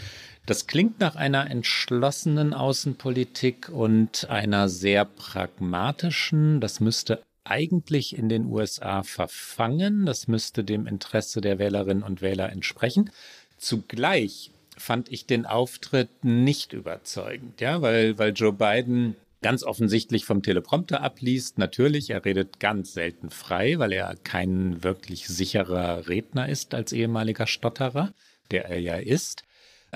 Das 0.47 0.69
klingt 0.69 1.01
nach 1.01 1.17
einer 1.17 1.51
entschlossenen 1.51 2.55
Außenpolitik 2.55 3.69
und 3.69 4.31
einer 4.31 4.69
sehr 4.69 5.05
pragmatischen. 5.05 6.61
Das 6.61 6.79
müsste 6.79 7.21
eigentlich 7.43 8.17
in 8.17 8.29
den 8.29 8.47
USA 8.47 9.03
verfangen. 9.03 10.07
Das 10.07 10.29
müsste 10.29 10.63
dem 10.63 10.87
Interesse 10.87 11.41
der 11.41 11.59
Wählerinnen 11.59 12.05
und 12.05 12.23
Wähler 12.23 12.53
entsprechen. 12.53 13.11
Zugleich 13.59 14.53
fand 14.77 15.11
ich 15.11 15.27
den 15.27 15.47
Auftritt 15.47 16.11
nicht 16.23 16.73
überzeugend, 16.73 17.61
ja, 17.61 17.83
weil, 17.83 18.17
weil 18.19 18.33
Joe 18.33 18.53
Biden 18.53 19.17
ganz 19.43 19.65
offensichtlich 19.65 20.25
vom 20.25 20.43
Teleprompter 20.43 21.03
abliest. 21.03 21.59
Natürlich, 21.59 22.11
er 22.11 22.25
redet 22.25 22.61
ganz 22.61 22.93
selten 22.93 23.31
frei, 23.31 23.79
weil 23.79 23.93
er 23.93 24.15
kein 24.23 24.85
wirklich 24.85 25.27
sicherer 25.27 26.09
Redner 26.09 26.49
ist 26.49 26.73
als 26.73 26.93
ehemaliger 26.93 27.49
Stotterer, 27.49 28.13
der 28.53 28.67
er 28.67 28.79
ja 28.79 28.97
ist. 28.97 29.46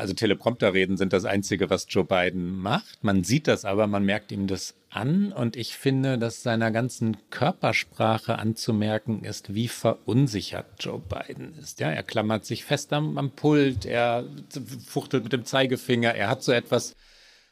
Also 0.00 0.14
Teleprompterreden 0.14 0.96
sind 0.96 1.12
das 1.12 1.24
Einzige, 1.24 1.70
was 1.70 1.86
Joe 1.88 2.04
Biden 2.04 2.58
macht. 2.58 3.02
Man 3.02 3.22
sieht 3.22 3.46
das 3.46 3.64
aber, 3.64 3.86
man 3.86 4.04
merkt 4.04 4.32
ihm 4.32 4.46
das 4.46 4.74
an 4.88 5.32
und 5.32 5.56
ich 5.56 5.76
finde, 5.76 6.18
dass 6.18 6.42
seiner 6.42 6.70
ganzen 6.70 7.16
Körpersprache 7.30 8.38
anzumerken 8.38 9.22
ist, 9.22 9.54
wie 9.54 9.68
verunsichert 9.68 10.66
Joe 10.80 11.00
Biden 11.00 11.54
ist. 11.60 11.78
Ja, 11.80 11.90
er 11.90 12.02
klammert 12.02 12.44
sich 12.44 12.64
fest 12.64 12.92
am, 12.92 13.16
am 13.16 13.30
Pult, 13.30 13.86
er 13.86 14.24
fuchtelt 14.86 15.24
mit 15.24 15.32
dem 15.32 15.44
Zeigefinger, 15.44 16.14
er 16.14 16.28
hat 16.28 16.42
so 16.42 16.50
etwas 16.50 16.96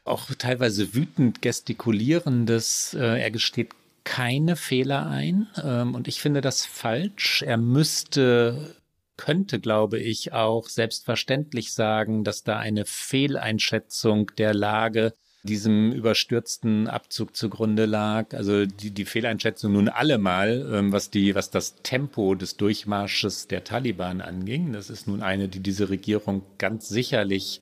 auch 0.03 0.25
teilweise 0.37 0.93
wütend 0.93 1.41
gestikulierendes, 1.41 2.95
äh, 2.95 3.21
er 3.21 3.31
gesteht 3.31 3.69
keine 4.03 4.55
Fehler 4.55 5.07
ein 5.07 5.47
ähm, 5.63 5.93
und 5.93 6.07
ich 6.07 6.19
finde 6.19 6.41
das 6.41 6.65
falsch. 6.65 7.43
Er 7.43 7.57
müsste 7.57 8.75
könnte, 9.19 9.59
glaube 9.59 9.99
ich, 9.99 10.31
auch 10.31 10.69
selbstverständlich 10.69 11.73
sagen, 11.73 12.23
dass 12.23 12.45
da 12.45 12.57
eine 12.57 12.85
Fehleinschätzung 12.85 14.31
der 14.37 14.53
Lage 14.53 15.13
diesem 15.43 15.91
überstürzten 15.91 16.87
Abzug 16.87 17.35
zugrunde 17.35 17.85
lag. 17.85 18.33
Also 18.33 18.65
die, 18.65 18.91
die 18.91 19.03
Fehleinschätzung 19.03 19.73
nun 19.73 19.89
allemal, 19.89 20.69
ähm, 20.73 20.93
was 20.93 21.09
die, 21.09 21.35
was 21.35 21.51
das 21.51 21.75
Tempo 21.83 22.33
des 22.33 22.55
Durchmarsches 22.55 23.47
der 23.47 23.65
Taliban 23.65 24.21
anging. 24.21 24.71
Das 24.71 24.89
ist 24.89 25.05
nun 25.05 25.21
eine, 25.21 25.49
die 25.49 25.59
diese 25.59 25.89
Regierung 25.89 26.43
ganz 26.57 26.87
sicherlich 26.87 27.61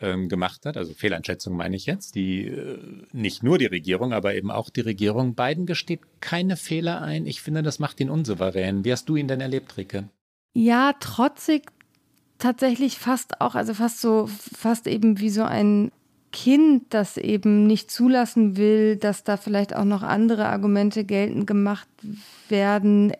ähm, 0.00 0.28
gemacht 0.28 0.66
hat. 0.66 0.76
Also 0.76 0.92
Fehleinschätzung 0.92 1.56
meine 1.56 1.76
ich 1.76 1.86
jetzt, 1.86 2.14
die 2.14 2.46
äh, 2.46 2.78
nicht 3.12 3.42
nur 3.42 3.56
die 3.56 3.66
Regierung, 3.66 4.12
aber 4.12 4.34
eben 4.34 4.50
auch 4.50 4.68
die 4.68 4.82
Regierung. 4.82 5.34
Biden 5.34 5.64
gesteht 5.64 6.00
keine 6.20 6.58
Fehler 6.58 7.00
ein. 7.00 7.26
Ich 7.26 7.40
finde, 7.40 7.62
das 7.62 7.78
macht 7.78 8.00
ihn 8.00 8.10
unsouverän. 8.10 8.84
Wie 8.84 8.92
hast 8.92 9.08
du 9.08 9.16
ihn 9.16 9.28
denn 9.28 9.40
erlebt, 9.40 9.78
Rike? 9.78 10.10
Ja, 10.54 10.92
trotzig 11.00 11.70
tatsächlich 12.38 12.98
fast 12.98 13.40
auch, 13.40 13.54
also 13.54 13.74
fast 13.74 14.00
so, 14.00 14.28
fast 14.28 14.86
eben 14.86 15.18
wie 15.18 15.30
so 15.30 15.42
ein 15.42 15.90
Kind, 16.32 16.86
das 16.90 17.16
eben 17.16 17.66
nicht 17.66 17.90
zulassen 17.90 18.56
will, 18.56 18.96
dass 18.96 19.24
da 19.24 19.36
vielleicht 19.36 19.74
auch 19.74 19.84
noch 19.84 20.02
andere 20.02 20.46
Argumente 20.46 21.04
geltend 21.04 21.46
gemacht 21.46 21.88
werden. 22.48 23.12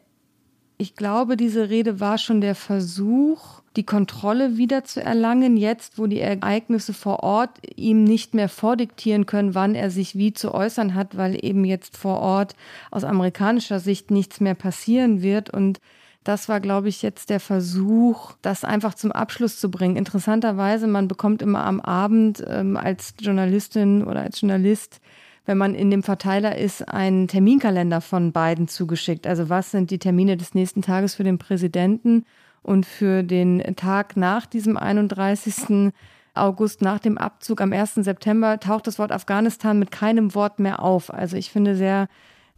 Ich 0.78 0.96
glaube, 0.96 1.36
diese 1.36 1.70
Rede 1.70 2.00
war 2.00 2.18
schon 2.18 2.40
der 2.40 2.54
Versuch, 2.56 3.62
die 3.76 3.86
Kontrolle 3.86 4.56
wieder 4.56 4.84
zu 4.84 5.00
erlangen, 5.00 5.56
jetzt 5.56 5.98
wo 5.98 6.06
die 6.06 6.20
Ereignisse 6.20 6.92
vor 6.92 7.22
Ort 7.22 7.50
ihm 7.76 8.04
nicht 8.04 8.34
mehr 8.34 8.48
vordiktieren 8.48 9.26
können, 9.26 9.54
wann 9.54 9.74
er 9.74 9.90
sich 9.90 10.16
wie 10.16 10.32
zu 10.32 10.52
äußern 10.52 10.94
hat, 10.94 11.16
weil 11.16 11.44
eben 11.44 11.64
jetzt 11.64 11.96
vor 11.96 12.18
Ort 12.20 12.54
aus 12.90 13.04
amerikanischer 13.04 13.80
Sicht 13.80 14.10
nichts 14.10 14.40
mehr 14.40 14.54
passieren 14.54 15.22
wird 15.22 15.50
und 15.50 15.80
das 16.24 16.48
war, 16.48 16.60
glaube 16.60 16.88
ich, 16.88 17.02
jetzt 17.02 17.30
der 17.30 17.40
Versuch, 17.40 18.32
das 18.42 18.64
einfach 18.64 18.94
zum 18.94 19.12
Abschluss 19.12 19.60
zu 19.60 19.70
bringen. 19.70 19.96
Interessanterweise, 19.96 20.86
man 20.86 21.06
bekommt 21.06 21.42
immer 21.42 21.64
am 21.64 21.80
Abend 21.80 22.42
ähm, 22.48 22.76
als 22.76 23.14
Journalistin 23.20 24.04
oder 24.04 24.22
als 24.22 24.40
Journalist 24.40 25.00
wenn 25.46 25.58
man 25.58 25.74
in 25.74 25.90
dem 25.90 26.02
Verteiler 26.02 26.56
ist, 26.56 26.88
einen 26.88 27.28
Terminkalender 27.28 28.00
von 28.00 28.32
beiden 28.32 28.68
zugeschickt. 28.68 29.26
Also 29.26 29.48
was 29.48 29.70
sind 29.70 29.90
die 29.90 29.98
Termine 29.98 30.36
des 30.36 30.54
nächsten 30.54 30.82
Tages 30.82 31.14
für 31.14 31.24
den 31.24 31.38
Präsidenten 31.38 32.24
und 32.62 32.86
für 32.86 33.22
den 33.22 33.62
Tag 33.76 34.16
nach 34.16 34.46
diesem 34.46 34.76
31. 34.76 35.92
August, 36.32 36.82
nach 36.82 36.98
dem 36.98 37.18
Abzug 37.18 37.60
am 37.60 37.72
1. 37.72 37.94
September, 37.96 38.58
taucht 38.58 38.86
das 38.86 38.98
Wort 38.98 39.12
Afghanistan 39.12 39.78
mit 39.78 39.90
keinem 39.90 40.34
Wort 40.34 40.58
mehr 40.58 40.82
auf. 40.82 41.12
Also 41.12 41.36
ich 41.36 41.50
finde 41.50 41.76
sehr 41.76 42.08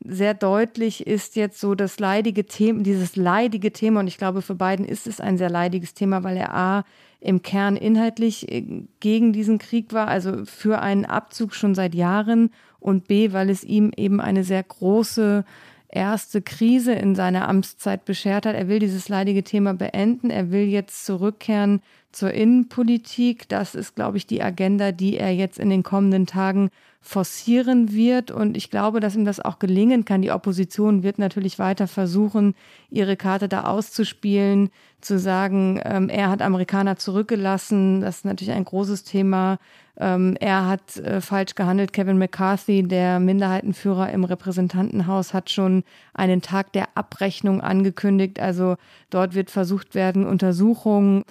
sehr 0.05 0.35
deutlich 0.35 1.07
ist 1.07 1.37
jetzt 1.37 1.61
so 1.61 1.75
das 1.75 1.99
leidige 1.99 2.47
Thema, 2.47 2.83
dieses 2.83 3.17
leidige 3.17 3.73
Thema, 3.73 4.01
und 4.01 4.07
ich 4.07 4.19
glaube, 4.19 4.43
für 4.43 4.55
Biden 4.55 4.85
ist 4.85 5.07
es 5.07 5.21
ein 5.21 5.39
sehr 5.39 5.51
leidiges 5.51 5.95
Thema, 5.95 6.23
weil 6.23 6.37
er 6.37 6.55
A 6.55 6.85
im 7.21 7.43
Kern 7.43 7.77
inhaltlich 7.77 8.51
äh, 8.53 8.85
gegen 9.01 9.33
diesen 9.33 9.59
Krieg 9.59 9.93
war, 9.93 10.09
also 10.09 10.45
für 10.45 10.81
einen 10.81 11.07
Abzug 11.07 11.55
schon 11.55 11.75
seit 11.75 11.95
Jahren, 11.95 12.51
und 12.79 13.09
B, 13.09 13.33
weil 13.33 13.51
es 13.51 13.65
ihm 13.65 13.91
eben 13.97 14.21
eine 14.21 14.45
sehr 14.45 14.63
große 14.63 15.45
erste 15.89 16.43
Krise 16.43 16.93
in 16.93 17.17
seiner 17.17 17.49
Amtszeit 17.49 18.05
beschert 18.05 18.47
hat. 18.47 18.55
Er 18.55 18.69
will 18.69 18.79
dieses 18.79 19.09
leidige 19.09 19.43
Thema 19.43 19.75
beenden. 19.75 20.31
Er 20.31 20.53
will 20.53 20.67
jetzt 20.67 21.05
zurückkehren 21.05 21.81
zur 22.17 22.33
Innenpolitik. 22.33 23.49
Das 23.49 23.75
ist, 23.75 23.95
glaube 23.95 24.17
ich, 24.17 24.27
die 24.27 24.43
Agenda, 24.43 24.91
die 24.91 25.19
er 25.19 25.35
jetzt 25.35 25.59
in 25.59 25.69
den 25.69 25.83
kommenden 25.83 26.27
Tagen 26.27 26.71
forcieren 27.03 27.93
wird. 27.93 28.31
Und 28.31 28.57
ich 28.57 28.71
glaube, 28.71 29.01
dass 29.01 29.15
ihm 29.15 29.27
das 29.27 29.39
auch 29.39 29.59
gelingen 29.59 30.05
kann. 30.07 30.23
Die 30.23 30.33
Opposition 30.33 31.03
wird 31.03 31.19
natürlich 31.19 31.59
weiter 31.59 31.87
versuchen, 31.87 32.55
ihre 32.91 33.17
Karte 33.17 33.49
da 33.49 33.65
auszuspielen, 33.65 34.71
zu 35.03 35.19
sagen, 35.19 35.81
ähm, 35.85 36.09
er 36.09 36.31
hat 36.31 36.41
Amerikaner 36.41 36.97
zurückgelassen. 36.97 38.01
Das 38.01 38.17
ist 38.17 38.25
natürlich 38.25 38.55
ein 38.55 38.65
großes 38.65 39.05
Thema. 39.05 39.59
Ähm, 39.99 40.37
er 40.41 40.67
hat 40.67 40.97
äh, 40.97 41.21
falsch 41.21 41.55
gehandelt. 41.55 41.93
Kevin 41.93 42.19
McCarthy, 42.19 42.83
der 42.83 43.21
Minderheitenführer 43.21 44.11
im 44.11 44.25
Repräsentantenhaus, 44.25 45.35
hat 45.35 45.51
schon 45.51 45.85
einen 46.15 46.41
Tag 46.41 46.73
der 46.73 46.89
Abrechnung 46.95 47.61
angekündigt. 47.61 48.41
Also 48.41 48.77
dort 49.11 49.35
wird 49.35 49.51
versucht 49.51 49.95
werden, 49.95 50.27
Untersuchungen 50.27 51.25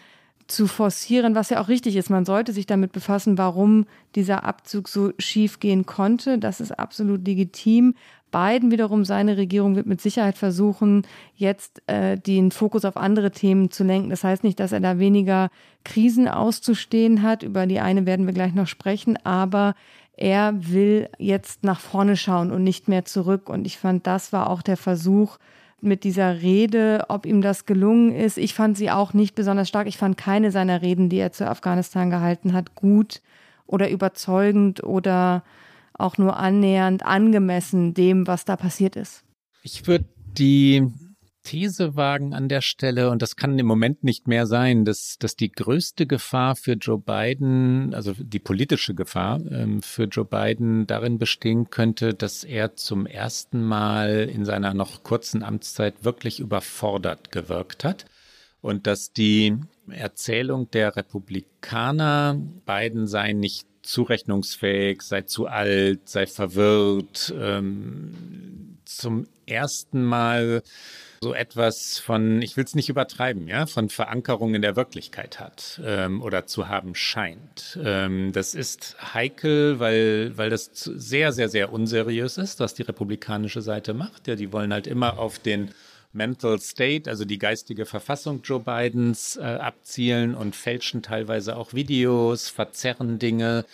zu 0.47 0.67
forcieren, 0.67 1.35
was 1.35 1.49
ja 1.49 1.61
auch 1.61 1.67
richtig 1.67 1.95
ist. 1.95 2.09
Man 2.09 2.25
sollte 2.25 2.53
sich 2.53 2.65
damit 2.65 2.91
befassen, 2.91 3.37
warum 3.37 3.85
dieser 4.15 4.43
Abzug 4.43 4.87
so 4.87 5.11
schief 5.17 5.59
gehen 5.59 5.85
konnte. 5.85 6.37
Das 6.37 6.61
ist 6.61 6.71
absolut 6.71 7.25
legitim. 7.25 7.95
Biden 8.31 8.69
wiederum, 8.69 9.05
seine 9.05 9.37
Regierung 9.37 9.75
wird 9.75 9.85
mit 9.85 10.01
Sicherheit 10.01 10.37
versuchen, 10.37 11.07
jetzt 11.35 11.81
äh, 11.87 12.17
den 12.17 12.51
Fokus 12.51 12.83
auf 12.83 12.97
andere 12.97 13.31
Themen 13.31 13.71
zu 13.71 13.83
lenken. 13.83 14.09
Das 14.09 14.23
heißt 14.23 14.43
nicht, 14.43 14.59
dass 14.59 14.73
er 14.73 14.81
da 14.81 14.99
weniger 14.99 15.49
Krisen 15.85 16.27
auszustehen 16.27 17.21
hat. 17.21 17.43
Über 17.43 17.65
die 17.65 17.79
eine 17.79 18.05
werden 18.05 18.25
wir 18.25 18.33
gleich 18.33 18.53
noch 18.53 18.67
sprechen. 18.67 19.17
Aber 19.25 19.73
er 20.17 20.53
will 20.71 21.09
jetzt 21.17 21.63
nach 21.63 21.79
vorne 21.79 22.17
schauen 22.17 22.51
und 22.51 22.63
nicht 22.63 22.87
mehr 22.87 23.05
zurück. 23.05 23.49
Und 23.49 23.65
ich 23.65 23.77
fand, 23.77 24.05
das 24.05 24.33
war 24.33 24.49
auch 24.49 24.61
der 24.61 24.77
Versuch, 24.77 25.37
mit 25.81 26.03
dieser 26.03 26.41
Rede, 26.41 27.05
ob 27.09 27.25
ihm 27.25 27.41
das 27.41 27.65
gelungen 27.65 28.13
ist. 28.13 28.37
Ich 28.37 28.53
fand 28.53 28.77
sie 28.77 28.91
auch 28.91 29.13
nicht 29.13 29.35
besonders 29.35 29.67
stark. 29.67 29.87
Ich 29.87 29.97
fand 29.97 30.17
keine 30.17 30.51
seiner 30.51 30.81
Reden, 30.81 31.09
die 31.09 31.17
er 31.17 31.31
zu 31.31 31.47
Afghanistan 31.47 32.09
gehalten 32.09 32.53
hat, 32.53 32.75
gut 32.75 33.21
oder 33.67 33.89
überzeugend 33.89 34.83
oder 34.83 35.43
auch 35.93 36.17
nur 36.17 36.37
annähernd 36.37 37.05
angemessen 37.05 37.93
dem, 37.93 38.27
was 38.27 38.45
da 38.45 38.55
passiert 38.55 38.95
ist. 38.95 39.23
Ich 39.63 39.87
würde 39.87 40.05
die 40.37 40.91
These 41.45 41.95
wagen 41.95 42.33
an 42.33 42.49
der 42.49 42.61
Stelle, 42.61 43.09
und 43.11 43.21
das 43.21 43.35
kann 43.35 43.57
im 43.57 43.67
Moment 43.67 44.03
nicht 44.03 44.27
mehr 44.27 44.47
sein, 44.47 44.83
dass, 44.83 45.17
dass 45.19 45.35
die 45.35 45.51
größte 45.51 46.07
Gefahr 46.07 46.55
für 46.55 46.73
Joe 46.73 46.97
Biden, 46.97 47.93
also 47.93 48.13
die 48.17 48.39
politische 48.39 48.95
Gefahr 48.95 49.39
ähm, 49.49 49.81
für 49.81 50.05
Joe 50.05 50.25
Biden 50.25 50.87
darin 50.87 51.19
bestehen 51.19 51.69
könnte, 51.69 52.13
dass 52.13 52.43
er 52.43 52.75
zum 52.75 53.05
ersten 53.05 53.63
Mal 53.63 54.29
in 54.29 54.43
seiner 54.43 54.73
noch 54.73 55.03
kurzen 55.03 55.43
Amtszeit 55.43 56.03
wirklich 56.03 56.39
überfordert 56.39 57.31
gewirkt 57.31 57.83
hat. 57.83 58.05
Und 58.61 58.87
dass 58.87 59.13
die 59.13 59.55
Erzählung 59.87 60.71
der 60.71 60.95
Republikaner, 60.95 62.41
Biden 62.65 63.05
sei 63.05 63.33
nicht 63.33 63.67
zurechnungsfähig, 63.83 65.03
sei 65.03 65.21
zu 65.21 65.45
alt, 65.45 66.09
sei 66.09 66.25
verwirrt, 66.25 67.33
ähm, 67.39 68.79
zum 68.85 69.27
ersten 69.45 70.03
Mal 70.03 70.63
so 71.21 71.33
etwas 71.33 71.99
von, 71.99 72.41
ich 72.41 72.57
will 72.57 72.63
es 72.63 72.75
nicht 72.75 72.89
übertreiben, 72.89 73.47
ja, 73.47 73.65
von 73.65 73.89
Verankerung 73.89 74.55
in 74.55 74.61
der 74.61 74.75
Wirklichkeit 74.75 75.39
hat 75.39 75.81
ähm, 75.83 76.21
oder 76.21 76.45
zu 76.45 76.67
haben 76.67 76.95
scheint. 76.95 77.79
Ähm, 77.83 78.31
das 78.31 78.53
ist 78.53 78.97
heikel, 79.13 79.79
weil, 79.79 80.37
weil 80.37 80.49
das 80.49 80.71
sehr, 80.73 81.31
sehr, 81.31 81.49
sehr 81.49 81.71
unseriös 81.71 82.37
ist, 82.37 82.59
was 82.59 82.73
die 82.73 82.83
republikanische 82.83 83.61
Seite 83.61 83.93
macht. 83.93 84.27
Ja, 84.27 84.35
die 84.35 84.51
wollen 84.51 84.73
halt 84.73 84.87
immer 84.87 85.17
auf 85.19 85.39
den 85.39 85.71
Mental 86.15 86.59
State, 86.59 87.09
also 87.09 87.25
die 87.25 87.37
geistige 87.37 87.85
Verfassung 87.85 88.41
Joe 88.43 88.61
Bidens, 88.61 89.35
äh, 89.35 89.41
abzielen 89.41 90.33
und 90.33 90.55
fälschen 90.55 91.03
teilweise 91.03 91.57
auch 91.57 91.73
Videos, 91.73 92.47
verzerren 92.47 93.19
Dinge. 93.19 93.65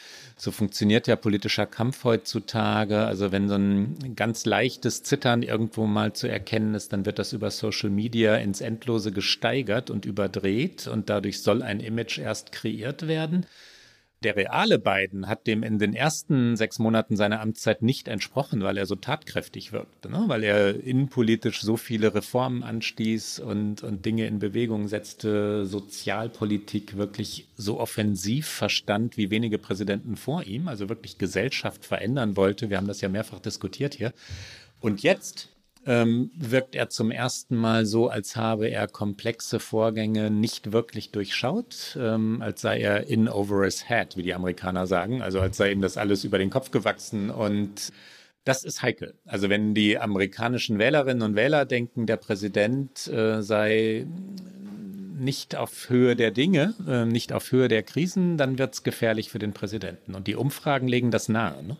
So 0.43 0.49
funktioniert 0.49 1.05
ja 1.05 1.15
politischer 1.17 1.67
Kampf 1.67 2.03
heutzutage. 2.03 3.05
Also 3.05 3.31
wenn 3.31 3.47
so 3.47 3.53
ein 3.53 4.15
ganz 4.15 4.43
leichtes 4.47 5.03
Zittern 5.03 5.43
irgendwo 5.43 5.85
mal 5.85 6.13
zu 6.13 6.25
erkennen 6.27 6.73
ist, 6.73 6.93
dann 6.93 7.05
wird 7.05 7.19
das 7.19 7.31
über 7.31 7.51
Social 7.51 7.91
Media 7.91 8.37
ins 8.37 8.59
Endlose 8.59 9.11
gesteigert 9.11 9.91
und 9.91 10.07
überdreht 10.07 10.87
und 10.87 11.11
dadurch 11.11 11.43
soll 11.43 11.61
ein 11.61 11.79
Image 11.79 12.17
erst 12.17 12.51
kreiert 12.51 13.07
werden. 13.07 13.45
Der 14.23 14.35
reale 14.35 14.77
Biden 14.77 15.27
hat 15.27 15.47
dem 15.47 15.63
in 15.63 15.79
den 15.79 15.95
ersten 15.95 16.55
sechs 16.55 16.77
Monaten 16.77 17.15
seiner 17.15 17.41
Amtszeit 17.41 17.81
nicht 17.81 18.07
entsprochen, 18.07 18.61
weil 18.61 18.77
er 18.77 18.85
so 18.85 18.95
tatkräftig 18.95 19.71
wirkte, 19.71 20.11
ne? 20.11 20.25
weil 20.27 20.43
er 20.43 20.79
innenpolitisch 20.83 21.61
so 21.61 21.75
viele 21.75 22.13
Reformen 22.13 22.61
anstieß 22.61 23.39
und, 23.39 23.81
und 23.81 24.05
Dinge 24.05 24.27
in 24.27 24.37
Bewegung 24.37 24.87
setzte, 24.87 25.65
Sozialpolitik 25.65 26.97
wirklich 26.97 27.47
so 27.57 27.79
offensiv 27.79 28.47
verstand 28.47 29.17
wie 29.17 29.31
wenige 29.31 29.57
Präsidenten 29.57 30.15
vor 30.17 30.43
ihm, 30.43 30.67
also 30.67 30.87
wirklich 30.87 31.17
Gesellschaft 31.17 31.83
verändern 31.83 32.37
wollte. 32.37 32.69
Wir 32.69 32.77
haben 32.77 32.87
das 32.87 33.01
ja 33.01 33.09
mehrfach 33.09 33.39
diskutiert 33.39 33.95
hier. 33.95 34.13
Und 34.81 35.01
jetzt 35.01 35.49
ähm, 35.85 36.31
wirkt 36.35 36.75
er 36.75 36.89
zum 36.89 37.11
ersten 37.11 37.55
Mal 37.55 37.85
so, 37.85 38.09
als 38.09 38.35
habe 38.35 38.67
er 38.67 38.87
komplexe 38.87 39.59
Vorgänge 39.59 40.29
nicht 40.29 40.71
wirklich 40.71 41.11
durchschaut, 41.11 41.97
ähm, 41.99 42.41
als 42.41 42.61
sei 42.61 42.79
er 42.79 43.07
in 43.07 43.27
over 43.27 43.65
his 43.65 43.89
head, 43.89 44.15
wie 44.15 44.23
die 44.23 44.33
Amerikaner 44.33 44.87
sagen, 44.87 45.21
also 45.21 45.39
als 45.39 45.57
sei 45.57 45.71
ihm 45.71 45.81
das 45.81 45.97
alles 45.97 46.23
über 46.23 46.37
den 46.37 46.49
Kopf 46.49 46.71
gewachsen 46.71 47.29
und 47.29 47.91
das 48.43 48.63
ist 48.63 48.81
heikel. 48.81 49.13
Also 49.25 49.49
wenn 49.49 49.75
die 49.75 49.99
amerikanischen 49.99 50.79
Wählerinnen 50.79 51.21
und 51.21 51.35
Wähler 51.35 51.65
denken, 51.65 52.07
der 52.07 52.17
Präsident 52.17 53.07
äh, 53.07 53.41
sei 53.41 54.07
nicht 55.21 55.55
auf 55.55 55.89
Höhe 55.89 56.15
der 56.15 56.31
Dinge, 56.31 56.73
äh, 56.87 57.05
nicht 57.05 57.33
auf 57.33 57.51
Höhe 57.51 57.67
der 57.67 57.83
Krisen, 57.83 58.37
dann 58.37 58.57
wird 58.57 58.73
es 58.73 58.83
gefährlich 58.83 59.29
für 59.29 59.37
den 59.37 59.53
Präsidenten. 59.53 60.15
Und 60.15 60.25
die 60.25 60.35
Umfragen 60.35 60.87
legen 60.87 61.11
das 61.11 61.29
nahe. 61.29 61.63
Ne? 61.63 61.77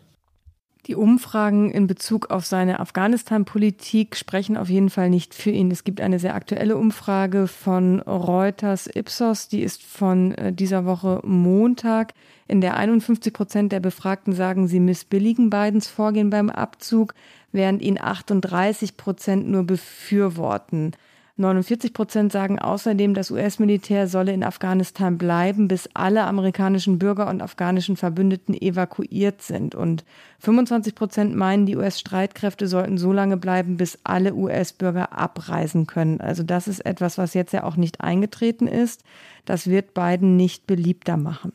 Die 0.88 0.96
Umfragen 0.96 1.70
in 1.70 1.86
Bezug 1.86 2.30
auf 2.30 2.44
seine 2.44 2.80
Afghanistan-Politik 2.80 4.16
sprechen 4.16 4.56
auf 4.56 4.68
jeden 4.68 4.90
Fall 4.90 5.10
nicht 5.10 5.32
für 5.32 5.50
ihn. 5.50 5.70
Es 5.70 5.84
gibt 5.84 6.00
eine 6.00 6.18
sehr 6.18 6.34
aktuelle 6.34 6.76
Umfrage 6.76 7.46
von 7.46 8.00
Reuters 8.00 8.90
Ipsos, 8.92 9.46
die 9.46 9.62
ist 9.62 9.84
von 9.84 10.32
äh, 10.32 10.52
dieser 10.52 10.84
Woche 10.84 11.20
Montag, 11.24 12.14
in 12.48 12.60
der 12.60 12.76
51 12.76 13.32
Prozent 13.32 13.70
der 13.70 13.78
Befragten 13.78 14.32
sagen, 14.32 14.66
sie 14.66 14.80
missbilligen 14.80 15.50
Bidens 15.50 15.86
Vorgehen 15.86 16.30
beim 16.30 16.50
Abzug, 16.50 17.14
während 17.52 17.80
ihn 17.80 18.00
38 18.00 18.96
Prozent 18.96 19.48
nur 19.48 19.62
befürworten. 19.62 20.96
49 21.36 21.94
Prozent 21.94 22.30
sagen 22.30 22.58
außerdem, 22.58 23.14
das 23.14 23.30
US-Militär 23.30 24.06
solle 24.06 24.32
in 24.32 24.44
Afghanistan 24.44 25.16
bleiben, 25.16 25.66
bis 25.66 25.88
alle 25.94 26.24
amerikanischen 26.24 26.98
Bürger 26.98 27.28
und 27.30 27.40
afghanischen 27.40 27.96
Verbündeten 27.96 28.54
evakuiert 28.54 29.40
sind. 29.40 29.74
Und 29.74 30.04
25 30.40 30.94
Prozent 30.94 31.34
meinen, 31.34 31.64
die 31.64 31.76
US-Streitkräfte 31.76 32.68
sollten 32.68 32.98
so 32.98 33.12
lange 33.12 33.38
bleiben, 33.38 33.78
bis 33.78 33.98
alle 34.04 34.34
US-Bürger 34.34 35.16
abreisen 35.16 35.86
können. 35.86 36.20
Also 36.20 36.42
das 36.42 36.68
ist 36.68 36.84
etwas, 36.84 37.16
was 37.16 37.32
jetzt 37.32 37.52
ja 37.52 37.64
auch 37.64 37.76
nicht 37.76 38.02
eingetreten 38.02 38.66
ist. 38.66 39.02
Das 39.46 39.66
wird 39.68 39.94
Biden 39.94 40.36
nicht 40.36 40.66
beliebter 40.66 41.16
machen. 41.16 41.52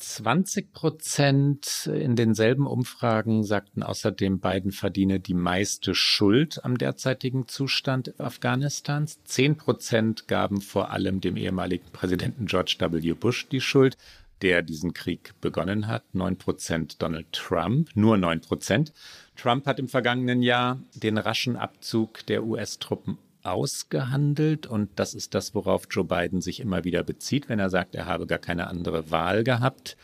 20 0.00 0.72
Prozent 0.72 1.90
in 1.92 2.16
denselben 2.16 2.66
Umfragen 2.66 3.44
sagten 3.44 3.82
außerdem, 3.82 4.40
Biden 4.40 4.72
verdiene 4.72 5.20
die 5.20 5.34
meiste 5.34 5.94
Schuld 5.94 6.64
am 6.64 6.78
derzeitigen 6.78 7.46
Zustand 7.46 8.18
Afghanistans. 8.18 9.22
10 9.24 9.56
Prozent 9.56 10.26
gaben 10.26 10.62
vor 10.62 10.90
allem 10.90 11.20
dem 11.20 11.36
ehemaligen 11.36 11.90
Präsidenten 11.92 12.46
George 12.46 12.76
W. 12.80 13.12
Bush 13.12 13.48
die 13.48 13.60
Schuld, 13.60 13.98
der 14.40 14.62
diesen 14.62 14.94
Krieg 14.94 15.34
begonnen 15.42 15.86
hat. 15.86 16.14
9 16.14 16.36
Prozent 16.36 17.02
Donald 17.02 17.30
Trump, 17.32 17.90
nur 17.94 18.16
9 18.16 18.40
Prozent. 18.40 18.94
Trump 19.36 19.66
hat 19.66 19.78
im 19.78 19.88
vergangenen 19.88 20.42
Jahr 20.42 20.80
den 20.94 21.18
raschen 21.18 21.56
Abzug 21.56 22.24
der 22.26 22.44
US-Truppen 22.44 23.18
ausgehandelt 23.42 24.66
und 24.66 24.90
das 24.96 25.14
ist 25.14 25.34
das, 25.34 25.54
worauf 25.54 25.84
Joe 25.90 26.04
Biden 26.04 26.40
sich 26.40 26.60
immer 26.60 26.84
wieder 26.84 27.02
bezieht, 27.02 27.48
wenn 27.48 27.58
er 27.58 27.70
sagt, 27.70 27.94
er 27.94 28.06
habe 28.06 28.26
gar 28.26 28.38
keine 28.38 28.66
andere 28.68 29.10
Wahl 29.10 29.44
gehabt. 29.44 29.96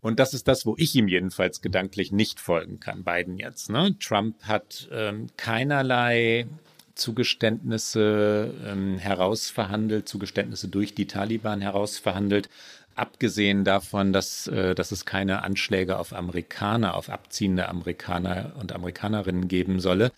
Und 0.00 0.20
das 0.20 0.34
ist 0.34 0.46
das, 0.46 0.66
wo 0.66 0.74
ich 0.78 0.94
ihm 0.94 1.08
jedenfalls 1.08 1.62
gedanklich 1.62 2.12
nicht 2.12 2.38
folgen 2.38 2.78
kann, 2.78 3.02
Biden 3.02 3.38
jetzt. 3.38 3.70
Ne? 3.70 3.96
Trump 3.98 4.42
hat 4.44 4.88
ähm, 4.92 5.28
keinerlei 5.36 6.46
Zugeständnisse 6.94 8.52
ähm, 8.64 8.98
herausverhandelt, 8.98 10.08
Zugeständnisse 10.08 10.68
durch 10.68 10.94
die 10.94 11.06
Taliban 11.06 11.60
herausverhandelt, 11.60 12.48
abgesehen 12.94 13.64
davon, 13.64 14.12
dass, 14.12 14.46
äh, 14.48 14.74
dass 14.74 14.92
es 14.92 15.04
keine 15.04 15.42
Anschläge 15.42 15.98
auf 15.98 16.12
Amerikaner, 16.12 16.94
auf 16.94 17.10
abziehende 17.10 17.68
Amerikaner 17.68 18.52
und 18.58 18.72
Amerikanerinnen 18.72 19.48
geben 19.48 19.80
solle. 19.80 20.10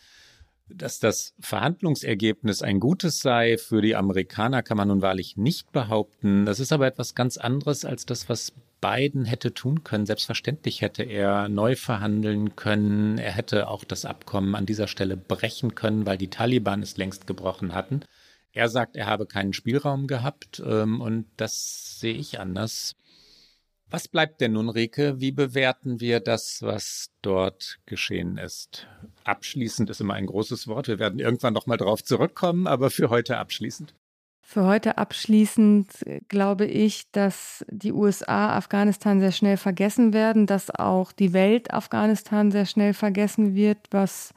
Dass 0.69 0.99
das 0.99 1.35
Verhandlungsergebnis 1.41 2.63
ein 2.63 2.81
gutes 2.81 3.21
sei 3.21 3.57
für 3.59 3.81
die 3.81 3.97
Amerikaner, 3.97 4.63
kann 4.63 4.77
man 4.77 4.89
nun 4.89 5.03
wahrlich 5.03 5.37
nicht 5.37 5.73
behaupten. 5.73 6.45
Das 6.45 6.61
ist 6.61 6.73
aber 6.73 6.87
etwas 6.87 7.15
ganz 7.15 7.37
anderes 7.37 7.85
als 7.85 8.07
das, 8.07 8.29
was 8.29 8.53
Biden 8.81 9.25
hätte 9.25 9.55
tun 9.55 9.83
können. 9.83 10.07
Selbstverständlich 10.07 10.83
hätte 10.83 11.03
er 11.03 11.49
neu 11.49 11.75
verhandeln 11.75 12.55
können. 12.55 13.19
Er 13.19 13.33
hätte 13.33 13.69
auch 13.69 13.85
das 13.85 14.05
Abkommen 14.05 14.55
an 14.55 14.67
dieser 14.67 14.87
Stelle 14.87 15.17
brechen 15.17 15.75
können, 15.75 16.07
weil 16.07 16.19
die 16.19 16.31
Taliban 16.31 16.83
es 16.83 16.97
längst 16.97 17.27
gebrochen 17.27 17.75
hatten. 17.75 18.03
Er 18.53 18.69
sagt, 18.69 18.97
er 18.97 19.07
habe 19.07 19.27
keinen 19.27 19.53
Spielraum 19.53 20.07
gehabt 20.07 20.63
ähm, 20.65 21.01
und 21.01 21.27
das 21.37 21.99
sehe 22.01 22.15
ich 22.15 22.41
anders. 22.41 22.95
Was 23.91 24.07
bleibt 24.07 24.43
denn 24.43 24.53
nun, 24.53 24.69
Rike? 24.69 25.19
Wie 25.19 25.33
bewerten 25.33 25.99
wir 25.99 26.21
das, 26.21 26.61
was 26.61 27.11
dort 27.23 27.79
geschehen 27.87 28.37
ist? 28.37 28.87
Abschließend 29.25 29.89
ist 29.89 30.03
immer 30.03 30.13
ein 30.15 30.27
großes 30.27 30.69
Wort. 30.69 30.89
Wir 30.89 30.99
werden 30.99 31.19
irgendwann 31.19 31.55
noch 31.55 31.67
mal 31.67 31.79
drauf 31.79 32.05
zurückkommen, 32.05 32.67
aber 32.67 32.91
für 32.91 33.09
heute 33.09 33.39
abschließend. 33.39 33.95
Für 34.43 34.65
heute 34.65 34.99
abschließend 34.99 35.89
glaube 36.29 36.67
ich, 36.67 37.11
dass 37.13 37.65
die 37.71 37.93
USA 37.93 38.57
Afghanistan 38.57 39.21
sehr 39.21 39.33
schnell 39.33 39.57
vergessen 39.57 40.13
werden, 40.13 40.47
dass 40.47 40.71
auch 40.71 41.13
die 41.13 41.33
Welt 41.33 41.73
Afghanistan 41.73 42.51
sehr 42.51 42.67
schnell 42.67 42.93
vergessen 42.93 43.55
wird, 43.55 43.79
was 43.91 44.35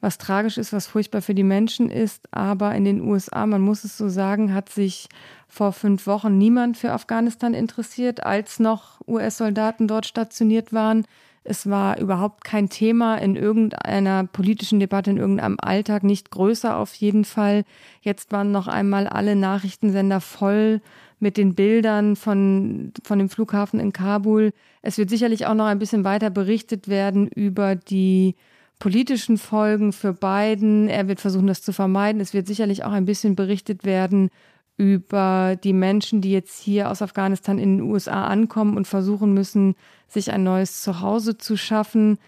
was 0.00 0.18
tragisch 0.18 0.58
ist, 0.58 0.72
was 0.72 0.86
furchtbar 0.86 1.22
für 1.22 1.34
die 1.34 1.42
Menschen 1.42 1.90
ist. 1.90 2.28
Aber 2.32 2.74
in 2.74 2.84
den 2.84 3.00
USA, 3.00 3.46
man 3.46 3.60
muss 3.60 3.84
es 3.84 3.96
so 3.96 4.08
sagen, 4.08 4.54
hat 4.54 4.68
sich 4.68 5.08
vor 5.56 5.72
fünf 5.72 6.06
Wochen 6.06 6.36
niemand 6.36 6.76
für 6.76 6.92
Afghanistan 6.92 7.54
interessiert, 7.54 8.22
als 8.22 8.60
noch 8.60 9.00
US-Soldaten 9.08 9.88
dort 9.88 10.04
stationiert 10.04 10.74
waren. 10.74 11.06
Es 11.44 11.70
war 11.70 11.98
überhaupt 11.98 12.44
kein 12.44 12.68
Thema 12.68 13.16
in 13.16 13.36
irgendeiner 13.36 14.24
politischen 14.24 14.80
Debatte, 14.80 15.10
in 15.10 15.16
irgendeinem 15.16 15.56
Alltag, 15.58 16.02
nicht 16.02 16.30
größer 16.30 16.76
auf 16.76 16.92
jeden 16.94 17.24
Fall. 17.24 17.64
Jetzt 18.02 18.32
waren 18.32 18.52
noch 18.52 18.68
einmal 18.68 19.06
alle 19.06 19.34
Nachrichtensender 19.34 20.20
voll 20.20 20.82
mit 21.20 21.38
den 21.38 21.54
Bildern 21.54 22.16
von, 22.16 22.92
von 23.02 23.18
dem 23.18 23.30
Flughafen 23.30 23.80
in 23.80 23.94
Kabul. 23.94 24.52
Es 24.82 24.98
wird 24.98 25.08
sicherlich 25.08 25.46
auch 25.46 25.54
noch 25.54 25.64
ein 25.66 25.78
bisschen 25.78 26.04
weiter 26.04 26.28
berichtet 26.28 26.86
werden 26.86 27.28
über 27.28 27.76
die 27.76 28.34
politischen 28.78 29.38
Folgen 29.38 29.94
für 29.94 30.12
Biden. 30.12 30.88
Er 30.88 31.08
wird 31.08 31.20
versuchen, 31.20 31.46
das 31.46 31.62
zu 31.62 31.72
vermeiden. 31.72 32.20
Es 32.20 32.34
wird 32.34 32.46
sicherlich 32.46 32.84
auch 32.84 32.92
ein 32.92 33.06
bisschen 33.06 33.36
berichtet 33.36 33.84
werden 33.84 34.28
über 34.76 35.56
die 35.62 35.72
Menschen, 35.72 36.20
die 36.20 36.32
jetzt 36.32 36.60
hier 36.60 36.90
aus 36.90 37.02
Afghanistan 37.02 37.58
in 37.58 37.78
den 37.78 37.90
USA 37.90 38.26
ankommen 38.26 38.76
und 38.76 38.86
versuchen 38.86 39.32
müssen, 39.32 39.74
sich 40.08 40.30
ein 40.32 40.44
neues 40.44 40.82
Zuhause 40.82 41.38
zu 41.38 41.56
schaffen. 41.56 42.18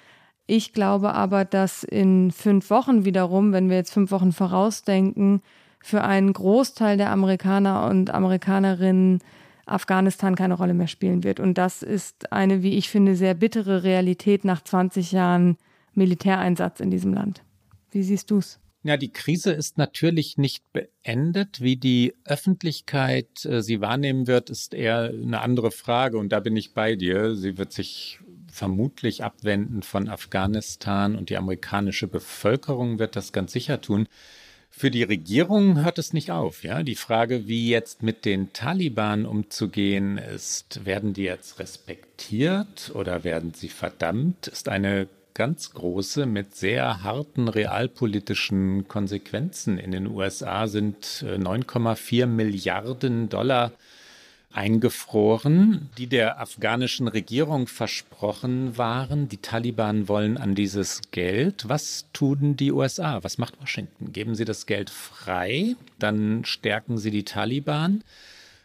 Ich 0.46 0.72
glaube 0.72 1.12
aber, 1.14 1.44
dass 1.44 1.84
in 1.84 2.30
fünf 2.30 2.70
Wochen 2.70 3.04
wiederum, 3.04 3.52
wenn 3.52 3.68
wir 3.68 3.76
jetzt 3.76 3.92
fünf 3.92 4.10
Wochen 4.10 4.32
vorausdenken, 4.32 5.42
für 5.80 6.02
einen 6.02 6.32
Großteil 6.32 6.96
der 6.96 7.10
Amerikaner 7.10 7.86
und 7.86 8.10
Amerikanerinnen 8.10 9.20
Afghanistan 9.66 10.34
keine 10.34 10.54
Rolle 10.54 10.74
mehr 10.74 10.86
spielen 10.86 11.24
wird. 11.24 11.40
Und 11.40 11.58
das 11.58 11.82
ist 11.82 12.32
eine, 12.32 12.62
wie 12.62 12.76
ich 12.76 12.88
finde, 12.88 13.14
sehr 13.14 13.34
bittere 13.34 13.82
Realität 13.82 14.44
nach 14.44 14.62
20 14.62 15.12
Jahren 15.12 15.58
Militäreinsatz 15.94 16.80
in 16.80 16.90
diesem 16.90 17.12
Land. 17.12 17.42
Wie 17.90 18.02
siehst 18.02 18.30
du 18.30 18.38
es? 18.38 18.58
Ja, 18.88 18.96
die 18.96 19.12
Krise 19.12 19.52
ist 19.52 19.76
natürlich 19.76 20.38
nicht 20.38 20.64
beendet. 20.72 21.60
Wie 21.60 21.76
die 21.76 22.14
Öffentlichkeit 22.24 23.44
äh, 23.44 23.60
sie 23.60 23.82
wahrnehmen 23.82 24.26
wird, 24.26 24.48
ist 24.48 24.72
eher 24.72 25.12
eine 25.12 25.42
andere 25.42 25.72
Frage. 25.72 26.16
Und 26.16 26.30
da 26.30 26.40
bin 26.40 26.56
ich 26.56 26.72
bei 26.72 26.96
dir. 26.96 27.36
Sie 27.36 27.58
wird 27.58 27.70
sich 27.70 28.18
vermutlich 28.50 29.22
abwenden 29.22 29.82
von 29.82 30.08
Afghanistan 30.08 31.16
und 31.16 31.28
die 31.28 31.36
amerikanische 31.36 32.08
Bevölkerung 32.08 32.98
wird 32.98 33.14
das 33.14 33.32
ganz 33.32 33.52
sicher 33.52 33.82
tun. 33.82 34.08
Für 34.70 34.90
die 34.90 35.02
Regierung 35.02 35.84
hört 35.84 35.98
es 35.98 36.14
nicht 36.14 36.30
auf. 36.30 36.64
Ja, 36.64 36.82
die 36.82 36.94
Frage, 36.94 37.46
wie 37.46 37.68
jetzt 37.68 38.02
mit 38.02 38.24
den 38.24 38.54
Taliban 38.54 39.26
umzugehen 39.26 40.16
ist, 40.16 40.86
werden 40.86 41.12
die 41.12 41.24
jetzt 41.24 41.58
respektiert 41.58 42.90
oder 42.94 43.22
werden 43.22 43.52
sie 43.52 43.68
verdammt, 43.68 44.46
ist 44.46 44.70
eine 44.70 45.08
ganz 45.38 45.72
große 45.72 46.26
mit 46.26 46.56
sehr 46.56 47.04
harten 47.04 47.46
realpolitischen 47.46 48.88
Konsequenzen. 48.88 49.78
In 49.78 49.92
den 49.92 50.08
USA 50.08 50.66
sind 50.66 51.24
9,4 51.24 52.22
äh, 52.22 52.26
Milliarden 52.26 53.28
Dollar 53.28 53.70
eingefroren, 54.52 55.90
die 55.96 56.08
der 56.08 56.40
afghanischen 56.40 57.06
Regierung 57.06 57.68
versprochen 57.68 58.76
waren. 58.76 59.28
Die 59.28 59.36
Taliban 59.36 60.08
wollen 60.08 60.38
an 60.38 60.56
dieses 60.56 61.02
Geld. 61.12 61.68
Was 61.68 62.06
tun 62.12 62.56
die 62.56 62.72
USA? 62.72 63.22
Was 63.22 63.38
macht 63.38 63.60
Washington? 63.60 64.12
Geben 64.12 64.34
sie 64.34 64.44
das 64.44 64.66
Geld 64.66 64.90
frei, 64.90 65.76
dann 66.00 66.44
stärken 66.44 66.98
sie 66.98 67.12
die 67.12 67.24
Taliban. 67.24 68.02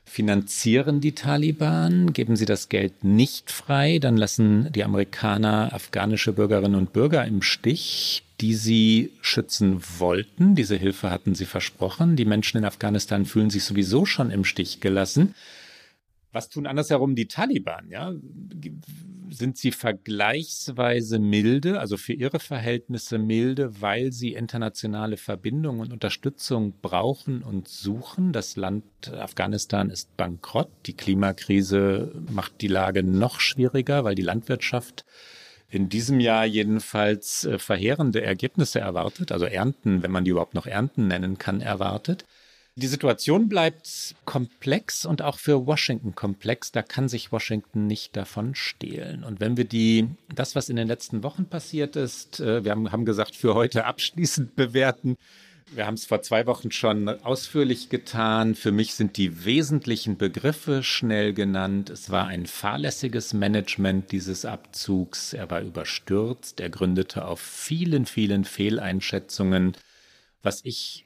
Finanzieren 0.06 1.01
die 1.01 1.14
Taliban, 1.14 2.14
geben 2.14 2.36
sie 2.36 2.45
das 2.45 2.70
Geld 2.70 3.04
nicht 3.04 3.51
frei, 3.51 3.99
dann 3.99 4.18
lassen 4.18 4.72
die 4.72 4.84
Amerikaner 4.84 5.74
afghanische 5.74 6.34
Bürgerinnen 6.34 6.76
und 6.76 6.93
Bürger 6.93 7.26
im 7.26 7.41
Stich, 7.41 8.24
die 8.41 8.54
sie 8.54 9.12
schützen 9.22 9.82
wollten. 9.97 10.56
Diese 10.56 10.76
Hilfe 10.76 11.10
hatten 11.10 11.34
sie 11.34 11.45
versprochen. 11.45 12.16
Die 12.16 12.26
Menschen 12.26 12.58
in 12.58 12.66
Afghanistan 12.66 13.26
fühlen 13.26 13.49
sich 13.49 13.64
sowieso 13.64 14.06
schon 14.06 14.30
im 14.30 14.43
Stich 14.43 14.82
gelassen. 14.82 15.34
Was 16.34 16.50
tun 16.50 16.66
andersherum 16.66 17.16
die 17.16 17.28
Taliban? 17.28 17.90
Ja? 17.90 18.12
Sind 19.30 19.58
sie 19.58 19.72
vergleichsweise 19.72 21.20
milde, 21.20 21.80
also 21.80 21.96
für 21.96 22.14
ihre 22.14 22.40
Verhältnisse 22.40 23.20
milde, 23.20 23.82
weil 23.82 24.12
sie 24.12 24.34
internationale 24.34 25.18
Verbindungen 25.18 25.82
und 25.82 25.94
Unterstützung 25.94 26.74
brauchen 26.82 27.44
und 27.44 27.68
suchen? 27.68 28.34
Das 28.34 28.56
Land 28.56 28.84
Afghanistan 29.14 29.92
ist 29.92 30.18
bankrott. 30.18 30.70
Die 30.88 30.94
Klimakrise 30.94 32.12
macht 32.32 32.62
die 32.62 32.68
Lage 32.68 33.04
noch 33.04 33.40
schwieriger, 33.40 34.04
weil 34.04 34.16
die 34.16 34.24
Landwirtschaft 34.24 35.06
in 35.70 35.90
diesem 35.90 36.20
Jahr 36.20 36.46
jedenfalls 36.46 37.46
äh, 37.46 37.58
verheerende 37.58 38.22
Ergebnisse 38.22 38.80
erwartet, 38.80 39.32
also 39.32 39.46
Ernten, 39.46 40.04
wenn 40.04 40.12
man 40.12 40.24
die 40.24 40.32
überhaupt 40.32 40.54
noch 40.54 40.68
Ernten 40.68 41.08
nennen 41.08 41.40
kann, 41.40 41.62
erwartet. 41.62 42.26
Die 42.76 42.88
Situation 42.88 43.49
bleibt 43.49 44.15
komplex 44.26 45.05
und 45.05 45.21
auch 45.21 45.38
für 45.38 45.67
Washington 45.67 46.15
komplex. 46.15 46.71
Da 46.71 46.82
kann 46.82 47.07
sich 47.07 47.32
Washington 47.32 47.86
nicht 47.86 48.15
davon 48.15 48.55
stehlen. 48.55 49.24
Und 49.24 49.39
wenn 49.39 49.57
wir 49.57 49.65
die, 49.65 50.07
das, 50.34 50.55
was 50.55 50.69
in 50.69 50.76
den 50.76 50.88
letzten 50.88 51.21
Wochen 51.21 51.45
passiert 51.45 51.95
ist, 51.95 52.39
äh, 52.39 52.63
wir 52.63 52.71
haben, 52.71 52.91
haben 52.91 53.05
gesagt, 53.05 53.36
für 53.36 53.53
heute 53.53 53.86
abschließend 53.86 54.55
bewerten. 54.55 55.17
Wir 55.71 55.86
haben 55.86 55.93
es 55.93 56.05
vor 56.05 56.24
zwei 56.24 56.47
Wochen 56.47 56.71
schon 56.71 57.07
ausführlich 57.09 57.89
getan. 57.89 58.55
Für 58.55 58.71
mich 58.71 58.95
sind 58.95 59.17
die 59.17 59.45
wesentlichen 59.45 60.17
Begriffe 60.17 60.82
schnell 60.82 61.34
genannt. 61.34 61.91
Es 61.91 62.09
war 62.09 62.26
ein 62.26 62.47
fahrlässiges 62.47 63.34
Management 63.34 64.11
dieses 64.11 64.45
Abzugs. 64.45 65.34
Er 65.34 65.51
war 65.51 65.61
überstürzt. 65.61 66.59
Er 66.59 66.71
gründete 66.71 67.26
auf 67.26 67.39
vielen, 67.39 68.07
vielen 68.07 68.45
Fehleinschätzungen. 68.45 69.78
Was 70.41 70.61
ich 70.65 71.05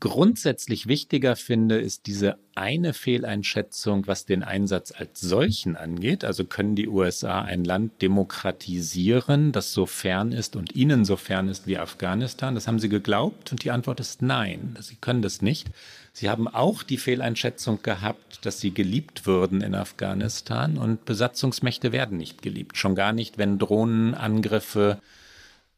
grundsätzlich 0.00 0.86
wichtiger 0.86 1.36
finde, 1.36 1.78
ist 1.78 2.06
diese 2.06 2.38
eine 2.54 2.92
Fehleinschätzung, 2.92 4.06
was 4.06 4.24
den 4.24 4.42
Einsatz 4.42 4.92
als 4.92 5.20
solchen 5.20 5.76
angeht. 5.76 6.24
Also 6.24 6.44
können 6.44 6.74
die 6.74 6.88
USA 6.88 7.42
ein 7.42 7.64
Land 7.64 8.02
demokratisieren, 8.02 9.52
das 9.52 9.72
so 9.72 9.86
fern 9.86 10.32
ist 10.32 10.56
und 10.56 10.74
ihnen 10.74 11.04
so 11.04 11.16
fern 11.16 11.48
ist 11.48 11.66
wie 11.66 11.78
Afghanistan? 11.78 12.54
Das 12.54 12.66
haben 12.66 12.78
sie 12.78 12.88
geglaubt 12.88 13.52
und 13.52 13.64
die 13.64 13.70
Antwort 13.70 14.00
ist 14.00 14.22
nein. 14.22 14.76
Sie 14.80 14.96
können 14.96 15.22
das 15.22 15.42
nicht. 15.42 15.68
Sie 16.12 16.28
haben 16.28 16.48
auch 16.48 16.82
die 16.82 16.98
Fehleinschätzung 16.98 17.82
gehabt, 17.82 18.44
dass 18.44 18.60
sie 18.60 18.72
geliebt 18.72 19.26
würden 19.26 19.60
in 19.62 19.74
Afghanistan 19.74 20.78
und 20.78 21.04
Besatzungsmächte 21.04 21.92
werden 21.92 22.18
nicht 22.18 22.42
geliebt. 22.42 22.76
Schon 22.76 22.94
gar 22.94 23.12
nicht, 23.12 23.38
wenn 23.38 23.58
Drohnenangriffe 23.58 25.00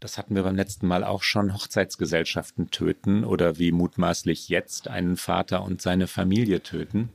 das 0.05 0.19
hatten 0.19 0.35
wir 0.35 0.43
beim 0.43 0.55
letzten 0.55 0.87
Mal 0.87 1.03
auch 1.03 1.23
schon, 1.23 1.55
Hochzeitsgesellschaften 1.55 2.71
töten 2.71 3.25
oder 3.25 3.59
wie 3.59 3.73
mutmaßlich 3.73 4.51
jetzt 4.51 4.87
einen 4.87 5.17
Vater 5.17 5.63
und 5.63 5.81
seine 5.81 6.09
Familie 6.09 6.63
töten. 6.63 7.09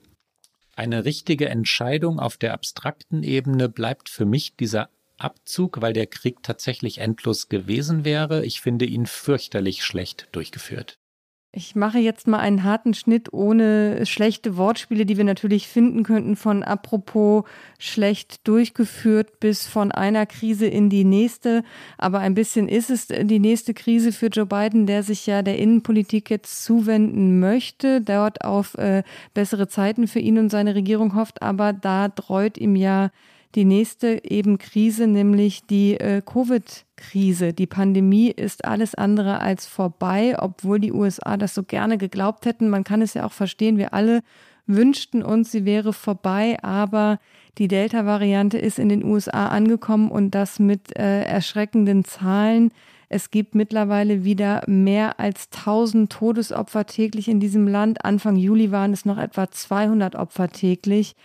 Eine 0.76 1.06
richtige 1.06 1.50
Entscheidung 1.50 2.20
auf 2.20 2.38
der 2.38 2.52
abstrakten 2.52 3.22
Ebene 3.22 3.70
bleibt 3.70 4.10
für 4.10 4.26
mich 4.26 4.56
dieser 4.56 4.90
Abzug, 5.20 5.82
weil 5.82 5.94
der 5.94 6.08
Krieg 6.08 6.42
tatsächlich 6.42 6.98
endlos 6.98 7.48
gewesen 7.48 8.06
wäre. 8.06 8.44
Ich 8.44 8.60
finde 8.60 8.86
ihn 8.86 9.06
fürchterlich 9.06 9.84
schlecht 9.84 10.28
durchgeführt. 10.32 10.98
Ich 11.52 11.76
mache 11.76 11.98
jetzt 11.98 12.28
mal 12.28 12.38
einen 12.38 12.64
harten 12.64 12.94
Schnitt 12.94 13.34
ohne 13.34 14.06
schlechte 14.06 14.56
Wortspiele, 14.56 15.08
die 15.08 15.18
wir 15.18 15.24
natürlich 15.24 15.68
finden 15.68 16.04
könnten, 16.04 16.36
von 16.36 16.64
apropos 16.64 17.44
schlecht 17.80 18.48
durchgeführt 18.48 19.40
bis 19.40 19.66
von 19.66 19.92
einer 19.92 20.28
Krise 20.28 20.68
in 20.68 20.92
die 20.92 21.04
nächste. 21.04 21.64
Aber 21.98 22.20
ein 22.20 22.36
bisschen 22.36 22.68
ist 22.68 22.92
es 22.92 23.08
die 23.08 23.40
nächste 23.40 23.74
Krise 23.74 24.12
für 24.12 24.28
Joe 24.28 24.46
Biden, 24.46 24.86
der 24.86 25.02
sich 25.02 25.26
ja 25.26 25.42
der 25.42 25.58
Innenpolitik 25.58 26.30
jetzt 26.30 26.64
zuwenden 26.64 27.40
möchte, 27.40 28.02
dort 28.02 28.46
auf 28.46 28.76
äh, 28.76 29.02
bessere 29.34 29.68
Zeiten 29.68 30.08
für 30.08 30.20
ihn 30.20 30.38
und 30.38 30.52
seine 30.52 30.76
Regierung 30.76 31.16
hofft. 31.16 31.42
Aber 31.42 31.74
da 31.74 32.10
dreut 32.10 32.60
ihm 32.60 32.76
ja 32.76 33.10
die 33.56 33.66
nächste 33.66 34.24
eben 34.24 34.58
Krise, 34.58 35.08
nämlich 35.08 35.66
die 35.66 36.00
äh, 36.00 36.22
Covid-Krise. 36.22 37.54
Die 37.54 37.68
Pandemie 37.68 38.30
ist 38.30 38.66
alles 38.66 38.94
andere 38.94 39.42
als 39.42 39.66
vorbei, 39.66 40.36
obwohl 40.38 40.80
die 40.80 40.92
USA 40.92 41.36
das 41.36 41.56
so 41.56 41.64
gerne 41.64 41.98
geglaubt 41.98 42.46
hätten. 42.46 42.70
Man 42.70 42.84
kann 42.84 43.02
es 43.02 43.16
ja 43.16 43.26
auch 43.26 43.32
verstehen, 43.32 43.78
wir 43.78 43.94
alle 43.94 44.22
wünschten 44.68 45.24
uns, 45.24 45.52
sie 45.52 45.66
wäre 45.66 45.94
vorbei, 45.94 46.58
aber 46.62 47.20
die 47.58 47.68
Delta-Variante 47.68 48.60
ist 48.60 48.78
in 48.78 48.88
den 48.88 49.04
USA 49.04 49.48
angekommen 49.48 50.12
und 50.12 50.36
das 50.36 50.60
mit 50.60 50.96
äh, 50.98 51.24
erschreckenden 51.24 52.06
Zahlen. 52.06 52.72
Es 53.10 53.32
gibt 53.32 53.56
mittlerweile 53.56 54.24
wieder 54.24 54.62
mehr 54.68 55.20
als 55.20 55.50
1000 55.52 56.12
Todesopfer 56.12 56.86
täglich 56.86 57.28
in 57.28 57.40
diesem 57.40 57.68
Land. 57.68 58.06
Anfang 58.06 58.36
Juli 58.36 58.72
waren 58.72 58.94
es 58.94 59.04
noch 59.04 59.18
etwa 59.18 59.50
200 59.50 60.16
Opfer 60.16 60.50
täglich. 60.50 61.16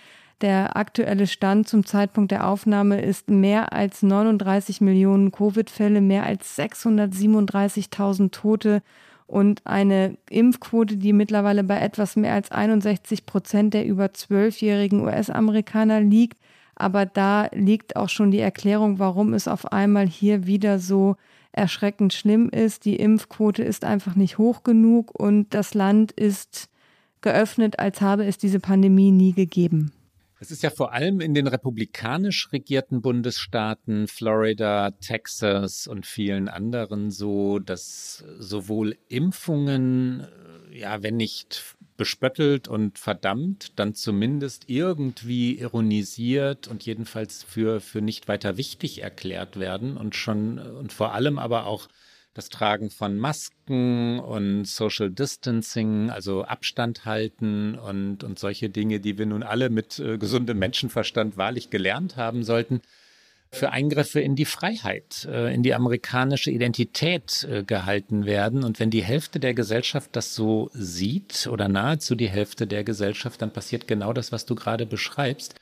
Der 0.44 0.76
aktuelle 0.76 1.26
Stand 1.26 1.68
zum 1.68 1.86
Zeitpunkt 1.86 2.30
der 2.30 2.46
Aufnahme 2.46 3.00
ist 3.00 3.30
mehr 3.30 3.72
als 3.72 4.02
39 4.02 4.82
Millionen 4.82 5.32
Covid-Fälle, 5.32 6.02
mehr 6.02 6.26
als 6.26 6.58
637.000 6.58 8.30
Tote 8.30 8.82
und 9.26 9.62
eine 9.64 10.18
Impfquote, 10.28 10.98
die 10.98 11.14
mittlerweile 11.14 11.64
bei 11.64 11.80
etwas 11.80 12.16
mehr 12.16 12.34
als 12.34 12.50
61 12.50 13.24
Prozent 13.24 13.72
der 13.72 13.86
über 13.86 14.12
zwölfjährigen 14.12 15.00
US-Amerikaner 15.00 16.02
liegt. 16.02 16.36
Aber 16.74 17.06
da 17.06 17.48
liegt 17.54 17.96
auch 17.96 18.10
schon 18.10 18.30
die 18.30 18.40
Erklärung, 18.40 18.98
warum 18.98 19.32
es 19.32 19.48
auf 19.48 19.72
einmal 19.72 20.06
hier 20.06 20.46
wieder 20.46 20.78
so 20.78 21.16
erschreckend 21.52 22.12
schlimm 22.12 22.50
ist. 22.50 22.84
Die 22.84 22.96
Impfquote 22.96 23.62
ist 23.62 23.86
einfach 23.86 24.14
nicht 24.14 24.36
hoch 24.36 24.62
genug 24.62 25.18
und 25.18 25.54
das 25.54 25.72
Land 25.72 26.12
ist 26.12 26.68
geöffnet, 27.22 27.78
als 27.78 28.02
habe 28.02 28.26
es 28.26 28.36
diese 28.36 28.60
Pandemie 28.60 29.10
nie 29.10 29.32
gegeben. 29.32 29.93
Es 30.44 30.50
ist 30.50 30.62
ja 30.62 30.68
vor 30.68 30.92
allem 30.92 31.22
in 31.22 31.32
den 31.32 31.46
republikanisch 31.46 32.52
regierten 32.52 33.00
Bundesstaaten, 33.00 34.06
Florida, 34.08 34.90
Texas 34.90 35.86
und 35.86 36.04
vielen 36.04 36.50
anderen 36.50 37.10
so, 37.10 37.58
dass 37.60 38.22
sowohl 38.38 38.98
Impfungen, 39.08 40.26
äh, 40.70 40.80
ja, 40.80 41.02
wenn 41.02 41.16
nicht 41.16 41.76
bespöttelt 41.96 42.68
und 42.68 42.98
verdammt, 42.98 43.72
dann 43.76 43.94
zumindest 43.94 44.68
irgendwie 44.68 45.58
ironisiert 45.58 46.68
und 46.68 46.84
jedenfalls 46.84 47.42
für, 47.42 47.80
für 47.80 48.02
nicht 48.02 48.28
weiter 48.28 48.58
wichtig 48.58 49.02
erklärt 49.02 49.58
werden 49.58 49.96
und 49.96 50.14
schon 50.14 50.58
und 50.58 50.92
vor 50.92 51.14
allem 51.14 51.38
aber 51.38 51.64
auch 51.64 51.88
das 52.34 52.48
Tragen 52.48 52.90
von 52.90 53.16
Masken 53.16 54.18
und 54.18 54.66
Social 54.66 55.10
Distancing, 55.10 56.10
also 56.10 56.44
Abstand 56.44 57.04
halten 57.04 57.76
und, 57.76 58.24
und 58.24 58.38
solche 58.40 58.68
Dinge, 58.68 58.98
die 58.98 59.16
wir 59.18 59.26
nun 59.26 59.44
alle 59.44 59.70
mit 59.70 60.00
äh, 60.00 60.18
gesundem 60.18 60.58
Menschenverstand 60.58 61.36
wahrlich 61.36 61.70
gelernt 61.70 62.16
haben 62.16 62.42
sollten, 62.42 62.82
für 63.52 63.70
Eingriffe 63.70 64.20
in 64.20 64.34
die 64.34 64.46
Freiheit, 64.46 65.28
äh, 65.30 65.54
in 65.54 65.62
die 65.62 65.74
amerikanische 65.74 66.50
Identität 66.50 67.46
äh, 67.48 67.62
gehalten 67.62 68.26
werden. 68.26 68.64
Und 68.64 68.80
wenn 68.80 68.90
die 68.90 69.04
Hälfte 69.04 69.38
der 69.38 69.54
Gesellschaft 69.54 70.10
das 70.12 70.34
so 70.34 70.70
sieht 70.74 71.46
oder 71.46 71.68
nahezu 71.68 72.16
die 72.16 72.28
Hälfte 72.28 72.66
der 72.66 72.82
Gesellschaft, 72.82 73.40
dann 73.40 73.52
passiert 73.52 73.86
genau 73.86 74.12
das, 74.12 74.32
was 74.32 74.44
du 74.44 74.56
gerade 74.56 74.86
beschreibst. 74.86 75.54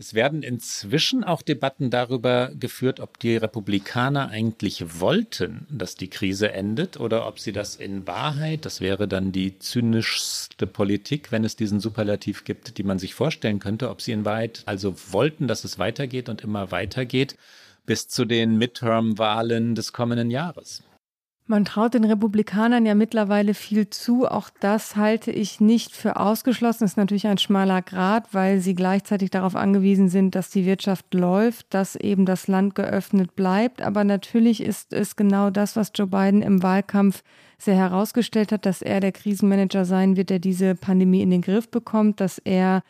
Es 0.00 0.14
werden 0.14 0.44
inzwischen 0.44 1.24
auch 1.24 1.42
Debatten 1.42 1.90
darüber 1.90 2.52
geführt, 2.54 3.00
ob 3.00 3.18
die 3.18 3.36
Republikaner 3.36 4.28
eigentlich 4.28 5.00
wollten, 5.00 5.66
dass 5.70 5.96
die 5.96 6.06
Krise 6.08 6.52
endet 6.52 7.00
oder 7.00 7.26
ob 7.26 7.40
sie 7.40 7.50
das 7.50 7.74
in 7.74 8.06
Wahrheit, 8.06 8.64
das 8.64 8.80
wäre 8.80 9.08
dann 9.08 9.32
die 9.32 9.58
zynischste 9.58 10.68
Politik, 10.68 11.32
wenn 11.32 11.42
es 11.42 11.56
diesen 11.56 11.80
Superlativ 11.80 12.44
gibt, 12.44 12.78
die 12.78 12.84
man 12.84 13.00
sich 13.00 13.14
vorstellen 13.14 13.58
könnte, 13.58 13.90
ob 13.90 14.00
sie 14.00 14.12
in 14.12 14.24
Wahrheit 14.24 14.62
also 14.66 14.94
wollten, 15.10 15.48
dass 15.48 15.64
es 15.64 15.80
weitergeht 15.80 16.28
und 16.28 16.42
immer 16.42 16.70
weitergeht 16.70 17.36
bis 17.84 18.06
zu 18.06 18.24
den 18.24 18.56
Midterm-Wahlen 18.56 19.74
des 19.74 19.92
kommenden 19.92 20.30
Jahres. 20.30 20.84
Man 21.50 21.64
traut 21.64 21.94
den 21.94 22.04
Republikanern 22.04 22.84
ja 22.84 22.94
mittlerweile 22.94 23.54
viel 23.54 23.88
zu. 23.88 24.26
Auch 24.28 24.50
das 24.60 24.96
halte 24.96 25.30
ich 25.30 25.62
nicht 25.62 25.96
für 25.96 26.20
ausgeschlossen. 26.20 26.80
Das 26.80 26.92
ist 26.92 26.96
natürlich 26.98 27.26
ein 27.26 27.38
schmaler 27.38 27.80
Grad, 27.80 28.34
weil 28.34 28.60
sie 28.60 28.74
gleichzeitig 28.74 29.30
darauf 29.30 29.56
angewiesen 29.56 30.10
sind, 30.10 30.34
dass 30.34 30.50
die 30.50 30.66
Wirtschaft 30.66 31.14
läuft, 31.14 31.72
dass 31.72 31.96
eben 31.96 32.26
das 32.26 32.48
Land 32.48 32.74
geöffnet 32.74 33.34
bleibt. 33.34 33.80
Aber 33.80 34.04
natürlich 34.04 34.62
ist 34.62 34.92
es 34.92 35.16
genau 35.16 35.48
das, 35.48 35.74
was 35.74 35.90
Joe 35.94 36.06
Biden 36.06 36.42
im 36.42 36.62
Wahlkampf 36.62 37.22
sehr 37.56 37.76
herausgestellt 37.76 38.52
hat, 38.52 38.66
dass 38.66 38.82
er 38.82 39.00
der 39.00 39.12
Krisenmanager 39.12 39.86
sein 39.86 40.18
wird, 40.18 40.28
der 40.28 40.40
diese 40.40 40.74
Pandemie 40.74 41.22
in 41.22 41.30
den 41.30 41.40
Griff 41.40 41.70
bekommt, 41.70 42.20
dass 42.20 42.36
er 42.38 42.82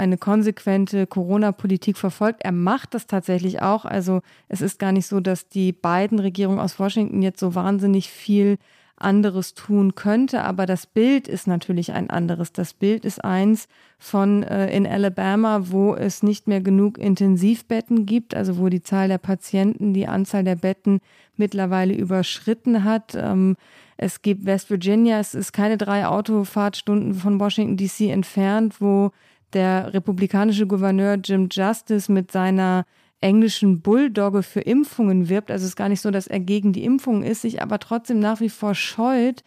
eine 0.00 0.16
konsequente 0.16 1.06
Corona-Politik 1.06 1.98
verfolgt. 1.98 2.42
Er 2.42 2.52
macht 2.52 2.94
das 2.94 3.06
tatsächlich 3.06 3.60
auch. 3.60 3.84
Also 3.84 4.22
es 4.48 4.62
ist 4.62 4.78
gar 4.78 4.92
nicht 4.92 5.06
so, 5.06 5.20
dass 5.20 5.48
die 5.48 5.72
beiden 5.72 6.18
Regierungen 6.18 6.58
aus 6.58 6.78
Washington 6.78 7.20
jetzt 7.22 7.38
so 7.38 7.54
wahnsinnig 7.54 8.10
viel 8.10 8.56
anderes 8.96 9.54
tun 9.54 9.94
könnte, 9.94 10.44
aber 10.44 10.66
das 10.66 10.86
Bild 10.86 11.26
ist 11.26 11.46
natürlich 11.46 11.92
ein 11.92 12.10
anderes. 12.10 12.52
Das 12.52 12.74
Bild 12.74 13.04
ist 13.04 13.24
eins 13.24 13.66
von 13.98 14.42
äh, 14.42 14.74
in 14.74 14.86
Alabama, 14.86 15.70
wo 15.70 15.94
es 15.94 16.22
nicht 16.22 16.46
mehr 16.46 16.60
genug 16.60 16.98
Intensivbetten 16.98 18.04
gibt, 18.04 18.34
also 18.34 18.58
wo 18.58 18.68
die 18.68 18.82
Zahl 18.82 19.08
der 19.08 19.18
Patienten, 19.18 19.94
die 19.94 20.06
Anzahl 20.06 20.44
der 20.44 20.56
Betten 20.56 21.00
mittlerweile 21.36 21.94
überschritten 21.94 22.84
hat. 22.84 23.14
Ähm, 23.14 23.56
es 23.96 24.22
gibt 24.22 24.44
West 24.44 24.70
Virginia, 24.70 25.18
es 25.18 25.34
ist 25.34 25.52
keine 25.52 25.78
drei 25.78 26.06
Autofahrtstunden 26.06 27.14
von 27.14 27.40
Washington 27.40 27.76
DC 27.76 28.10
entfernt, 28.10 28.80
wo 28.80 29.12
der 29.52 29.92
republikanische 29.94 30.66
Gouverneur 30.66 31.16
Jim 31.22 31.48
Justice 31.50 32.10
mit 32.10 32.30
seiner 32.32 32.84
englischen 33.20 33.80
Bulldogge 33.80 34.42
für 34.42 34.60
Impfungen 34.60 35.28
wirbt. 35.28 35.50
Also 35.50 35.64
es 35.64 35.70
ist 35.70 35.76
gar 35.76 35.88
nicht 35.88 36.00
so, 36.00 36.10
dass 36.10 36.26
er 36.26 36.40
gegen 36.40 36.72
die 36.72 36.84
Impfung 36.84 37.22
ist, 37.22 37.42
sich 37.42 37.62
aber 37.62 37.78
trotzdem 37.78 38.18
nach 38.18 38.40
wie 38.40 38.48
vor 38.48 38.74
scheut, 38.74 39.42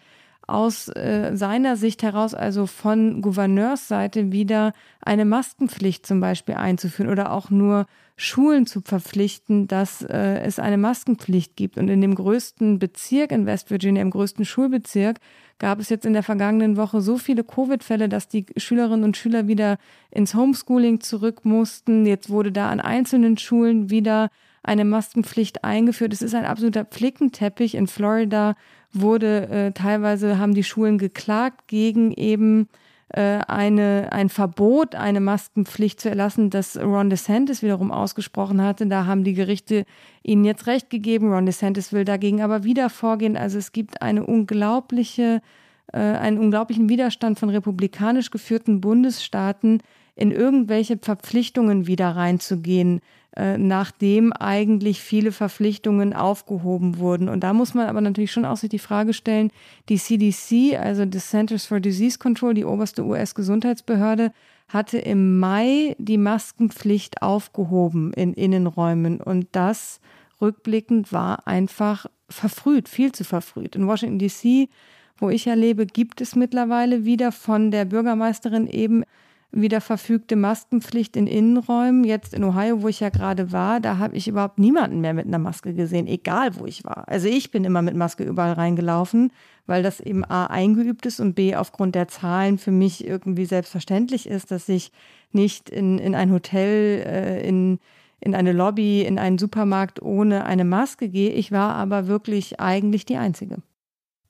aus 0.46 0.90
äh, 0.90 1.32
seiner 1.36 1.78
Sicht 1.78 2.04
heraus, 2.04 2.34
also 2.34 2.66
von 2.68 3.22
Gouverneursseite, 3.22 4.32
wieder 4.32 4.74
eine 5.00 5.26
Maskenpflicht 5.26 6.06
zum 6.06 6.20
Beispiel 6.20 6.56
einzuführen 6.56 7.10
oder 7.10 7.32
auch 7.32 7.50
nur 7.50 7.86
Schulen 8.16 8.66
zu 8.68 8.82
verpflichten, 8.82 9.68
dass 9.68 10.04
äh, 10.04 10.40
es 10.42 10.60
eine 10.60 10.78
Maskenpflicht 10.78 11.56
gibt. 11.56 11.78
Und 11.78 11.90
in 11.90 12.02
dem 12.02 12.14
größten 12.14 12.78
Bezirk 12.78 13.32
in 13.32 13.46
West 13.46 13.72
Virginia, 13.72 14.02
im 14.02 14.12
größten 14.12 14.46
Schulbezirk, 14.46 15.20
gab 15.58 15.80
es 15.80 15.90
jetzt 15.90 16.06
in 16.06 16.14
der 16.14 16.24
vergangenen 16.24 16.78
Woche 16.78 17.02
so 17.02 17.18
viele 17.18 17.44
Covid-Fälle, 17.44 18.10
dass 18.10 18.28
die 18.28 18.46
Schülerinnen 18.58 19.04
und 19.04 19.18
Schüler 19.18 19.48
wieder 19.48 19.78
ins 20.12 20.36
Homeschooling 20.36 21.02
zurück 21.02 21.44
mussten. 21.44 22.06
Jetzt 22.06 22.30
wurde 22.30 22.52
da 22.52 22.70
an 22.70 22.80
einzelnen 22.80 23.38
Schulen 23.38 23.90
wieder 23.90 24.30
eine 24.62 24.86
Maskenpflicht 24.86 25.64
eingeführt. 25.64 26.14
Es 26.14 26.22
ist 26.22 26.36
ein 26.36 26.46
absoluter 26.46 26.86
Flickenteppich. 26.90 27.76
In 27.76 27.88
Florida 27.88 28.56
wurde 28.94 29.50
äh, 29.50 29.72
teilweise 29.72 30.38
haben 30.38 30.54
die 30.54 30.64
Schulen 30.64 30.98
geklagt 30.98 31.68
gegen 31.68 32.12
eben 32.12 32.70
eine, 33.20 34.10
ein 34.12 34.30
Verbot, 34.30 34.96
eine 34.96 35.20
Maskenpflicht 35.20 36.02
zu 36.02 36.10
erlassen, 36.10 36.50
das 36.50 36.78
Ron 36.78 37.10
DeSantis 37.10 37.62
wiederum 37.62 37.92
ausgesprochen 37.92 38.62
hatte. 38.62 38.88
Da 38.88 39.06
haben 39.06 39.24
die 39.24 39.34
Gerichte 39.34 39.86
ihnen 40.24 40.46
jetzt 40.46 40.66
recht 40.66 40.90
gegeben. 40.90 41.32
Ron 41.32 41.46
DeSantis 41.46 41.94
will 41.94 42.06
dagegen 42.06 42.42
aber 42.42 42.64
wieder 42.64 42.90
vorgehen. 42.90 43.38
Also 43.38 43.60
es 43.60 43.72
gibt 43.72 44.02
eine 44.02 44.26
unglaubliche, 44.26 45.42
äh, 45.92 46.00
einen 46.00 46.40
unglaublichen 46.40 46.90
Widerstand 46.90 47.38
von 47.38 47.50
republikanisch 47.50 48.32
geführten 48.32 48.82
Bundesstaaten, 48.82 49.82
in 50.16 50.32
irgendwelche 50.32 50.98
Verpflichtungen 50.98 51.88
wieder 51.88 52.16
reinzugehen, 52.16 53.02
äh, 53.36 53.58
nachdem 53.58 54.32
eigentlich 54.34 55.02
viele 55.02 55.32
Verpflichtungen 55.32 56.14
aufgehoben 56.14 56.98
wurden. 57.00 57.30
Und 57.30 57.42
da 57.44 57.54
muss 57.54 57.74
man 57.74 57.88
aber 57.88 58.02
natürlich 58.02 58.32
schon 58.32 58.46
auch 58.46 58.58
sich 58.58 58.70
die 58.70 58.80
Frage 58.80 59.14
stellen, 59.14 59.52
die 59.90 59.98
CDC, 59.98 60.78
also 60.80 61.06
die 61.06 61.18
Centers 61.18 61.66
for 61.66 61.80
Disease 61.80 62.20
Control, 62.20 62.54
die 62.54 62.66
oberste 62.66 63.04
US-Gesundheitsbehörde, 63.04 64.32
hatte 64.68 64.98
im 65.00 65.40
Mai 65.40 65.96
die 65.98 66.18
Maskenpflicht 66.18 67.22
aufgehoben 67.22 68.14
in 68.14 68.34
Innenräumen. 68.34 69.20
Und 69.20 69.48
das 69.52 70.00
rückblickend 70.40 71.12
war 71.12 71.48
einfach 71.48 72.06
verfrüht, 72.30 72.88
viel 72.88 73.12
zu 73.12 73.24
verfrüht. 73.24 73.76
In 73.76 73.88
Washington, 73.88 74.20
DC, 74.20 74.70
wo 75.18 75.30
ich 75.30 75.46
ja 75.46 75.54
lebe, 75.54 75.86
gibt 75.86 76.22
es 76.22 76.36
mittlerweile 76.36 77.06
wieder 77.06 77.32
von 77.32 77.72
der 77.72 77.86
Bürgermeisterin 77.86 78.68
eben 78.68 79.04
wieder 79.54 79.82
verfügte 79.82 80.36
Maskenpflicht 80.36 81.16
in 81.16 81.28
Innenräumen. 81.28 82.04
Jetzt 82.04 82.34
in 82.34 82.44
Ohio, 82.44 82.82
wo 82.82 82.88
ich 82.88 83.00
ja 83.00 83.10
gerade 83.10 83.52
war, 83.52 83.80
da 83.80 84.00
habe 84.00 84.16
ich 84.16 84.28
überhaupt 84.28 84.58
niemanden 84.58 85.00
mehr 85.00 85.14
mit 85.14 85.28
einer 85.28 85.40
Maske 85.40 85.74
gesehen, 85.74 86.08
egal 86.08 86.58
wo 86.58 86.66
ich 86.66 86.84
war. 86.84 87.08
Also 87.08 87.28
ich 87.28 87.52
bin 87.52 87.64
immer 87.64 87.82
mit 87.82 87.96
Maske 87.96 88.24
überall 88.24 88.54
reingelaufen, 88.54 89.32
weil 89.68 89.84
das 89.84 90.00
eben 90.00 90.26
A 90.26 90.48
eingeübt 90.48 91.06
ist 91.06 91.20
und 91.20 91.36
B 91.36 91.56
aufgrund 91.56 91.96
der 91.96 92.08
Zahlen 92.08 92.58
für 92.58 92.72
mich 92.72 93.06
irgendwie 93.06 93.46
selbstverständlich 93.46 94.28
ist, 94.28 94.52
dass 94.52 94.68
ich 94.68 94.92
nicht 95.32 95.70
in, 95.70 96.00
in 96.00 96.16
ein 96.16 96.32
Hotel, 96.32 97.04
äh, 97.06 97.48
in, 97.48 97.80
in 98.20 98.36
eine 98.36 98.54
Lobby, 98.54 99.04
in 99.04 99.20
einen 99.20 99.38
Supermarkt 99.38 100.02
ohne 100.02 100.46
eine 100.46 100.66
Maske 100.66 101.10
gehe. 101.10 101.32
Ich 101.32 101.52
war 101.52 101.76
aber 101.76 102.08
wirklich 102.08 102.60
eigentlich 102.60 103.06
die 103.06 103.18
Einzige. 103.18 103.58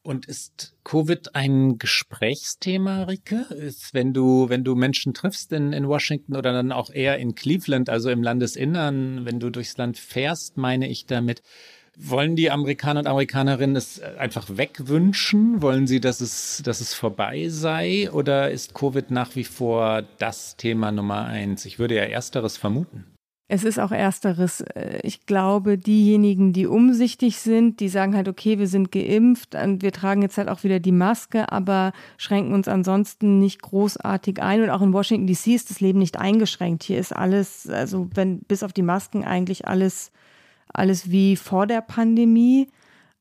Und 0.03 0.25
ist 0.25 0.75
Covid 0.83 1.33
ein 1.33 1.77
Gesprächsthema, 1.77 3.03
Rike? 3.03 3.45
Ist, 3.53 3.93
wenn 3.93 4.13
du, 4.13 4.49
wenn 4.49 4.65
du 4.65 4.75
Menschen 4.75 5.13
triffst 5.13 5.53
in, 5.53 5.71
in 5.71 5.87
Washington 5.87 6.35
oder 6.35 6.51
dann 6.51 6.73
auch 6.73 6.89
eher 6.89 7.17
in 7.19 7.35
Cleveland, 7.35 7.89
also 7.89 8.09
im 8.09 8.21
Landesinnern, 8.21 9.23
wenn 9.23 9.39
du 9.39 9.49
durchs 9.49 9.77
Land 9.77 9.97
fährst, 9.97 10.57
meine 10.57 10.89
ich 10.89 11.05
damit, 11.05 11.41
wollen 11.95 12.35
die 12.35 12.51
Amerikaner 12.51 13.01
und 13.01 13.07
Amerikanerinnen 13.07 13.77
es 13.77 14.01
einfach 14.01 14.49
wegwünschen? 14.57 15.61
Wollen 15.61 15.87
sie, 15.87 16.01
dass 16.01 16.19
es, 16.19 16.61
dass 16.65 16.81
es 16.81 16.93
vorbei 16.93 17.47
sei? 17.47 18.11
Oder 18.11 18.51
ist 18.51 18.73
Covid 18.73 19.09
nach 19.09 19.35
wie 19.37 19.45
vor 19.45 20.01
das 20.17 20.57
Thema 20.57 20.91
Nummer 20.91 21.25
eins? 21.25 21.65
Ich 21.65 21.79
würde 21.79 21.95
ja 21.95 22.03
ersteres 22.03 22.57
vermuten. 22.57 23.12
Es 23.53 23.63
ist 23.63 23.77
auch 23.77 23.91
ersteres. 23.91 24.61
Äh, 24.61 24.97
ich 25.03 25.27
glaube, 25.27 25.77
diejenigen, 25.77 26.53
die 26.53 26.65
umsichtig 26.65 27.37
sind, 27.37 27.81
die 27.81 27.87
sagen 27.87 28.15
halt, 28.15 28.27
okay, 28.27 28.57
wir 28.57 28.65
sind 28.65 28.91
geimpft 28.91 29.53
und 29.53 29.83
wir 29.83 29.91
tragen 29.91 30.23
jetzt 30.23 30.39
halt 30.39 30.49
auch 30.49 30.63
wieder 30.63 30.79
die 30.79 30.91
Maske, 30.91 31.51
aber 31.51 31.93
schränken 32.17 32.55
uns 32.55 32.67
ansonsten 32.67 33.37
nicht 33.37 33.61
großartig 33.61 34.41
ein. 34.41 34.63
Und 34.63 34.71
auch 34.71 34.81
in 34.81 34.91
Washington 34.91 35.27
DC 35.27 35.53
ist 35.53 35.69
das 35.69 35.81
Leben 35.81 35.99
nicht 35.99 36.17
eingeschränkt. 36.17 36.81
Hier 36.81 36.97
ist 36.97 37.15
alles, 37.15 37.69
also 37.69 38.09
wenn 38.15 38.39
bis 38.39 38.63
auf 38.63 38.73
die 38.73 38.81
Masken 38.81 39.23
eigentlich 39.23 39.67
alles, 39.67 40.11
alles 40.73 41.11
wie 41.11 41.35
vor 41.35 41.67
der 41.67 41.81
Pandemie. 41.81 42.69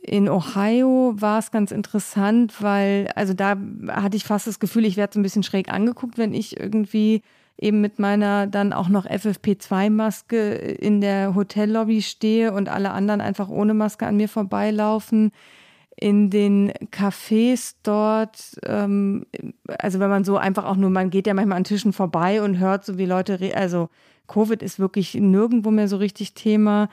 In 0.01 0.31
Ohio 0.31 1.13
war 1.15 1.41
es 1.41 1.51
ganz 1.51 1.73
interessant, 1.73 2.63
weil, 2.63 3.09
also 3.17 3.35
da 3.35 3.59
hatte 3.89 4.17
ich 4.17 4.25
fast 4.25 4.47
das 4.47 4.61
Gefühl, 4.61 4.87
ich 4.87 4.97
werde 4.97 5.13
so 5.13 5.21
ein 5.21 5.25
bisschen 5.25 5.43
schräg 5.43 5.71
angeguckt, 5.71 6.17
wenn 6.17 6.33
ich 6.33 6.59
irgendwie 6.59 7.21
eben 7.59 7.81
mit 7.81 7.99
meiner 7.99 8.47
dann 8.47 8.73
auch 8.73 8.89
noch 8.89 9.07
FFP2-Maske 9.07 10.53
in 10.55 11.01
der 11.01 11.35
Hotellobby 11.35 12.03
stehe 12.03 12.53
und 12.53 12.69
alle 12.69 12.91
anderen 12.91 13.21
einfach 13.21 13.49
ohne 13.49 13.75
Maske 13.75 14.07
an 14.07 14.17
mir 14.17 14.29
vorbeilaufen. 14.29 15.33
In 15.95 16.31
den 16.31 16.73
Cafés 16.91 17.75
dort, 17.83 18.59
ähm, 18.67 19.27
also 19.79 20.01
wenn 20.01 20.11
man 20.11 20.25
so 20.25 20.37
einfach 20.37 20.65
auch 20.65 20.77
nur, 20.77 20.91
man 20.91 21.11
geht 21.11 21.27
ja 21.27 21.35
manchmal 21.35 21.59
an 21.59 21.65
Tischen 21.65 21.93
vorbei 21.93 22.43
und 22.43 22.59
hört 22.59 22.85
so, 22.85 22.99
wie 22.99 23.07
Leute, 23.07 23.39
also 23.55 23.89
Covid 24.27 24.63
ist 24.63 24.79
wirklich 24.79 25.15
nirgendwo 25.15 25.71
mehr 25.71 25.89
so 25.89 25.99
richtig 25.99 26.35
Thema. 26.35 26.89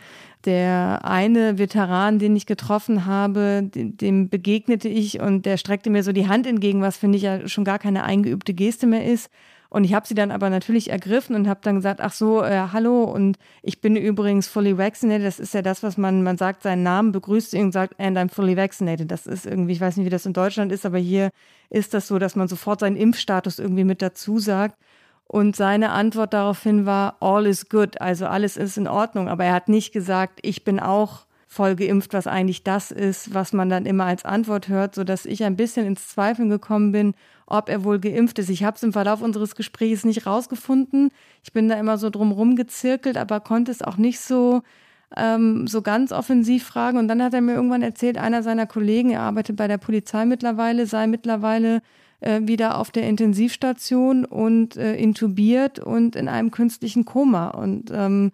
Der 0.46 1.02
eine 1.04 1.58
Veteran, 1.58 2.20
den 2.20 2.36
ich 2.36 2.46
getroffen 2.46 3.06
habe, 3.06 3.64
dem 3.64 4.30
begegnete 4.30 4.90
ich 4.90 5.20
und 5.20 5.46
der 5.46 5.58
streckte 5.58 5.90
mir 5.90 6.04
so 6.04 6.12
die 6.12 6.28
Hand 6.28 6.46
entgegen, 6.46 6.82
was 6.82 6.98
finde 6.98 7.18
ich 7.18 7.24
ja 7.24 7.48
schon 7.48 7.64
gar 7.64 7.80
keine 7.80 8.04
eingeübte 8.04 8.54
Geste 8.54 8.88
mehr 8.88 9.06
ist. 9.06 9.30
Und 9.70 9.84
ich 9.84 9.94
habe 9.94 10.08
sie 10.08 10.16
dann 10.16 10.32
aber 10.32 10.50
natürlich 10.50 10.90
ergriffen 10.90 11.36
und 11.36 11.48
habe 11.48 11.60
dann 11.62 11.76
gesagt, 11.76 12.02
ach 12.02 12.12
so, 12.12 12.44
äh, 12.44 12.70
hallo 12.74 13.04
und 13.04 13.38
ich 13.62 13.82
bin 13.82 13.96
übrigens 13.96 14.48
fully 14.48 14.78
vaccinated. 14.78 15.28
Das 15.28 15.40
ist 15.40 15.54
ja 15.54 15.62
das, 15.62 15.84
was 15.84 15.96
man, 15.96 16.24
man 16.24 16.38
sagt 16.38 16.64
seinen 16.64 16.82
Namen, 16.82 17.12
begrüßt 17.12 17.54
ihn 17.54 17.66
und 17.66 17.72
sagt, 17.72 18.00
and 18.00 18.18
I'm 18.18 18.30
fully 18.30 18.58
vaccinated. 18.58 19.12
Das 19.12 19.28
ist 19.28 19.46
irgendwie, 19.46 19.74
ich 19.74 19.82
weiß 19.82 19.98
nicht, 19.98 20.08
wie 20.08 20.12
das 20.12 20.26
in 20.26 20.34
Deutschland 20.34 20.72
ist, 20.72 20.88
aber 20.88 20.98
hier 20.98 21.30
ist 21.70 21.94
das 21.94 22.08
so, 22.08 22.18
dass 22.18 22.36
man 22.36 22.48
sofort 22.48 22.80
seinen 22.80 22.96
Impfstatus 22.96 23.60
irgendwie 23.60 23.84
mit 23.84 24.02
dazu 24.02 24.40
sagt. 24.40 24.76
Und 25.26 25.56
seine 25.56 25.92
Antwort 25.92 26.34
daraufhin 26.34 26.88
war, 26.88 27.18
all 27.20 27.46
is 27.46 27.70
good, 27.70 28.02
also 28.02 28.26
alles 28.26 28.58
ist 28.58 28.78
in 28.78 28.88
Ordnung. 28.88 29.30
Aber 29.30 29.46
er 29.46 29.54
hat 29.54 29.70
nicht 29.70 29.92
gesagt, 29.92 30.40
ich 30.42 30.64
bin 30.64 30.80
auch 30.80 31.28
voll 31.46 31.76
geimpft, 31.76 32.14
was 32.14 32.26
eigentlich 32.26 32.64
das 32.64 32.90
ist, 32.90 33.34
was 33.34 33.54
man 33.54 33.70
dann 33.70 33.86
immer 33.86 34.06
als 34.06 34.26
Antwort 34.26 34.68
hört, 34.68 34.96
sodass 34.96 35.26
ich 35.26 35.44
ein 35.44 35.56
bisschen 35.56 35.86
ins 35.86 36.08
Zweifeln 36.08 36.50
gekommen 36.50 36.92
bin, 36.92 37.14
ob 37.50 37.70
er 37.70 37.84
wohl 37.84 38.00
geimpft 38.00 38.40
ist. 38.40 38.50
Ich 38.50 38.64
habe 38.64 38.78
es 38.78 38.84
im 38.84 38.94
Verlauf 38.94 39.22
unseres 39.22 39.56
Gesprächs 39.56 40.06
nicht 40.06 40.26
rausgefunden. 40.26 41.10
Ich 41.44 41.54
bin 41.54 41.68
da 41.70 41.76
immer 41.76 41.98
so 41.98 42.10
drumrum 42.10 42.56
gezirkelt, 42.56 43.18
aber 43.18 43.40
konnte 43.40 43.72
es 43.72 43.82
auch 43.82 43.98
nicht 43.98 44.20
so 44.20 44.62
ähm, 45.18 45.68
so 45.68 45.82
ganz 45.82 46.12
offensiv 46.12 46.64
fragen. 46.66 46.98
Und 46.98 47.08
dann 47.08 47.24
hat 47.24 47.34
er 47.34 47.42
mir 47.42 47.54
irgendwann 47.54 47.82
erzählt, 47.82 48.18
einer 48.18 48.44
seiner 48.44 48.68
Kollegen, 48.68 49.12
er 49.12 49.22
arbeitet 49.22 49.56
bei 49.56 49.68
der 49.68 49.78
Polizei 49.78 50.26
mittlerweile, 50.26 50.86
sei 50.86 51.08
mittlerweile 51.08 51.82
äh, 52.22 52.42
wieder 52.44 52.78
auf 52.78 52.92
der 52.92 53.08
Intensivstation 53.08 54.26
und 54.26 54.78
äh, 54.78 54.96
intubiert 54.96 55.80
und 55.80 56.16
in 56.16 56.28
einem 56.28 56.52
künstlichen 56.52 57.06
Koma. 57.06 57.50
Und 57.50 57.92
ähm, 57.94 58.32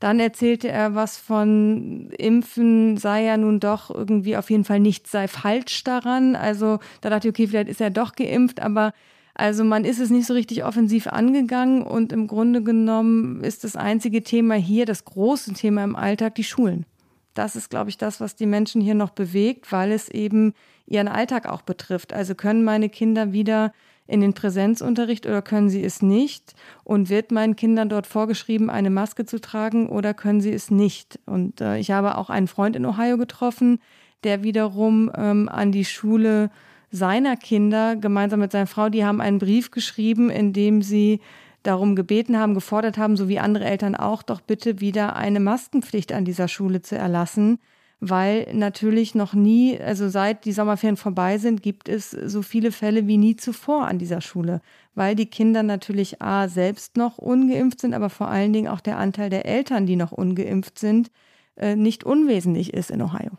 Dann 0.00 0.20
erzählte 0.20 0.68
er 0.68 0.94
was 0.94 1.16
von 1.16 2.10
Impfen 2.10 2.96
sei 2.98 3.24
ja 3.24 3.36
nun 3.36 3.58
doch 3.58 3.90
irgendwie 3.90 4.36
auf 4.36 4.48
jeden 4.50 4.64
Fall 4.64 4.78
nichts 4.78 5.10
sei 5.10 5.26
falsch 5.26 5.82
daran. 5.84 6.36
Also 6.36 6.78
da 7.00 7.10
dachte 7.10 7.28
ich, 7.28 7.34
okay, 7.34 7.48
vielleicht 7.48 7.68
ist 7.68 7.80
er 7.80 7.90
doch 7.90 8.14
geimpft, 8.14 8.60
aber 8.60 8.92
also 9.34 9.64
man 9.64 9.84
ist 9.84 10.00
es 10.00 10.10
nicht 10.10 10.26
so 10.26 10.34
richtig 10.34 10.64
offensiv 10.64 11.06
angegangen 11.06 11.82
und 11.82 12.12
im 12.12 12.26
Grunde 12.26 12.62
genommen 12.62 13.42
ist 13.42 13.64
das 13.64 13.76
einzige 13.76 14.22
Thema 14.22 14.54
hier, 14.54 14.84
das 14.84 15.04
große 15.04 15.52
Thema 15.54 15.84
im 15.84 15.94
Alltag, 15.94 16.34
die 16.34 16.44
Schulen. 16.44 16.86
Das 17.34 17.54
ist, 17.54 17.70
glaube 17.70 17.90
ich, 17.90 17.96
das, 17.98 18.20
was 18.20 18.34
die 18.34 18.46
Menschen 18.46 18.80
hier 18.80 18.96
noch 18.96 19.10
bewegt, 19.10 19.70
weil 19.70 19.92
es 19.92 20.08
eben 20.08 20.54
ihren 20.86 21.06
Alltag 21.06 21.48
auch 21.48 21.62
betrifft. 21.62 22.12
Also 22.12 22.34
können 22.34 22.64
meine 22.64 22.88
Kinder 22.88 23.32
wieder 23.32 23.72
in 24.08 24.20
den 24.22 24.32
Präsenzunterricht 24.32 25.26
oder 25.26 25.42
können 25.42 25.68
sie 25.68 25.84
es 25.84 26.02
nicht? 26.02 26.54
Und 26.82 27.10
wird 27.10 27.30
meinen 27.30 27.54
Kindern 27.54 27.88
dort 27.88 28.06
vorgeschrieben, 28.06 28.70
eine 28.70 28.90
Maske 28.90 29.26
zu 29.26 29.40
tragen 29.40 29.88
oder 29.88 30.14
können 30.14 30.40
sie 30.40 30.52
es 30.52 30.70
nicht? 30.70 31.20
Und 31.26 31.60
äh, 31.60 31.78
ich 31.78 31.92
habe 31.92 32.16
auch 32.16 32.30
einen 32.30 32.48
Freund 32.48 32.74
in 32.74 32.86
Ohio 32.86 33.18
getroffen, 33.18 33.80
der 34.24 34.42
wiederum 34.42 35.12
ähm, 35.14 35.48
an 35.48 35.70
die 35.70 35.84
Schule 35.84 36.50
seiner 36.90 37.36
Kinder 37.36 37.96
gemeinsam 37.96 38.40
mit 38.40 38.50
seiner 38.50 38.66
Frau, 38.66 38.88
die 38.88 39.04
haben 39.04 39.20
einen 39.20 39.38
Brief 39.38 39.70
geschrieben, 39.70 40.30
in 40.30 40.54
dem 40.54 40.80
sie 40.80 41.20
darum 41.62 41.94
gebeten 41.94 42.38
haben, 42.38 42.54
gefordert 42.54 42.96
haben, 42.96 43.16
so 43.16 43.28
wie 43.28 43.38
andere 43.38 43.66
Eltern 43.66 43.94
auch, 43.94 44.22
doch 44.22 44.40
bitte 44.40 44.80
wieder 44.80 45.16
eine 45.16 45.38
Maskenpflicht 45.38 46.12
an 46.12 46.24
dieser 46.24 46.48
Schule 46.48 46.80
zu 46.80 46.96
erlassen, 46.96 47.58
weil 48.00 48.48
natürlich 48.52 49.14
noch 49.14 49.34
nie, 49.34 49.78
also 49.80 50.08
seit 50.08 50.44
die 50.44 50.52
Sommerferien 50.52 50.96
vorbei 50.96 51.38
sind, 51.38 51.62
gibt 51.62 51.88
es 51.88 52.10
so 52.10 52.42
viele 52.42 52.70
Fälle 52.70 53.06
wie 53.06 53.16
nie 53.16 53.36
zuvor 53.36 53.88
an 53.88 53.98
dieser 53.98 54.20
Schule, 54.20 54.60
weil 54.94 55.16
die 55.16 55.26
Kinder 55.26 55.62
natürlich 55.62 56.22
A 56.22 56.48
selbst 56.48 56.96
noch 56.96 57.18
ungeimpft 57.18 57.80
sind, 57.80 57.94
aber 57.94 58.10
vor 58.10 58.28
allen 58.28 58.52
Dingen 58.52 58.68
auch 58.68 58.80
der 58.80 58.98
Anteil 58.98 59.30
der 59.30 59.46
Eltern, 59.46 59.86
die 59.86 59.96
noch 59.96 60.12
ungeimpft 60.12 60.78
sind, 60.78 61.10
äh, 61.56 61.74
nicht 61.74 62.04
unwesentlich 62.04 62.72
ist 62.72 62.90
in 62.90 63.02
Ohio. 63.02 63.32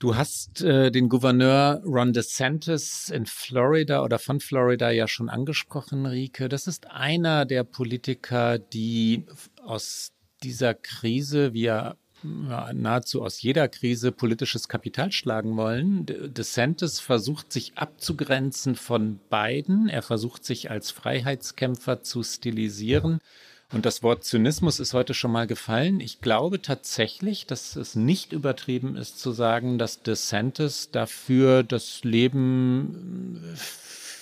Du 0.00 0.16
hast 0.16 0.60
äh, 0.60 0.90
den 0.90 1.08
Gouverneur 1.08 1.80
Ron 1.84 2.12
DeSantis 2.12 3.10
in 3.10 3.26
Florida 3.26 4.02
oder 4.02 4.18
von 4.18 4.40
Florida 4.40 4.90
ja 4.90 5.06
schon 5.06 5.28
angesprochen, 5.28 6.04
Rike. 6.04 6.48
Das 6.48 6.66
ist 6.66 6.90
einer 6.90 7.46
der 7.46 7.62
Politiker, 7.62 8.58
die 8.58 9.24
aus 9.64 10.12
dieser 10.42 10.74
Krise, 10.74 11.54
wie 11.54 11.66
er 11.66 11.96
nahezu 12.24 13.22
aus 13.22 13.42
jeder 13.42 13.68
Krise 13.68 14.10
politisches 14.10 14.68
Kapital 14.68 15.12
schlagen 15.12 15.56
wollen. 15.56 16.06
DeSantis 16.06 17.00
versucht 17.00 17.52
sich 17.52 17.76
abzugrenzen 17.76 18.74
von 18.74 19.20
beiden. 19.30 19.88
Er 19.88 20.02
versucht 20.02 20.44
sich 20.44 20.70
als 20.70 20.90
Freiheitskämpfer 20.90 22.02
zu 22.02 22.22
stilisieren. 22.22 23.20
Und 23.72 23.86
das 23.86 24.02
Wort 24.02 24.24
Zynismus 24.24 24.78
ist 24.78 24.94
heute 24.94 25.14
schon 25.14 25.32
mal 25.32 25.46
gefallen. 25.46 26.00
Ich 26.00 26.20
glaube 26.20 26.62
tatsächlich, 26.62 27.46
dass 27.46 27.76
es 27.76 27.96
nicht 27.96 28.32
übertrieben 28.32 28.96
ist 28.96 29.18
zu 29.18 29.32
sagen, 29.32 29.78
dass 29.78 30.02
DeSantis 30.02 30.90
dafür 30.90 31.62
das 31.62 32.04
Leben 32.04 33.40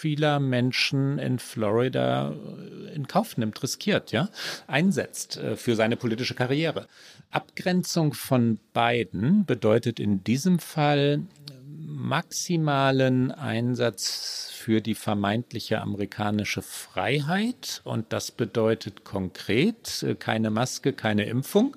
vieler 0.03 0.41
Menschen 0.41 1.21
in 1.21 1.39
Florida 1.39 2.35
in 2.93 3.07
Kauf 3.07 3.37
nimmt, 3.37 3.63
riskiert, 3.63 4.11
ja, 4.11 4.29
einsetzt 4.67 5.37
äh, 5.37 5.55
für 5.57 5.77
seine 5.77 5.97
politische 5.97 6.35
Karriere. 6.35 6.89
Abgrenzung 7.31 8.13
von 8.13 8.59
beiden 8.73 9.47
bedeutet 9.47 10.01
in 10.01 10.25
diesem 10.25 10.59
Fall 10.59 11.23
maximalen 11.65 13.31
Einsatz 13.31 14.51
für 14.53 14.81
die 14.81 14.97
vermeintliche 14.97 15.81
amerikanische 15.81 16.63
Freiheit. 16.63 17.81
Und 17.85 18.13
das 18.13 18.33
bedeutet 18.33 19.05
konkret 19.05 20.03
äh, 20.03 20.17
keine 20.17 20.51
Maske, 20.51 20.93
keine 20.93 21.27
Impfung. 21.27 21.77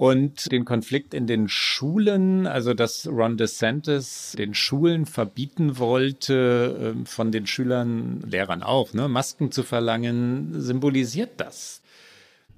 Und 0.00 0.50
den 0.50 0.64
Konflikt 0.64 1.12
in 1.12 1.26
den 1.26 1.46
Schulen, 1.46 2.46
also 2.46 2.72
dass 2.72 3.06
Ron 3.06 3.36
DeSantis 3.36 4.32
den 4.32 4.54
Schulen 4.54 5.04
verbieten 5.04 5.76
wollte, 5.76 6.94
ähm, 6.94 7.04
von 7.04 7.30
den 7.30 7.46
Schülern, 7.46 8.22
Lehrern 8.22 8.62
auch, 8.62 8.94
ne, 8.94 9.08
Masken 9.08 9.52
zu 9.52 9.62
verlangen, 9.62 10.58
symbolisiert 10.58 11.32
das. 11.36 11.82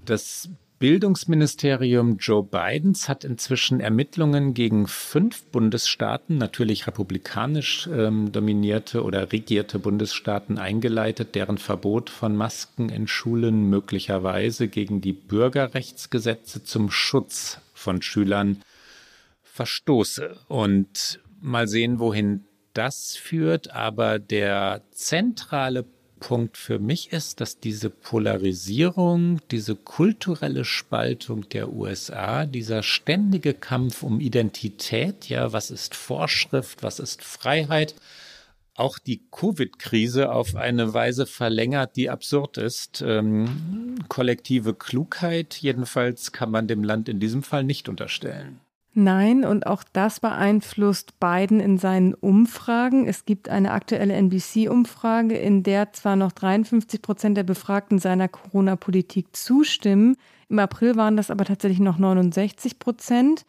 Das 0.05 0.47
Bildungsministerium 0.83 2.17
Joe 2.17 2.43
Bidens 2.43 3.07
hat 3.07 3.23
inzwischen 3.23 3.79
Ermittlungen 3.79 4.53
gegen 4.53 4.85
fünf 4.85 5.45
Bundesstaaten, 5.45 6.37
natürlich 6.37 6.87
republikanisch 6.87 7.87
ähm, 7.87 8.33
dominierte 8.33 9.05
oder 9.05 9.31
regierte 9.31 9.79
Bundesstaaten 9.79 10.57
eingeleitet, 10.57 11.35
deren 11.35 11.57
Verbot 11.57 12.09
von 12.09 12.35
Masken 12.35 12.89
in 12.89 13.07
Schulen 13.07 13.69
möglicherweise 13.69 14.67
gegen 14.67 14.99
die 14.99 15.13
Bürgerrechtsgesetze 15.13 16.65
zum 16.65 16.91
Schutz 16.91 17.59
von 17.73 18.01
Schülern 18.01 18.61
verstoße. 19.41 20.35
Und 20.49 21.21
mal 21.39 21.69
sehen, 21.69 21.99
wohin 21.99 22.43
das 22.73 23.15
führt. 23.15 23.71
Aber 23.71 24.19
der 24.19 24.81
zentrale 24.91 25.85
Punkt 26.23 26.55
für 26.55 26.79
mich 26.79 27.11
ist, 27.11 27.41
dass 27.41 27.59
diese 27.59 27.89
Polarisierung, 27.89 29.41
diese 29.51 29.75
kulturelle 29.75 30.63
Spaltung 30.63 31.49
der 31.49 31.73
USA, 31.73 32.45
dieser 32.45 32.81
ständige 32.81 33.53
Kampf 33.53 34.03
um 34.03 34.21
Identität, 34.21 35.27
ja, 35.27 35.51
was 35.51 35.69
ist 35.69 35.95
Vorschrift, 35.95 36.81
was 36.81 36.99
ist 36.99 37.21
Freiheit, 37.21 37.93
auch 38.73 38.99
die 38.99 39.21
Covid-Krise 39.31 40.31
auf 40.31 40.55
eine 40.55 40.93
Weise 40.93 41.25
verlängert, 41.25 41.97
die 41.97 42.09
absurd 42.09 42.57
ist. 42.57 43.03
Ähm, 43.05 43.99
kollektive 44.07 44.73
Klugheit 44.75 45.55
jedenfalls 45.55 46.31
kann 46.31 46.51
man 46.51 46.67
dem 46.67 46.85
Land 46.85 47.09
in 47.09 47.19
diesem 47.19 47.43
Fall 47.43 47.65
nicht 47.65 47.89
unterstellen. 47.89 48.61
Nein, 48.95 49.43
und 49.43 49.65
auch 49.65 49.83
das 49.91 50.19
beeinflusst 50.19 51.19
Biden 51.19 51.59
in 51.59 51.79
seinen 51.79 52.13
Umfragen. 52.13 53.07
Es 53.07 53.25
gibt 53.25 53.49
eine 53.49 53.71
aktuelle 53.71 54.13
NBC-Umfrage, 54.13 55.35
in 55.35 55.63
der 55.63 55.93
zwar 55.93 56.15
noch 56.15 56.31
53 56.31 57.01
Prozent 57.01 57.35
der 57.35 57.43
Befragten 57.43 57.97
seiner 57.97 58.27
Corona-Politik 58.27 59.35
zustimmen. 59.35 60.15
Im 60.47 60.59
April 60.59 60.95
waren 60.95 61.17
das 61.17 61.31
aber 61.31 61.43
tatsächlich 61.43 61.79
noch 61.79 61.97
69 61.97 62.77
Prozent. 62.77 63.45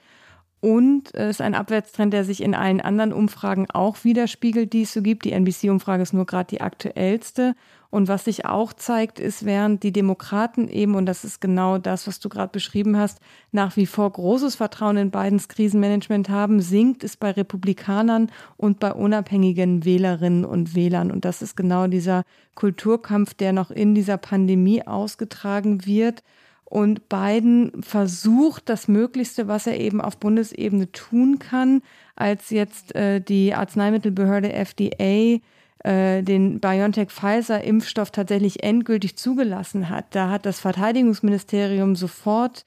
Und 0.64 1.14
es 1.14 1.28
ist 1.28 1.40
ein 1.42 1.54
Abwärtstrend, 1.54 2.14
der 2.14 2.24
sich 2.24 2.42
in 2.42 2.54
allen 2.54 2.80
anderen 2.80 3.12
Umfragen 3.12 3.66
auch 3.70 4.02
widerspiegelt, 4.02 4.72
die 4.72 4.84
es 4.84 4.94
so 4.94 5.02
gibt. 5.02 5.26
Die 5.26 5.32
NBC-Umfrage 5.32 6.02
ist 6.02 6.14
nur 6.14 6.24
gerade 6.24 6.46
die 6.46 6.62
aktuellste. 6.62 7.54
Und 7.90 8.08
was 8.08 8.24
sich 8.24 8.46
auch 8.46 8.72
zeigt, 8.72 9.18
ist, 9.18 9.44
während 9.44 9.82
die 9.82 9.92
Demokraten 9.92 10.68
eben, 10.68 10.94
und 10.94 11.04
das 11.04 11.22
ist 11.22 11.42
genau 11.42 11.76
das, 11.76 12.06
was 12.06 12.18
du 12.18 12.30
gerade 12.30 12.50
beschrieben 12.50 12.96
hast, 12.96 13.20
nach 13.52 13.76
wie 13.76 13.84
vor 13.84 14.10
großes 14.10 14.54
Vertrauen 14.54 14.96
in 14.96 15.10
Bidens 15.10 15.48
Krisenmanagement 15.48 16.30
haben, 16.30 16.62
sinkt 16.62 17.04
es 17.04 17.18
bei 17.18 17.32
Republikanern 17.32 18.30
und 18.56 18.80
bei 18.80 18.94
unabhängigen 18.94 19.84
Wählerinnen 19.84 20.46
und 20.46 20.74
Wählern. 20.74 21.10
Und 21.10 21.26
das 21.26 21.42
ist 21.42 21.58
genau 21.58 21.88
dieser 21.88 22.24
Kulturkampf, 22.54 23.34
der 23.34 23.52
noch 23.52 23.70
in 23.70 23.94
dieser 23.94 24.16
Pandemie 24.16 24.82
ausgetragen 24.86 25.84
wird 25.84 26.22
und 26.64 27.08
Biden 27.08 27.82
versucht 27.82 28.68
das 28.68 28.88
Möglichste, 28.88 29.48
was 29.48 29.66
er 29.66 29.78
eben 29.78 30.00
auf 30.00 30.16
Bundesebene 30.16 30.90
tun 30.92 31.38
kann, 31.38 31.82
als 32.16 32.50
jetzt 32.50 32.94
äh, 32.94 33.20
die 33.20 33.54
Arzneimittelbehörde 33.54 34.52
FDA 34.52 35.40
äh, 35.84 36.22
den 36.22 36.60
BioNTech-Pfizer-Impfstoff 36.60 38.10
tatsächlich 38.10 38.62
endgültig 38.62 39.16
zugelassen 39.16 39.90
hat. 39.90 40.06
Da 40.10 40.30
hat 40.30 40.46
das 40.46 40.58
Verteidigungsministerium 40.60 41.94
sofort 41.94 42.64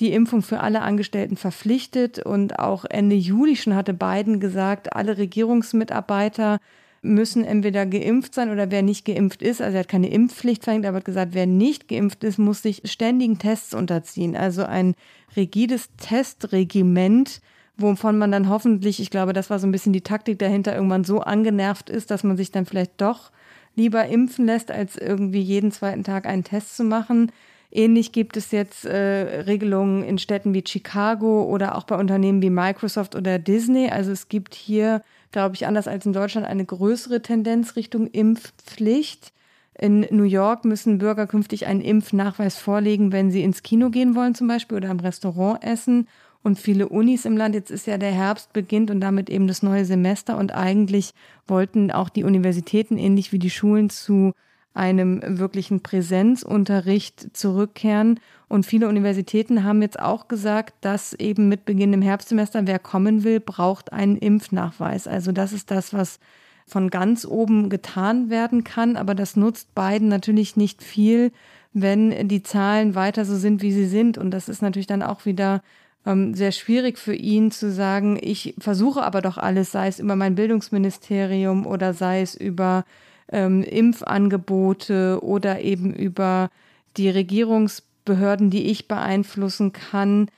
die 0.00 0.12
Impfung 0.12 0.42
für 0.42 0.60
alle 0.60 0.82
Angestellten 0.82 1.36
verpflichtet 1.36 2.18
und 2.20 2.58
auch 2.58 2.84
Ende 2.84 3.16
Juli 3.16 3.56
schon 3.56 3.74
hatte 3.74 3.94
Biden 3.94 4.38
gesagt, 4.38 4.94
alle 4.94 5.18
Regierungsmitarbeiter 5.18 6.60
müssen 7.02 7.44
entweder 7.44 7.86
geimpft 7.86 8.34
sein 8.34 8.50
oder 8.50 8.70
wer 8.70 8.82
nicht 8.82 9.04
geimpft 9.04 9.42
ist, 9.42 9.60
also 9.60 9.74
er 9.74 9.80
hat 9.80 9.88
keine 9.88 10.10
Impfpflicht 10.10 10.64
verhängt, 10.64 10.86
aber 10.86 10.98
hat 10.98 11.04
gesagt, 11.04 11.34
wer 11.34 11.46
nicht 11.46 11.88
geimpft 11.88 12.24
ist, 12.24 12.38
muss 12.38 12.62
sich 12.62 12.82
ständigen 12.84 13.38
Tests 13.38 13.74
unterziehen. 13.74 14.36
Also 14.36 14.64
ein 14.64 14.94
rigides 15.36 15.90
Testregiment, 15.96 17.40
wovon 17.76 18.18
man 18.18 18.32
dann 18.32 18.48
hoffentlich, 18.48 19.00
ich 19.00 19.10
glaube, 19.10 19.32
das 19.32 19.50
war 19.50 19.58
so 19.58 19.66
ein 19.66 19.72
bisschen 19.72 19.92
die 19.92 20.00
Taktik 20.00 20.38
dahinter, 20.38 20.74
irgendwann 20.74 21.04
so 21.04 21.20
angenervt 21.20 21.90
ist, 21.90 22.10
dass 22.10 22.24
man 22.24 22.36
sich 22.36 22.50
dann 22.50 22.66
vielleicht 22.66 23.00
doch 23.00 23.30
lieber 23.76 24.06
impfen 24.06 24.46
lässt, 24.46 24.70
als 24.70 24.96
irgendwie 24.96 25.40
jeden 25.40 25.70
zweiten 25.70 26.02
Tag 26.02 26.26
einen 26.26 26.44
Test 26.44 26.76
zu 26.76 26.82
machen. 26.82 27.30
Ähnlich 27.70 28.12
gibt 28.12 28.36
es 28.36 28.50
jetzt 28.50 28.86
äh, 28.86 29.42
Regelungen 29.42 30.02
in 30.02 30.18
Städten 30.18 30.54
wie 30.54 30.64
Chicago 30.66 31.44
oder 31.44 31.76
auch 31.76 31.84
bei 31.84 31.96
Unternehmen 31.96 32.42
wie 32.42 32.50
Microsoft 32.50 33.14
oder 33.14 33.38
Disney. 33.38 33.90
Also 33.90 34.10
es 34.10 34.28
gibt 34.28 34.54
hier 34.54 35.02
glaube 35.30 35.54
ich, 35.54 35.66
anders 35.66 35.88
als 35.88 36.06
in 36.06 36.12
Deutschland 36.12 36.46
eine 36.46 36.64
größere 36.64 37.22
Tendenz 37.22 37.76
Richtung 37.76 38.06
Impfpflicht. 38.06 39.32
In 39.78 40.06
New 40.10 40.24
York 40.24 40.64
müssen 40.64 40.98
Bürger 40.98 41.26
künftig 41.26 41.66
einen 41.66 41.80
Impfnachweis 41.80 42.56
vorlegen, 42.56 43.12
wenn 43.12 43.30
sie 43.30 43.42
ins 43.42 43.62
Kino 43.62 43.90
gehen 43.90 44.14
wollen 44.16 44.34
zum 44.34 44.48
Beispiel 44.48 44.78
oder 44.78 44.90
im 44.90 45.00
Restaurant 45.00 45.62
essen. 45.62 46.08
Und 46.42 46.58
viele 46.58 46.88
Unis 46.88 47.24
im 47.24 47.36
Land, 47.36 47.54
jetzt 47.54 47.70
ist 47.70 47.86
ja 47.86 47.98
der 47.98 48.12
Herbst 48.12 48.52
beginnt 48.52 48.90
und 48.90 49.00
damit 49.00 49.28
eben 49.28 49.46
das 49.46 49.62
neue 49.62 49.84
Semester. 49.84 50.36
Und 50.36 50.52
eigentlich 50.52 51.14
wollten 51.46 51.90
auch 51.90 52.08
die 52.08 52.24
Universitäten 52.24 52.96
ähnlich 52.96 53.32
wie 53.32 53.38
die 53.38 53.50
Schulen 53.50 53.90
zu 53.90 54.32
einem 54.74 55.20
wirklichen 55.38 55.82
Präsenzunterricht 55.82 57.36
zurückkehren. 57.36 58.20
Und 58.48 58.64
viele 58.64 58.88
Universitäten 58.88 59.64
haben 59.64 59.82
jetzt 59.82 59.98
auch 59.98 60.28
gesagt, 60.28 60.74
dass 60.80 61.12
eben 61.14 61.48
mit 61.48 61.64
Beginn 61.64 61.92
im 61.92 62.02
Herbstsemester, 62.02 62.66
wer 62.66 62.78
kommen 62.78 63.24
will, 63.24 63.40
braucht 63.40 63.92
einen 63.92 64.16
Impfnachweis. 64.16 65.06
Also 65.06 65.32
das 65.32 65.52
ist 65.52 65.70
das, 65.70 65.92
was 65.92 66.20
von 66.66 66.90
ganz 66.90 67.24
oben 67.24 67.70
getan 67.70 68.30
werden 68.30 68.62
kann. 68.62 68.96
Aber 68.96 69.14
das 69.14 69.36
nutzt 69.36 69.74
beiden 69.74 70.08
natürlich 70.08 70.56
nicht 70.56 70.82
viel, 70.82 71.32
wenn 71.72 72.28
die 72.28 72.42
Zahlen 72.42 72.94
weiter 72.94 73.24
so 73.24 73.36
sind, 73.36 73.62
wie 73.62 73.72
sie 73.72 73.86
sind. 73.86 74.18
Und 74.18 74.30
das 74.30 74.48
ist 74.48 74.62
natürlich 74.62 74.86
dann 74.86 75.02
auch 75.02 75.24
wieder 75.24 75.62
ähm, 76.06 76.34
sehr 76.34 76.52
schwierig 76.52 76.98
für 76.98 77.14
ihn 77.14 77.50
zu 77.50 77.70
sagen, 77.70 78.18
ich 78.20 78.54
versuche 78.58 79.02
aber 79.02 79.20
doch 79.20 79.38
alles, 79.38 79.72
sei 79.72 79.88
es 79.88 79.98
über 79.98 80.16
mein 80.16 80.34
Bildungsministerium 80.34 81.66
oder 81.66 81.94
sei 81.94 82.22
es 82.22 82.34
über 82.34 82.84
ähm, 83.32 83.62
Impfangebote 83.62 85.20
oder 85.22 85.60
eben 85.60 85.94
über 85.94 86.50
die 86.96 87.08
Regierungsbehörden, 87.08 88.50
die 88.50 88.66
ich 88.70 88.88
beeinflussen 88.88 89.72
kann. 89.72 90.30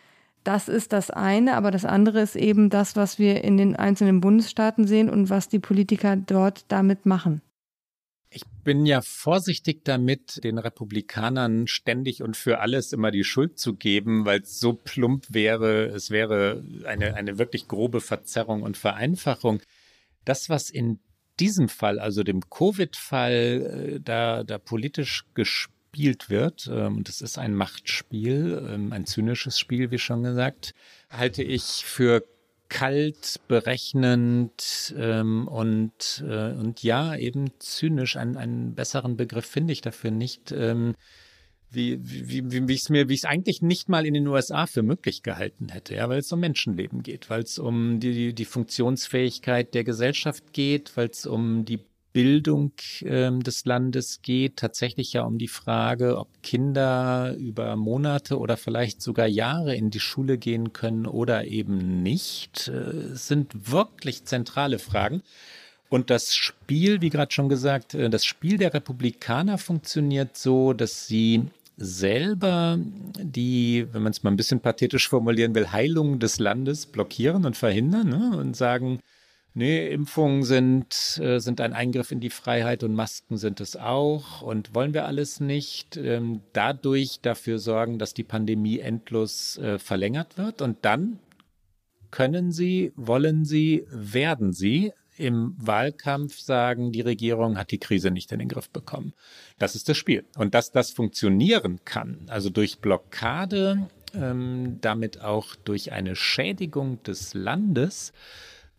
Das 0.45 0.69
ist 0.69 0.93
das 0.93 1.11
eine, 1.11 1.57
aber 1.57 1.71
das 1.71 1.85
andere 1.85 2.21
ist 2.21 2.37
eben 2.37 2.71
das, 2.71 2.97
was 2.97 3.19
wir 3.19 3.45
in 3.45 3.57
den 3.57 3.77
einzelnen 3.77 4.21
Bundesstaaten 4.21 4.87
sehen 4.87 5.11
und 5.11 5.29
was 5.29 5.49
die 5.49 5.59
Politiker 5.59 6.17
dort 6.17 6.65
damit 6.69 7.05
machen. 7.07 7.43
Ich 8.33 8.45
bin 8.63 8.87
ja 8.87 9.01
vorsichtig 9.03 9.85
damit, 9.85 10.45
den 10.45 10.59
Republikanern 10.59 11.67
ständig 11.67 12.23
und 12.23 12.37
für 12.37 12.61
alles 12.61 12.93
immer 12.93 13.11
die 13.11 13.25
Schuld 13.25 13.59
zu 13.59 13.75
geben, 13.75 14.25
weil 14.25 14.43
es 14.43 14.61
so 14.61 14.73
plump 14.73 15.27
wäre. 15.31 15.87
Es 15.87 16.11
wäre 16.11 16.63
eine, 16.85 17.15
eine 17.15 17.39
wirklich 17.39 17.67
grobe 17.67 18.01
Verzerrung 18.01 18.63
und 18.63 18.77
Vereinfachung. 18.77 19.61
Das, 20.25 20.49
was 20.49 20.71
in 20.71 21.01
diesem 21.41 21.69
Fall, 21.69 21.99
also 21.99 22.23
dem 22.23 22.49
Covid-Fall, 22.49 23.95
äh, 23.95 24.01
da, 24.01 24.45
da 24.45 24.59
politisch 24.59 25.25
gespielt 25.35 26.31
wird, 26.31 26.69
ähm, 26.73 26.99
und 26.99 27.09
es 27.09 27.21
ist 27.21 27.39
ein 27.39 27.55
Machtspiel, 27.55 28.69
ähm, 28.71 28.93
ein 28.93 29.07
zynisches 29.07 29.59
Spiel, 29.59 29.91
wie 29.91 29.99
schon 29.99 30.23
gesagt, 30.23 30.75
halte 31.09 31.43
ich 31.43 31.85
für 31.85 32.23
kalt, 32.69 33.41
berechnend 33.49 34.95
ähm, 34.97 35.49
und, 35.49 36.25
äh, 36.27 36.53
und 36.53 36.83
ja, 36.83 37.17
eben 37.17 37.51
zynisch. 37.59 38.17
Einen, 38.17 38.37
einen 38.37 38.75
besseren 38.75 39.17
Begriff 39.17 39.45
finde 39.45 39.73
ich 39.73 39.81
dafür 39.81 40.13
nicht. 40.13 40.55
Wie, 41.71 41.99
wie, 42.03 42.51
wie, 42.51 42.69
wie 42.69 42.75
ich 42.75 42.83
es 42.83 42.89
mir, 42.89 43.09
wie 43.09 43.15
ich 43.15 43.21
es 43.21 43.25
eigentlich 43.25 43.63
nicht 43.63 43.89
mal 43.89 44.07
in 44.07 44.15
den 44.15 44.27
USA 44.27 44.67
für 44.67 44.83
möglich 44.83 45.23
gehalten 45.23 45.69
hätte, 45.69 45.95
ja, 45.95 46.09
weil 46.09 46.19
es 46.19 46.33
um 46.33 46.41
Menschenleben 46.41 47.03
geht, 47.03 47.31
weil 47.31 47.43
es 47.43 47.59
um 47.59 48.01
die, 48.01 48.35
die 48.35 48.45
Funktionsfähigkeit 48.45 49.75
der 49.75 49.85
Gesellschaft 49.85 50.53
geht, 50.53 50.97
weil 50.97 51.09
es 51.09 51.27
um 51.27 51.65
die 51.65 51.81
Bildung 52.13 52.73
ähm, 53.03 53.43
des 53.43 53.65
Landes 53.65 54.21
geht, 54.23 54.57
tatsächlich 54.57 55.13
ja 55.13 55.23
um 55.23 55.39
die 55.39 55.49
Frage, 55.49 56.19
ob 56.19 56.43
Kinder 56.43 57.37
über 57.39 57.77
Monate 57.77 58.39
oder 58.39 58.57
vielleicht 58.57 59.01
sogar 59.01 59.27
Jahre 59.27 59.77
in 59.77 59.91
die 59.91 60.01
Schule 60.01 60.37
gehen 60.37 60.73
können 60.73 61.07
oder 61.07 61.45
eben 61.45 62.03
nicht, 62.03 62.69
äh, 62.69 63.15
sind 63.15 63.71
wirklich 63.71 64.25
zentrale 64.25 64.81
Fragen. 64.81 65.23
Und 65.89 66.11
das 66.11 66.35
Spiel, 66.35 67.01
wie 67.01 67.11
gerade 67.11 67.33
schon 67.33 67.49
gesagt, 67.49 67.95
äh, 67.95 68.11
das 68.11 68.25
Spiel 68.25 68.59
der 68.59 68.75
Republikaner 68.75 69.59
funktioniert 69.59 70.37
so, 70.37 70.73
dass 70.73 71.07
sie 71.07 71.45
selber 71.81 72.79
die, 73.19 73.87
wenn 73.93 74.03
man 74.03 74.13
es 74.13 74.23
mal 74.23 74.31
ein 74.31 74.37
bisschen 74.37 74.61
pathetisch 74.61 75.09
formulieren 75.09 75.55
will, 75.55 75.73
Heilung 75.73 76.19
des 76.19 76.39
Landes 76.39 76.85
blockieren 76.85 77.47
und 77.47 77.57
verhindern 77.57 78.11
ne? 78.11 78.37
und 78.37 78.55
sagen, 78.55 79.01
nee, 79.55 79.89
Impfungen 79.89 80.43
sind, 80.43 81.19
äh, 81.23 81.39
sind 81.39 81.61
ein 81.63 81.73
Eingriff 81.73 82.13
in 82.13 82.21
die 82.21 82.29
Freiheit 82.29 82.83
und 82.83 82.95
Masken 82.95 83.39
sind 83.39 83.61
es 83.63 83.77
auch 83.77 84.43
und 84.43 84.75
wollen 84.75 84.93
wir 84.93 85.07
alles 85.07 85.41
nicht. 85.41 85.97
Ähm, 85.97 86.43
dadurch 86.53 87.21
dafür 87.23 87.59
sorgen, 87.59 87.99
dass 87.99 88.13
die 88.13 88.25
Pandemie 88.25 88.79
endlos 88.79 89.57
äh, 89.57 89.79
verlängert 89.79 90.37
wird 90.37 90.61
und 90.61 90.79
dann 90.83 91.19
können 92.11 92.53
sie, 92.53 92.93
wollen 92.95 93.47
sie, 93.47 93.87
werden 93.91 94.53
sie 94.53 94.93
im 95.21 95.55
Wahlkampf 95.59 96.41
sagen, 96.41 96.93
die 96.93 97.03
Regierung 97.03 97.59
hat 97.59 97.71
die 97.71 97.79
Krise 97.79 98.11
nicht 98.11 98.33
in 98.33 98.39
den 98.39 98.49
Griff 98.49 98.71
bekommen. 98.71 99.13
Das 99.59 99.75
ist 99.75 99.89
das 99.89 99.97
Spiel. 99.97 100.25
Und 100.37 100.55
dass 100.55 100.73
das 100.73 100.91
funktionieren 100.91 101.81
kann, 101.85 102.27
also 102.29 102.49
durch 102.49 102.79
Blockade, 102.79 103.89
ähm, 104.15 104.79
damit 104.81 105.21
auch 105.21 105.55
durch 105.57 105.93
eine 105.93 106.17
Schädigung 106.17 107.03
des 107.03 107.35
Landes, 107.35 108.13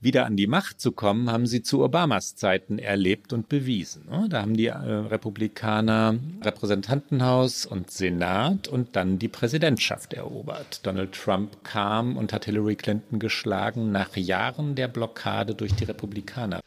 wieder 0.02 0.26
an 0.26 0.36
die 0.36 0.47
Macht 0.47 0.82
zu 0.82 0.91
kommen, 0.91 1.32
haben 1.32 1.45
sie 1.45 1.62
zu 1.62 1.84
Obamas 1.84 2.36
Zeiten 2.36 2.80
erlebt 2.80 3.34
und 3.34 3.47
bewiesen. 3.49 4.08
Ne? 4.10 4.28
Da 4.30 4.41
haben 4.41 4.58
die 4.58 4.66
äh, 4.66 4.74
Republikaner 4.74 6.18
Repräsentantenhaus 6.41 7.66
und 7.68 7.91
Senat 7.91 8.68
und 8.68 8.95
dann 8.95 9.20
die 9.20 9.28
Präsidentschaft 9.28 10.14
erobert. 10.14 10.86
Donald 10.86 11.14
Trump 11.14 11.64
kam 11.64 12.18
und 12.18 12.34
hat 12.34 12.45
Hillary 12.45 12.76
Clinton 12.76 13.20
geschlagen 13.20 13.91
nach 13.91 14.18
Jahren 14.18 14.76
der 14.76 14.88
Blockade 14.88 15.54
durch 15.54 15.74
die 15.76 15.86
Republikaner. 15.86 16.62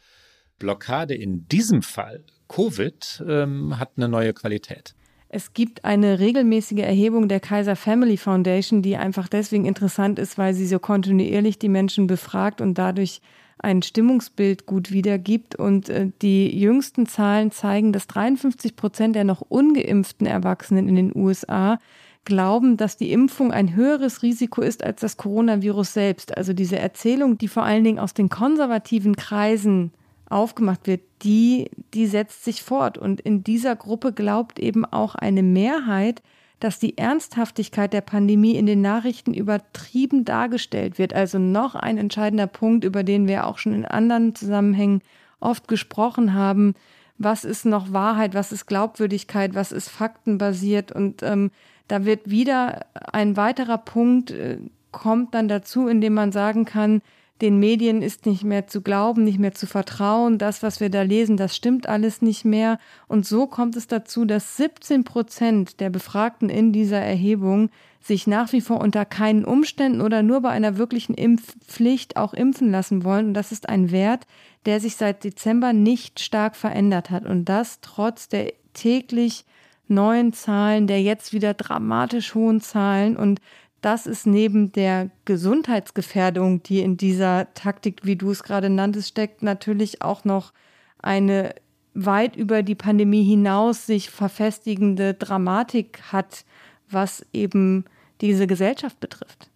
Blockade 0.57 1.13
in 1.13 1.47
diesem 1.49 1.81
Fall, 1.81 2.23
Covid, 2.47 3.23
ähm, 3.27 3.77
hat 3.77 3.91
eine 3.97 4.07
neue 4.07 4.33
Qualität. 4.33 4.95
Es 5.29 5.53
gibt 5.53 5.83
eine 5.83 6.19
regelmäßige 6.19 6.79
Erhebung 6.79 7.27
der 7.27 7.39
Kaiser 7.39 7.75
Family 7.75 8.17
Foundation, 8.17 8.81
die 8.81 8.95
einfach 8.95 9.27
deswegen 9.27 9.65
interessant 9.65 10.19
ist, 10.19 10.37
weil 10.37 10.53
sie 10.53 10.67
so 10.67 10.79
kontinuierlich 10.79 11.59
die 11.59 11.69
Menschen 11.69 12.07
befragt 12.07 12.61
und 12.61 12.77
dadurch 12.77 13.21
ein 13.57 13.81
Stimmungsbild 13.81 14.65
gut 14.65 14.91
wiedergibt. 14.91 15.55
Und 15.55 15.89
äh, 15.89 16.11
die 16.21 16.57
jüngsten 16.57 17.07
Zahlen 17.07 17.51
zeigen, 17.51 17.91
dass 17.91 18.07
53 18.07 18.75
Prozent 18.75 19.15
der 19.15 19.23
noch 19.23 19.41
ungeimpften 19.41 20.27
Erwachsenen 20.27 20.87
in 20.87 20.95
den 20.95 21.15
USA 21.15 21.79
glauben, 22.25 22.75
dass 22.77 22.97
die 22.97 23.11
Impfung 23.11 23.51
ein 23.51 23.75
höheres 23.75 24.23
Risiko 24.23 24.61
ist 24.61 24.83
als 24.83 25.01
das 25.01 25.17
Coronavirus 25.17 25.93
selbst. 25.93 26.35
Also 26.37 26.53
diese 26.53 26.77
Erzählung, 26.77 27.37
die 27.37 27.47
vor 27.47 27.63
allen 27.63 27.83
Dingen 27.83 27.99
aus 27.99 28.13
den 28.13 28.29
konservativen 28.29 29.15
Kreisen 29.15 29.91
aufgemacht 30.29 30.87
wird, 30.87 31.01
die, 31.23 31.69
die 31.93 32.07
setzt 32.07 32.43
sich 32.43 32.63
fort. 32.63 32.97
Und 32.97 33.21
in 33.21 33.43
dieser 33.43 33.75
Gruppe 33.75 34.13
glaubt 34.13 34.59
eben 34.59 34.85
auch 34.85 35.15
eine 35.15 35.43
Mehrheit, 35.43 36.21
dass 36.59 36.79
die 36.79 36.97
Ernsthaftigkeit 36.97 37.93
der 37.93 38.01
Pandemie 38.01 38.55
in 38.55 38.65
den 38.65 38.81
Nachrichten 38.81 39.33
übertrieben 39.33 40.25
dargestellt 40.25 40.97
wird. 40.97 41.13
Also 41.13 41.37
noch 41.37 41.75
ein 41.75 41.97
entscheidender 41.97 42.47
Punkt, 42.47 42.83
über 42.85 43.03
den 43.03 43.27
wir 43.27 43.45
auch 43.45 43.57
schon 43.57 43.73
in 43.73 43.85
anderen 43.85 44.35
Zusammenhängen 44.35 45.01
oft 45.39 45.67
gesprochen 45.67 46.33
haben. 46.33 46.73
Was 47.17 47.43
ist 47.43 47.65
noch 47.65 47.93
Wahrheit? 47.93 48.33
Was 48.33 48.51
ist 48.51 48.65
Glaubwürdigkeit? 48.65 49.53
Was 49.53 49.71
ist 49.71 49.89
faktenbasiert? 49.89 50.91
Und 50.91 51.23
ähm, 51.23 51.51
da 51.87 52.05
wird 52.05 52.29
wieder 52.29 52.85
ein 53.11 53.37
weiterer 53.37 53.77
Punkt, 53.77 54.31
äh, 54.31 54.57
kommt 54.91 55.33
dann 55.33 55.47
dazu, 55.47 55.87
indem 55.87 56.13
man 56.13 56.31
sagen 56.31 56.65
kann, 56.65 57.01
den 57.41 57.59
Medien 57.59 58.01
ist 58.01 58.25
nicht 58.25 58.43
mehr 58.43 58.67
zu 58.67 58.81
glauben, 58.81 59.25
nicht 59.25 59.39
mehr 59.39 59.53
zu 59.53 59.67
vertrauen. 59.67 60.37
Das, 60.37 60.63
was 60.63 60.79
wir 60.79 60.89
da 60.89 61.01
lesen, 61.01 61.35
das 61.35 61.55
stimmt 61.55 61.87
alles 61.87 62.21
nicht 62.21 62.45
mehr. 62.45 62.79
Und 63.07 63.25
so 63.25 63.45
kommt 63.45 63.75
es 63.75 63.87
dazu, 63.87 64.23
dass 64.23 64.55
17 64.55 65.03
Prozent 65.03 65.79
der 65.81 65.89
Befragten 65.89 66.49
in 66.49 66.71
dieser 66.71 66.99
Erhebung 66.99 67.69
sich 67.99 68.25
nach 68.27 68.53
wie 68.53 68.61
vor 68.61 68.79
unter 68.79 69.03
keinen 69.03 69.43
Umständen 69.43 69.99
oder 69.99 70.23
nur 70.23 70.41
bei 70.41 70.49
einer 70.49 70.77
wirklichen 70.77 71.15
Impfpflicht 71.15 72.15
auch 72.15 72.33
impfen 72.33 72.71
lassen 72.71 73.03
wollen. 73.03 73.27
Und 73.27 73.33
das 73.33 73.51
ist 73.51 73.67
ein 73.67 73.91
Wert, 73.91 74.27
der 74.65 74.79
sich 74.79 74.95
seit 74.95 75.23
Dezember 75.23 75.73
nicht 75.73 76.21
stark 76.21 76.55
verändert 76.55 77.09
hat. 77.09 77.25
Und 77.25 77.45
das 77.45 77.81
trotz 77.81 78.29
der 78.29 78.53
täglich 78.73 79.43
neuen 79.87 80.33
Zahlen, 80.33 80.87
der 80.87 81.01
jetzt 81.01 81.33
wieder 81.33 81.53
dramatisch 81.53 82.33
hohen 82.33 82.61
Zahlen. 82.61 83.17
Und 83.17 83.41
das 83.85 84.07
ist 84.07 84.25
neben 84.25 84.71
der 84.71 85.11
Gesundheitsgefährdung, 85.25 86.63
die 86.63 86.79
in 86.79 86.97
dieser 86.97 87.53
Taktik, 87.53 88.01
wie 88.03 88.15
du 88.15 88.31
es 88.31 88.41
gerade 88.41 88.71
nanntest, 88.71 89.09
steckt, 89.09 89.43
natürlich 89.43 90.01
auch 90.01 90.25
noch 90.25 90.53
eine 90.97 91.53
weit 91.93 92.35
über 92.35 92.63
die 92.63 92.73
Pandemie 92.73 93.23
hinaus 93.23 93.85
sich 93.85 94.09
verfestigende 94.09 95.13
Dramatik 95.13 96.01
hat, 96.11 96.45
was 96.89 97.27
eben 97.31 97.85
diese 98.21 98.47
Gesellschaft 98.47 98.99
betrifft. 98.99 99.51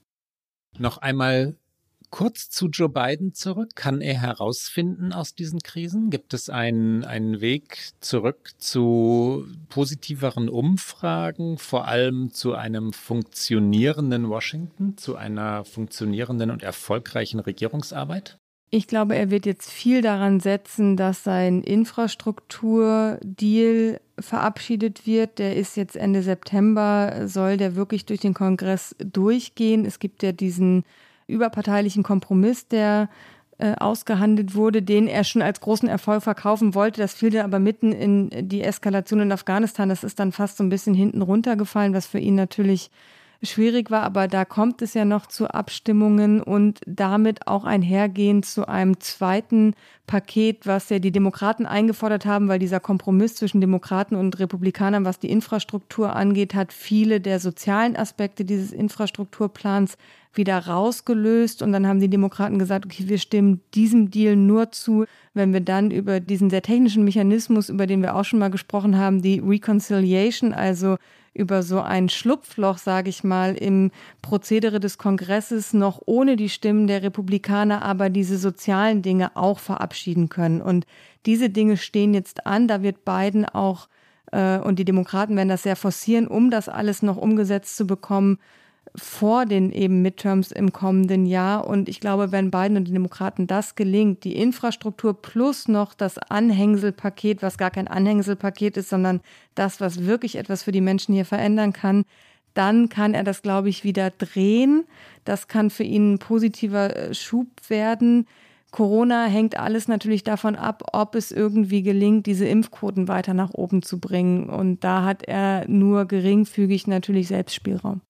Noch 0.77 0.99
einmal 0.99 1.55
kurz 2.09 2.49
zu 2.49 2.67
Joe 2.67 2.89
Biden 2.89 3.33
zurück. 3.33 3.75
Kann 3.75 4.01
er 4.01 4.19
herausfinden 4.19 5.13
aus 5.13 5.35
diesen 5.35 5.59
Krisen? 5.59 6.09
Gibt 6.09 6.33
es 6.33 6.49
einen, 6.49 7.05
einen 7.05 7.41
Weg 7.41 7.91
zurück 7.99 8.51
zu 8.57 9.45
positiveren 9.69 10.49
Umfragen, 10.49 11.57
vor 11.57 11.87
allem 11.87 12.31
zu 12.31 12.53
einem 12.53 12.93
funktionierenden 12.93 14.29
Washington, 14.29 14.97
zu 14.97 15.15
einer 15.15 15.65
funktionierenden 15.65 16.51
und 16.51 16.63
erfolgreichen 16.63 17.39
Regierungsarbeit? 17.39 18.39
Ich 18.71 18.85
glaube, 18.85 19.15
er 19.15 19.31
wird 19.31 19.47
jetzt 19.47 19.71
viel 19.71 20.03
daran 20.03 20.39
setzen, 20.39 20.95
dass 20.95 21.23
sein 21.23 21.63
Infrastrukturdeal 21.63 23.99
verabschiedet 24.19 25.07
wird. 25.07 25.39
Der 25.39 25.55
ist 25.55 25.75
jetzt 25.75 25.95
Ende 25.95 26.21
September, 26.21 27.27
soll 27.27 27.57
der 27.57 27.75
wirklich 27.75 28.05
durch 28.05 28.19
den 28.19 28.35
Kongress 28.35 28.95
durchgehen. 28.99 29.85
Es 29.85 29.97
gibt 29.97 30.21
ja 30.21 30.33
diesen 30.33 30.83
überparteilichen 31.29 32.03
Kompromiss, 32.03 32.67
der 32.67 33.09
äh, 33.57 33.75
ausgehandelt 33.75 34.55
wurde, 34.55 34.81
den 34.81 35.07
er 35.07 35.23
schon 35.23 35.41
als 35.41 35.59
großen 35.59 35.89
Erfolg 35.89 36.23
verkaufen 36.23 36.75
wollte. 36.75 37.01
Das 37.01 37.13
fiel 37.13 37.29
dann 37.29 37.45
aber 37.45 37.59
mitten 37.59 37.91
in 37.91 38.47
die 38.47 38.63
Eskalation 38.63 39.19
in 39.19 39.31
Afghanistan. 39.31 39.89
Das 39.89 40.03
ist 40.03 40.19
dann 40.19 40.31
fast 40.31 40.57
so 40.57 40.63
ein 40.63 40.69
bisschen 40.69 40.93
hinten 40.93 41.21
runtergefallen, 41.21 41.93
was 41.93 42.07
für 42.07 42.19
ihn 42.19 42.35
natürlich 42.35 42.89
schwierig 43.41 43.89
war, 43.89 44.03
aber 44.03 44.27
da 44.27 44.43
kommt 44.43 44.81
es 44.81 44.93
ja 44.93 45.05
noch 45.05 45.25
zu 45.25 45.47
Abstimmungen 45.47 46.41
und 46.41 46.81
damit 46.85 47.47
auch 47.47 47.63
einhergehend 47.63 48.45
zu 48.45 48.67
einem 48.67 48.99
zweiten 48.99 49.75
Paket, 50.07 50.65
was 50.65 50.89
ja 50.89 50.99
die 50.99 51.11
Demokraten 51.11 51.65
eingefordert 51.65 52.25
haben, 52.25 52.49
weil 52.49 52.59
dieser 52.59 52.79
Kompromiss 52.79 53.35
zwischen 53.35 53.61
Demokraten 53.61 54.15
und 54.15 54.39
Republikanern, 54.39 55.05
was 55.05 55.19
die 55.19 55.29
Infrastruktur 55.29 56.15
angeht, 56.15 56.53
hat 56.53 56.73
viele 56.73 57.21
der 57.21 57.39
sozialen 57.39 57.95
Aspekte 57.95 58.43
dieses 58.43 58.73
Infrastrukturplans 58.73 59.97
wieder 60.33 60.57
rausgelöst. 60.67 61.61
Und 61.61 61.71
dann 61.71 61.87
haben 61.87 61.99
die 61.99 62.09
Demokraten 62.09 62.59
gesagt, 62.59 62.85
okay, 62.85 63.07
wir 63.07 63.19
stimmen 63.19 63.61
diesem 63.73 64.11
Deal 64.11 64.35
nur 64.35 64.71
zu, 64.71 65.05
wenn 65.33 65.53
wir 65.53 65.61
dann 65.61 65.91
über 65.91 66.19
diesen 66.19 66.49
sehr 66.49 66.61
technischen 66.61 67.03
Mechanismus, 67.03 67.69
über 67.69 67.87
den 67.87 68.01
wir 68.01 68.15
auch 68.15 68.25
schon 68.25 68.39
mal 68.39 68.49
gesprochen 68.49 68.97
haben, 68.97 69.21
die 69.21 69.39
Reconciliation, 69.39 70.53
also 70.53 70.97
über 71.33 71.63
so 71.63 71.81
ein 71.81 72.09
Schlupfloch, 72.09 72.77
sage 72.77 73.09
ich 73.09 73.23
mal, 73.23 73.55
im 73.55 73.91
Prozedere 74.21 74.79
des 74.79 74.97
Kongresses 74.97 75.73
noch 75.73 76.01
ohne 76.05 76.35
die 76.35 76.49
Stimmen 76.49 76.87
der 76.87 77.03
Republikaner 77.03 77.81
aber 77.81 78.09
diese 78.09 78.37
sozialen 78.37 79.01
Dinge 79.01 79.35
auch 79.35 79.59
verabschieden 79.59 80.29
können. 80.29 80.61
Und 80.61 80.85
diese 81.25 81.49
Dinge 81.49 81.77
stehen 81.77 82.13
jetzt 82.13 82.45
an. 82.45 82.67
Da 82.67 82.81
wird 82.81 83.05
Biden 83.05 83.45
auch 83.45 83.87
äh, 84.31 84.59
und 84.59 84.79
die 84.79 84.85
Demokraten 84.85 85.35
werden 85.35 85.49
das 85.49 85.63
sehr 85.63 85.75
forcieren, 85.75 86.27
um 86.27 86.51
das 86.51 86.69
alles 86.69 87.01
noch 87.01 87.17
umgesetzt 87.17 87.77
zu 87.77 87.85
bekommen 87.85 88.39
vor 88.95 89.45
den 89.45 89.71
eben 89.71 90.01
Midterms 90.01 90.51
im 90.51 90.73
kommenden 90.73 91.25
Jahr. 91.25 91.67
Und 91.67 91.89
ich 91.89 91.99
glaube, 91.99 92.31
wenn 92.31 92.51
Biden 92.51 92.77
und 92.77 92.87
die 92.87 92.93
Demokraten 92.93 93.47
das 93.47 93.75
gelingt, 93.75 94.23
die 94.23 94.35
Infrastruktur 94.35 95.19
plus 95.21 95.67
noch 95.67 95.93
das 95.93 96.17
Anhängselpaket, 96.17 97.41
was 97.41 97.57
gar 97.57 97.71
kein 97.71 97.87
Anhängselpaket 97.87 98.77
ist, 98.77 98.89
sondern 98.89 99.21
das, 99.55 99.79
was 99.79 100.05
wirklich 100.05 100.35
etwas 100.35 100.63
für 100.63 100.71
die 100.71 100.81
Menschen 100.81 101.13
hier 101.13 101.25
verändern 101.25 101.73
kann, 101.73 102.03
dann 102.53 102.89
kann 102.89 103.13
er 103.13 103.23
das, 103.23 103.41
glaube 103.41 103.69
ich, 103.69 103.83
wieder 103.83 104.09
drehen. 104.09 104.85
Das 105.23 105.47
kann 105.47 105.69
für 105.69 105.83
ihn 105.83 106.13
ein 106.13 106.19
positiver 106.19 106.95
äh, 106.95 107.13
Schub 107.13 107.47
werden. 107.67 108.25
Corona 108.71 109.25
hängt 109.25 109.57
alles 109.57 109.87
natürlich 109.87 110.23
davon 110.23 110.55
ab, 110.55 110.83
ob 110.93 111.15
es 111.15 111.31
irgendwie 111.31 111.81
gelingt, 111.81 112.27
diese 112.27 112.47
Impfquoten 112.47 113.07
weiter 113.07 113.33
nach 113.33 113.53
oben 113.53 113.81
zu 113.81 113.99
bringen. 113.99 114.47
Und 114.49 114.83
da 114.83 115.03
hat 115.05 115.23
er 115.23 115.67
nur 115.67 116.05
geringfügig 116.05 116.85
natürlich 116.85 117.27
Selbstspielraum. 117.27 118.01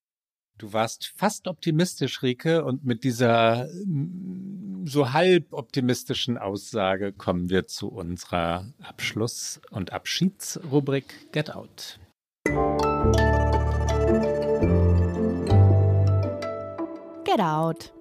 Du 0.60 0.74
warst 0.74 1.14
fast 1.16 1.48
optimistisch, 1.48 2.22
Rike, 2.22 2.66
und 2.66 2.84
mit 2.84 3.06
dieser 3.06 3.70
mm, 3.86 4.86
so 4.86 5.14
halb 5.14 5.54
optimistischen 5.54 6.38
Aussage 6.38 7.14
kommen 7.14 7.50
wir 7.50 7.66
zu 7.68 7.88
unserer 7.88 8.66
Abschluss- 8.82 9.62
und 9.70 9.94
Abschiedsrubrik 9.94 11.32
Get 11.32 11.56
Out. 11.56 11.98
Get 17.24 17.40
Out. 17.40 17.94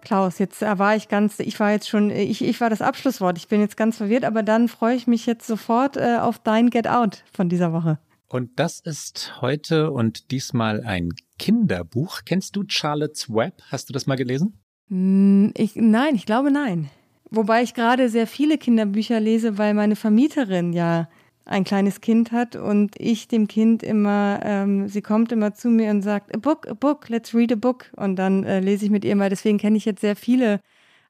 Klaus, 0.00 0.38
jetzt 0.38 0.62
war 0.62 0.96
ich 0.96 1.08
ganz, 1.08 1.38
ich 1.38 1.60
war 1.60 1.72
jetzt 1.72 1.90
schon, 1.90 2.08
ich, 2.08 2.42
ich 2.42 2.62
war 2.62 2.70
das 2.70 2.80
Abschlusswort. 2.80 3.36
Ich 3.36 3.48
bin 3.48 3.60
jetzt 3.60 3.76
ganz 3.76 3.98
verwirrt, 3.98 4.24
aber 4.24 4.42
dann 4.42 4.68
freue 4.68 4.96
ich 4.96 5.06
mich 5.06 5.26
jetzt 5.26 5.46
sofort 5.46 5.98
äh, 5.98 6.16
auf 6.18 6.38
dein 6.38 6.70
Get 6.70 6.88
Out 6.88 7.24
von 7.34 7.50
dieser 7.50 7.74
Woche. 7.74 7.98
Und 8.28 8.58
das 8.58 8.80
ist 8.80 9.42
heute 9.42 9.90
und 9.90 10.30
diesmal 10.30 10.82
ein 10.82 11.12
Kinderbuch. 11.38 12.20
Kennst 12.24 12.56
du 12.56 12.64
Charlotte's 12.66 13.28
Web? 13.28 13.62
Hast 13.70 13.88
du 13.88 13.92
das 13.92 14.06
mal 14.06 14.16
gelesen? 14.16 14.58
Hm, 14.88 15.52
ich, 15.56 15.76
nein, 15.76 16.14
ich 16.14 16.26
glaube 16.26 16.50
nein. 16.50 16.90
Wobei 17.30 17.62
ich 17.62 17.74
gerade 17.74 18.08
sehr 18.08 18.26
viele 18.26 18.58
Kinderbücher 18.58 19.18
lese, 19.20 19.58
weil 19.58 19.74
meine 19.74 19.96
Vermieterin 19.96 20.72
ja 20.72 21.08
ein 21.46 21.64
kleines 21.64 22.00
Kind 22.00 22.32
hat 22.32 22.56
und 22.56 22.98
ich 22.98 23.28
dem 23.28 23.48
Kind 23.48 23.82
immer, 23.82 24.40
ähm, 24.42 24.88
sie 24.88 25.02
kommt 25.02 25.30
immer 25.32 25.52
zu 25.52 25.68
mir 25.68 25.90
und 25.90 26.02
sagt, 26.02 26.34
a 26.34 26.38
book, 26.38 26.66
a 26.68 26.74
book, 26.74 27.08
let's 27.08 27.34
read 27.34 27.52
a 27.52 27.56
book. 27.56 27.90
Und 27.96 28.16
dann 28.16 28.44
äh, 28.44 28.60
lese 28.60 28.86
ich 28.86 28.90
mit 28.90 29.04
ihr 29.04 29.16
mal. 29.16 29.30
Deswegen 29.30 29.58
kenne 29.58 29.76
ich 29.76 29.84
jetzt 29.84 30.00
sehr 30.00 30.16
viele 30.16 30.60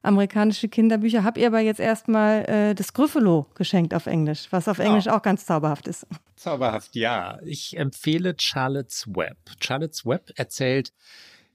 amerikanische 0.05 0.69
Kinderbücher. 0.69 1.23
Hab 1.23 1.37
ihr 1.37 1.47
aber 1.47 1.59
jetzt 1.59 1.79
erstmal 1.79 2.45
äh, 2.45 2.75
das 2.75 2.93
Gryffalo 2.93 3.47
geschenkt 3.55 3.93
auf 3.93 4.05
Englisch, 4.05 4.47
was 4.51 4.67
auf 4.67 4.79
Englisch 4.79 5.07
oh. 5.07 5.11
auch 5.11 5.21
ganz 5.21 5.45
zauberhaft 5.45 5.87
ist. 5.87 6.07
Zauberhaft, 6.35 6.95
ja. 6.95 7.39
Ich 7.43 7.77
empfehle 7.77 8.35
Charlotte's 8.37 9.07
Web. 9.07 9.37
Charlotte's 9.59 10.05
Web 10.05 10.31
erzählt 10.35 10.93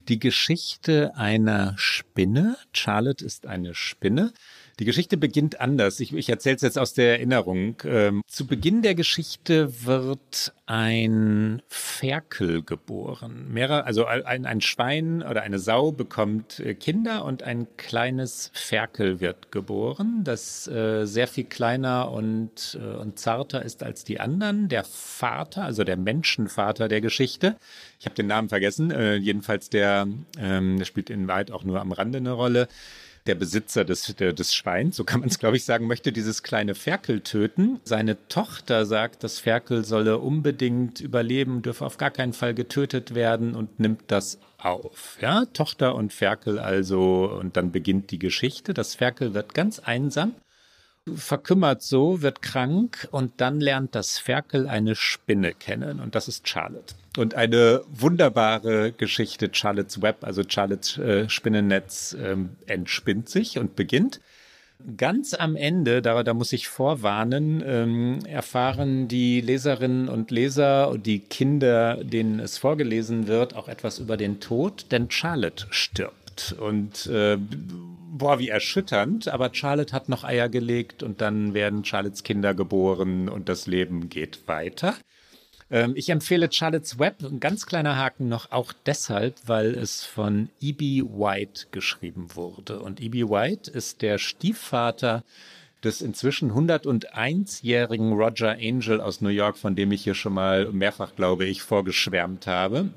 die 0.08 0.18
Geschichte 0.18 1.14
einer 1.16 1.74
Spinne. 1.76 2.56
Charlotte 2.72 3.24
ist 3.24 3.46
eine 3.46 3.74
Spinne 3.74 4.32
die 4.80 4.86
Geschichte 4.86 5.18
beginnt 5.18 5.60
anders. 5.60 6.00
Ich, 6.00 6.14
ich 6.14 6.30
erzähle 6.30 6.56
es 6.56 6.62
jetzt 6.62 6.78
aus 6.78 6.94
der 6.94 7.12
Erinnerung. 7.12 7.76
Ähm, 7.84 8.22
zu 8.26 8.46
Beginn 8.46 8.80
der 8.80 8.94
Geschichte 8.94 9.84
wird 9.84 10.54
ein 10.64 11.60
Ferkel 11.68 12.62
geboren. 12.62 13.52
Mehrere, 13.52 13.84
also 13.84 14.06
ein, 14.06 14.46
ein 14.46 14.62
Schwein 14.62 15.22
oder 15.22 15.42
eine 15.42 15.58
Sau 15.58 15.92
bekommt 15.92 16.60
äh, 16.60 16.74
Kinder 16.74 17.26
und 17.26 17.42
ein 17.42 17.66
kleines 17.76 18.50
Ferkel 18.54 19.20
wird 19.20 19.52
geboren, 19.52 20.22
das 20.24 20.66
äh, 20.66 21.04
sehr 21.04 21.28
viel 21.28 21.44
kleiner 21.44 22.10
und, 22.10 22.78
äh, 22.80 22.96
und 22.96 23.18
zarter 23.18 23.62
ist 23.62 23.82
als 23.82 24.04
die 24.04 24.18
anderen. 24.18 24.68
Der 24.68 24.84
Vater, 24.84 25.64
also 25.64 25.84
der 25.84 25.98
Menschenvater 25.98 26.88
der 26.88 27.02
Geschichte, 27.02 27.56
ich 27.98 28.06
habe 28.06 28.14
den 28.14 28.28
Namen 28.28 28.48
vergessen, 28.48 28.90
äh, 28.90 29.16
jedenfalls 29.16 29.68
der, 29.68 30.08
ähm, 30.38 30.78
der 30.78 30.86
spielt 30.86 31.10
in 31.10 31.28
Wahrheit 31.28 31.50
auch 31.50 31.64
nur 31.64 31.82
am 31.82 31.92
Rande 31.92 32.16
eine 32.16 32.32
Rolle 32.32 32.66
der 33.30 33.36
Besitzer 33.36 33.84
des, 33.84 34.12
des 34.16 34.54
Schweins, 34.54 34.96
so 34.96 35.04
kann 35.04 35.20
man 35.20 35.28
es 35.28 35.38
glaube 35.38 35.56
ich 35.56 35.64
sagen, 35.64 35.86
möchte 35.86 36.10
dieses 36.10 36.42
kleine 36.42 36.74
Ferkel 36.74 37.20
töten. 37.20 37.78
Seine 37.84 38.16
Tochter 38.26 38.86
sagt, 38.86 39.22
das 39.22 39.38
Ferkel 39.38 39.84
solle 39.84 40.18
unbedingt 40.18 41.00
überleben, 41.00 41.62
dürfe 41.62 41.86
auf 41.86 41.96
gar 41.96 42.10
keinen 42.10 42.32
Fall 42.32 42.54
getötet 42.54 43.14
werden 43.14 43.54
und 43.54 43.78
nimmt 43.78 44.02
das 44.08 44.40
auf. 44.58 45.16
Ja, 45.20 45.44
Tochter 45.44 45.94
und 45.94 46.12
Ferkel 46.12 46.58
also, 46.58 47.30
und 47.38 47.56
dann 47.56 47.70
beginnt 47.70 48.10
die 48.10 48.18
Geschichte. 48.18 48.74
Das 48.74 48.96
Ferkel 48.96 49.32
wird 49.32 49.54
ganz 49.54 49.78
einsam 49.78 50.34
verkümmert 51.14 51.82
so, 51.82 52.22
wird 52.22 52.42
krank 52.42 53.08
und 53.10 53.32
dann 53.40 53.60
lernt 53.60 53.94
das 53.94 54.18
Ferkel 54.18 54.68
eine 54.68 54.94
Spinne 54.94 55.52
kennen 55.54 56.00
und 56.00 56.14
das 56.14 56.28
ist 56.28 56.48
Charlotte. 56.48 56.94
Und 57.16 57.34
eine 57.34 57.82
wunderbare 57.90 58.92
Geschichte, 58.92 59.50
Charlotte's 59.52 60.00
Web, 60.00 60.18
also 60.22 60.42
Charlotte's 60.46 60.98
äh, 60.98 61.28
Spinnennetz, 61.28 62.16
ähm, 62.22 62.50
entspinnt 62.66 63.28
sich 63.28 63.58
und 63.58 63.74
beginnt. 63.74 64.20
Ganz 64.96 65.34
am 65.34 65.56
Ende, 65.56 66.00
da, 66.00 66.22
da 66.22 66.32
muss 66.32 66.52
ich 66.52 66.68
vorwarnen, 66.68 67.62
ähm, 67.66 68.20
erfahren 68.24 69.08
die 69.08 69.40
Leserinnen 69.40 70.08
und 70.08 70.30
Leser 70.30 70.88
und 70.88 71.04
die 71.04 71.18
Kinder, 71.18 72.02
denen 72.02 72.40
es 72.40 72.56
vorgelesen 72.56 73.26
wird, 73.26 73.56
auch 73.56 73.68
etwas 73.68 73.98
über 73.98 74.16
den 74.16 74.40
Tod, 74.40 74.86
denn 74.90 75.10
Charlotte 75.10 75.66
stirbt. 75.70 76.54
Und 76.58 77.06
äh, 77.08 77.36
boah, 78.10 78.38
wie 78.38 78.48
erschütternd, 78.48 79.28
aber 79.28 79.54
Charlotte 79.54 79.92
hat 79.92 80.08
noch 80.08 80.24
Eier 80.24 80.48
gelegt 80.48 81.02
und 81.02 81.20
dann 81.20 81.54
werden 81.54 81.84
Charlottes 81.84 82.22
Kinder 82.22 82.54
geboren 82.54 83.28
und 83.28 83.48
das 83.48 83.66
Leben 83.66 84.08
geht 84.08 84.46
weiter. 84.46 84.94
Ähm, 85.70 85.92
ich 85.94 86.08
empfehle 86.10 86.50
Charlotte's 86.50 86.98
Web, 86.98 87.22
ein 87.22 87.40
ganz 87.40 87.66
kleiner 87.66 87.96
Haken 87.96 88.28
noch, 88.28 88.50
auch 88.50 88.72
deshalb, 88.86 89.36
weil 89.46 89.74
es 89.74 90.04
von 90.04 90.48
E.B. 90.60 91.02
White 91.02 91.66
geschrieben 91.70 92.34
wurde. 92.34 92.80
Und 92.80 93.00
E.B. 93.00 93.24
White 93.24 93.70
ist 93.70 94.02
der 94.02 94.18
Stiefvater 94.18 95.22
des 95.84 96.02
inzwischen 96.02 96.52
101-jährigen 96.52 98.12
Roger 98.12 98.56
Angel 98.60 99.00
aus 99.00 99.20
New 99.20 99.30
York, 99.30 99.56
von 99.56 99.76
dem 99.76 99.92
ich 99.92 100.04
hier 100.04 100.14
schon 100.14 100.34
mal 100.34 100.70
mehrfach, 100.72 101.14
glaube 101.14 101.46
ich, 101.46 101.62
vorgeschwärmt 101.62 102.46
habe. 102.46 102.90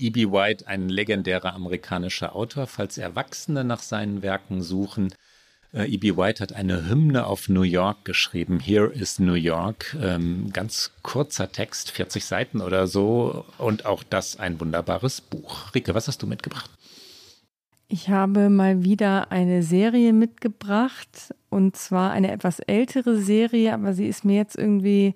E.B. 0.00 0.30
White, 0.30 0.68
ein 0.68 0.88
legendärer 0.88 1.54
amerikanischer 1.54 2.36
Autor, 2.36 2.68
falls 2.68 2.98
Erwachsene 2.98 3.64
nach 3.64 3.80
seinen 3.80 4.22
Werken 4.22 4.62
suchen. 4.62 5.12
Äh, 5.74 5.92
E.B. 5.92 6.16
White 6.16 6.40
hat 6.40 6.52
eine 6.52 6.88
Hymne 6.88 7.26
auf 7.26 7.48
New 7.48 7.62
York 7.62 8.04
geschrieben. 8.04 8.60
Here 8.60 8.86
is 8.86 9.18
New 9.18 9.34
York. 9.34 9.96
Ähm, 10.00 10.50
ganz 10.52 10.92
kurzer 11.02 11.50
Text, 11.50 11.90
40 11.90 12.24
Seiten 12.24 12.60
oder 12.60 12.86
so. 12.86 13.44
Und 13.58 13.86
auch 13.86 14.04
das 14.04 14.38
ein 14.38 14.60
wunderbares 14.60 15.20
Buch. 15.20 15.74
Rike, 15.74 15.94
was 15.94 16.06
hast 16.06 16.22
du 16.22 16.28
mitgebracht? 16.28 16.70
Ich 17.88 18.08
habe 18.08 18.50
mal 18.50 18.84
wieder 18.84 19.32
eine 19.32 19.64
Serie 19.64 20.12
mitgebracht. 20.12 21.34
Und 21.50 21.76
zwar 21.76 22.12
eine 22.12 22.30
etwas 22.30 22.60
ältere 22.60 23.18
Serie, 23.18 23.74
aber 23.74 23.94
sie 23.94 24.06
ist 24.06 24.24
mir 24.24 24.36
jetzt 24.36 24.56
irgendwie 24.56 25.14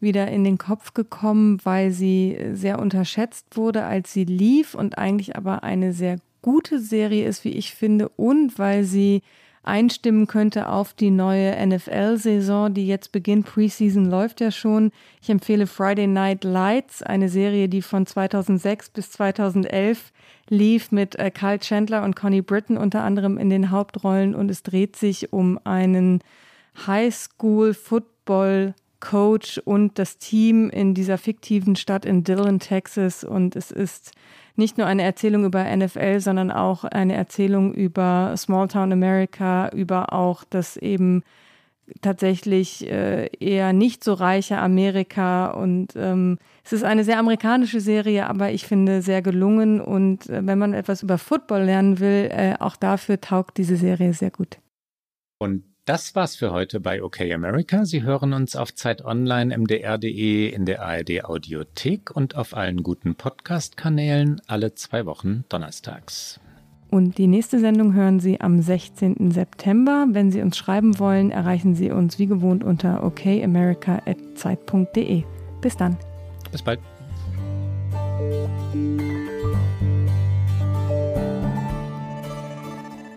wieder 0.00 0.28
in 0.28 0.44
den 0.44 0.58
Kopf 0.58 0.94
gekommen, 0.94 1.58
weil 1.64 1.90
sie 1.90 2.38
sehr 2.52 2.78
unterschätzt 2.78 3.56
wurde, 3.56 3.84
als 3.84 4.12
sie 4.12 4.24
lief 4.24 4.74
und 4.74 4.98
eigentlich 4.98 5.36
aber 5.36 5.62
eine 5.62 5.92
sehr 5.92 6.18
gute 6.42 6.78
Serie 6.78 7.26
ist, 7.26 7.44
wie 7.44 7.52
ich 7.52 7.74
finde, 7.74 8.08
und 8.10 8.58
weil 8.58 8.84
sie 8.84 9.22
einstimmen 9.64 10.26
könnte 10.26 10.68
auf 10.68 10.94
die 10.94 11.10
neue 11.10 11.54
NFL-Saison, 11.66 12.72
die 12.72 12.86
jetzt 12.86 13.12
beginnt. 13.12 13.44
Preseason 13.46 14.06
läuft 14.06 14.40
ja 14.40 14.50
schon. 14.50 14.90
Ich 15.20 15.28
empfehle 15.28 15.66
Friday 15.66 16.06
Night 16.06 16.42
Lights, 16.44 17.02
eine 17.02 17.28
Serie, 17.28 17.68
die 17.68 17.82
von 17.82 18.06
2006 18.06 18.88
bis 18.90 19.10
2011 19.12 20.12
lief 20.48 20.90
mit 20.90 21.16
äh, 21.16 21.30
Kyle 21.30 21.58
Chandler 21.58 22.02
und 22.02 22.16
Connie 22.16 22.40
Britton 22.40 22.78
unter 22.78 23.02
anderem 23.02 23.36
in 23.36 23.50
den 23.50 23.70
Hauptrollen 23.70 24.34
und 24.34 24.50
es 24.50 24.62
dreht 24.62 24.96
sich 24.96 25.32
um 25.32 25.60
einen 25.64 26.20
Highschool-Football- 26.86 28.74
Coach 29.00 29.58
und 29.64 29.98
das 29.98 30.18
Team 30.18 30.70
in 30.70 30.94
dieser 30.94 31.18
fiktiven 31.18 31.76
Stadt 31.76 32.04
in 32.04 32.24
Dillon, 32.24 32.58
Texas. 32.58 33.24
Und 33.24 33.56
es 33.56 33.70
ist 33.70 34.12
nicht 34.56 34.76
nur 34.76 34.86
eine 34.86 35.02
Erzählung 35.02 35.44
über 35.44 35.64
NFL, 35.64 36.20
sondern 36.20 36.50
auch 36.50 36.84
eine 36.84 37.14
Erzählung 37.14 37.74
über 37.74 38.34
Smalltown 38.36 38.92
America, 38.92 39.68
über 39.70 40.12
auch 40.12 40.44
das 40.44 40.76
eben 40.76 41.22
tatsächlich 42.00 42.86
äh, 42.90 43.28
eher 43.38 43.72
nicht 43.72 44.04
so 44.04 44.14
reiche 44.14 44.58
Amerika. 44.58 45.48
Und 45.52 45.94
ähm, 45.96 46.38
es 46.64 46.72
ist 46.72 46.84
eine 46.84 47.04
sehr 47.04 47.18
amerikanische 47.18 47.80
Serie, 47.80 48.28
aber 48.28 48.50
ich 48.50 48.66
finde 48.66 49.02
sehr 49.02 49.22
gelungen. 49.22 49.80
Und 49.80 50.28
äh, 50.28 50.44
wenn 50.44 50.58
man 50.58 50.74
etwas 50.74 51.02
über 51.02 51.18
Football 51.18 51.62
lernen 51.62 52.00
will, 52.00 52.28
äh, 52.32 52.54
auch 52.58 52.76
dafür 52.76 53.20
taugt 53.20 53.58
diese 53.58 53.76
Serie 53.76 54.12
sehr 54.12 54.30
gut. 54.30 54.58
Und 55.38 55.67
das 55.88 56.14
war's 56.14 56.36
für 56.36 56.52
heute 56.52 56.78
bei 56.80 57.02
OK 57.02 57.22
America. 57.22 57.86
Sie 57.86 58.02
hören 58.02 58.34
uns 58.34 58.56
auf 58.56 58.74
Zeit 58.74 59.02
Online, 59.04 59.56
mdr.de, 59.56 60.50
in 60.50 60.66
der 60.66 60.82
ARD 60.82 61.24
Audiothek 61.24 62.14
und 62.14 62.36
auf 62.36 62.54
allen 62.54 62.82
guten 62.82 63.14
Podcast-Kanälen 63.14 64.42
alle 64.46 64.74
zwei 64.74 65.06
Wochen 65.06 65.44
donnerstags. 65.48 66.40
Und 66.90 67.16
die 67.16 67.26
nächste 67.26 67.58
Sendung 67.58 67.94
hören 67.94 68.20
Sie 68.20 68.38
am 68.40 68.60
16. 68.60 69.30
September. 69.30 70.08
Wenn 70.10 70.30
Sie 70.30 70.42
uns 70.42 70.58
schreiben 70.58 70.98
wollen, 70.98 71.30
erreichen 71.30 71.74
Sie 71.74 71.90
uns 71.90 72.18
wie 72.18 72.26
gewohnt 72.26 72.64
unter 72.64 73.02
okamerica.zeit.de. 73.02 75.22
Bis 75.62 75.76
dann. 75.76 75.96
Bis 76.50 76.62
bald. 76.62 76.80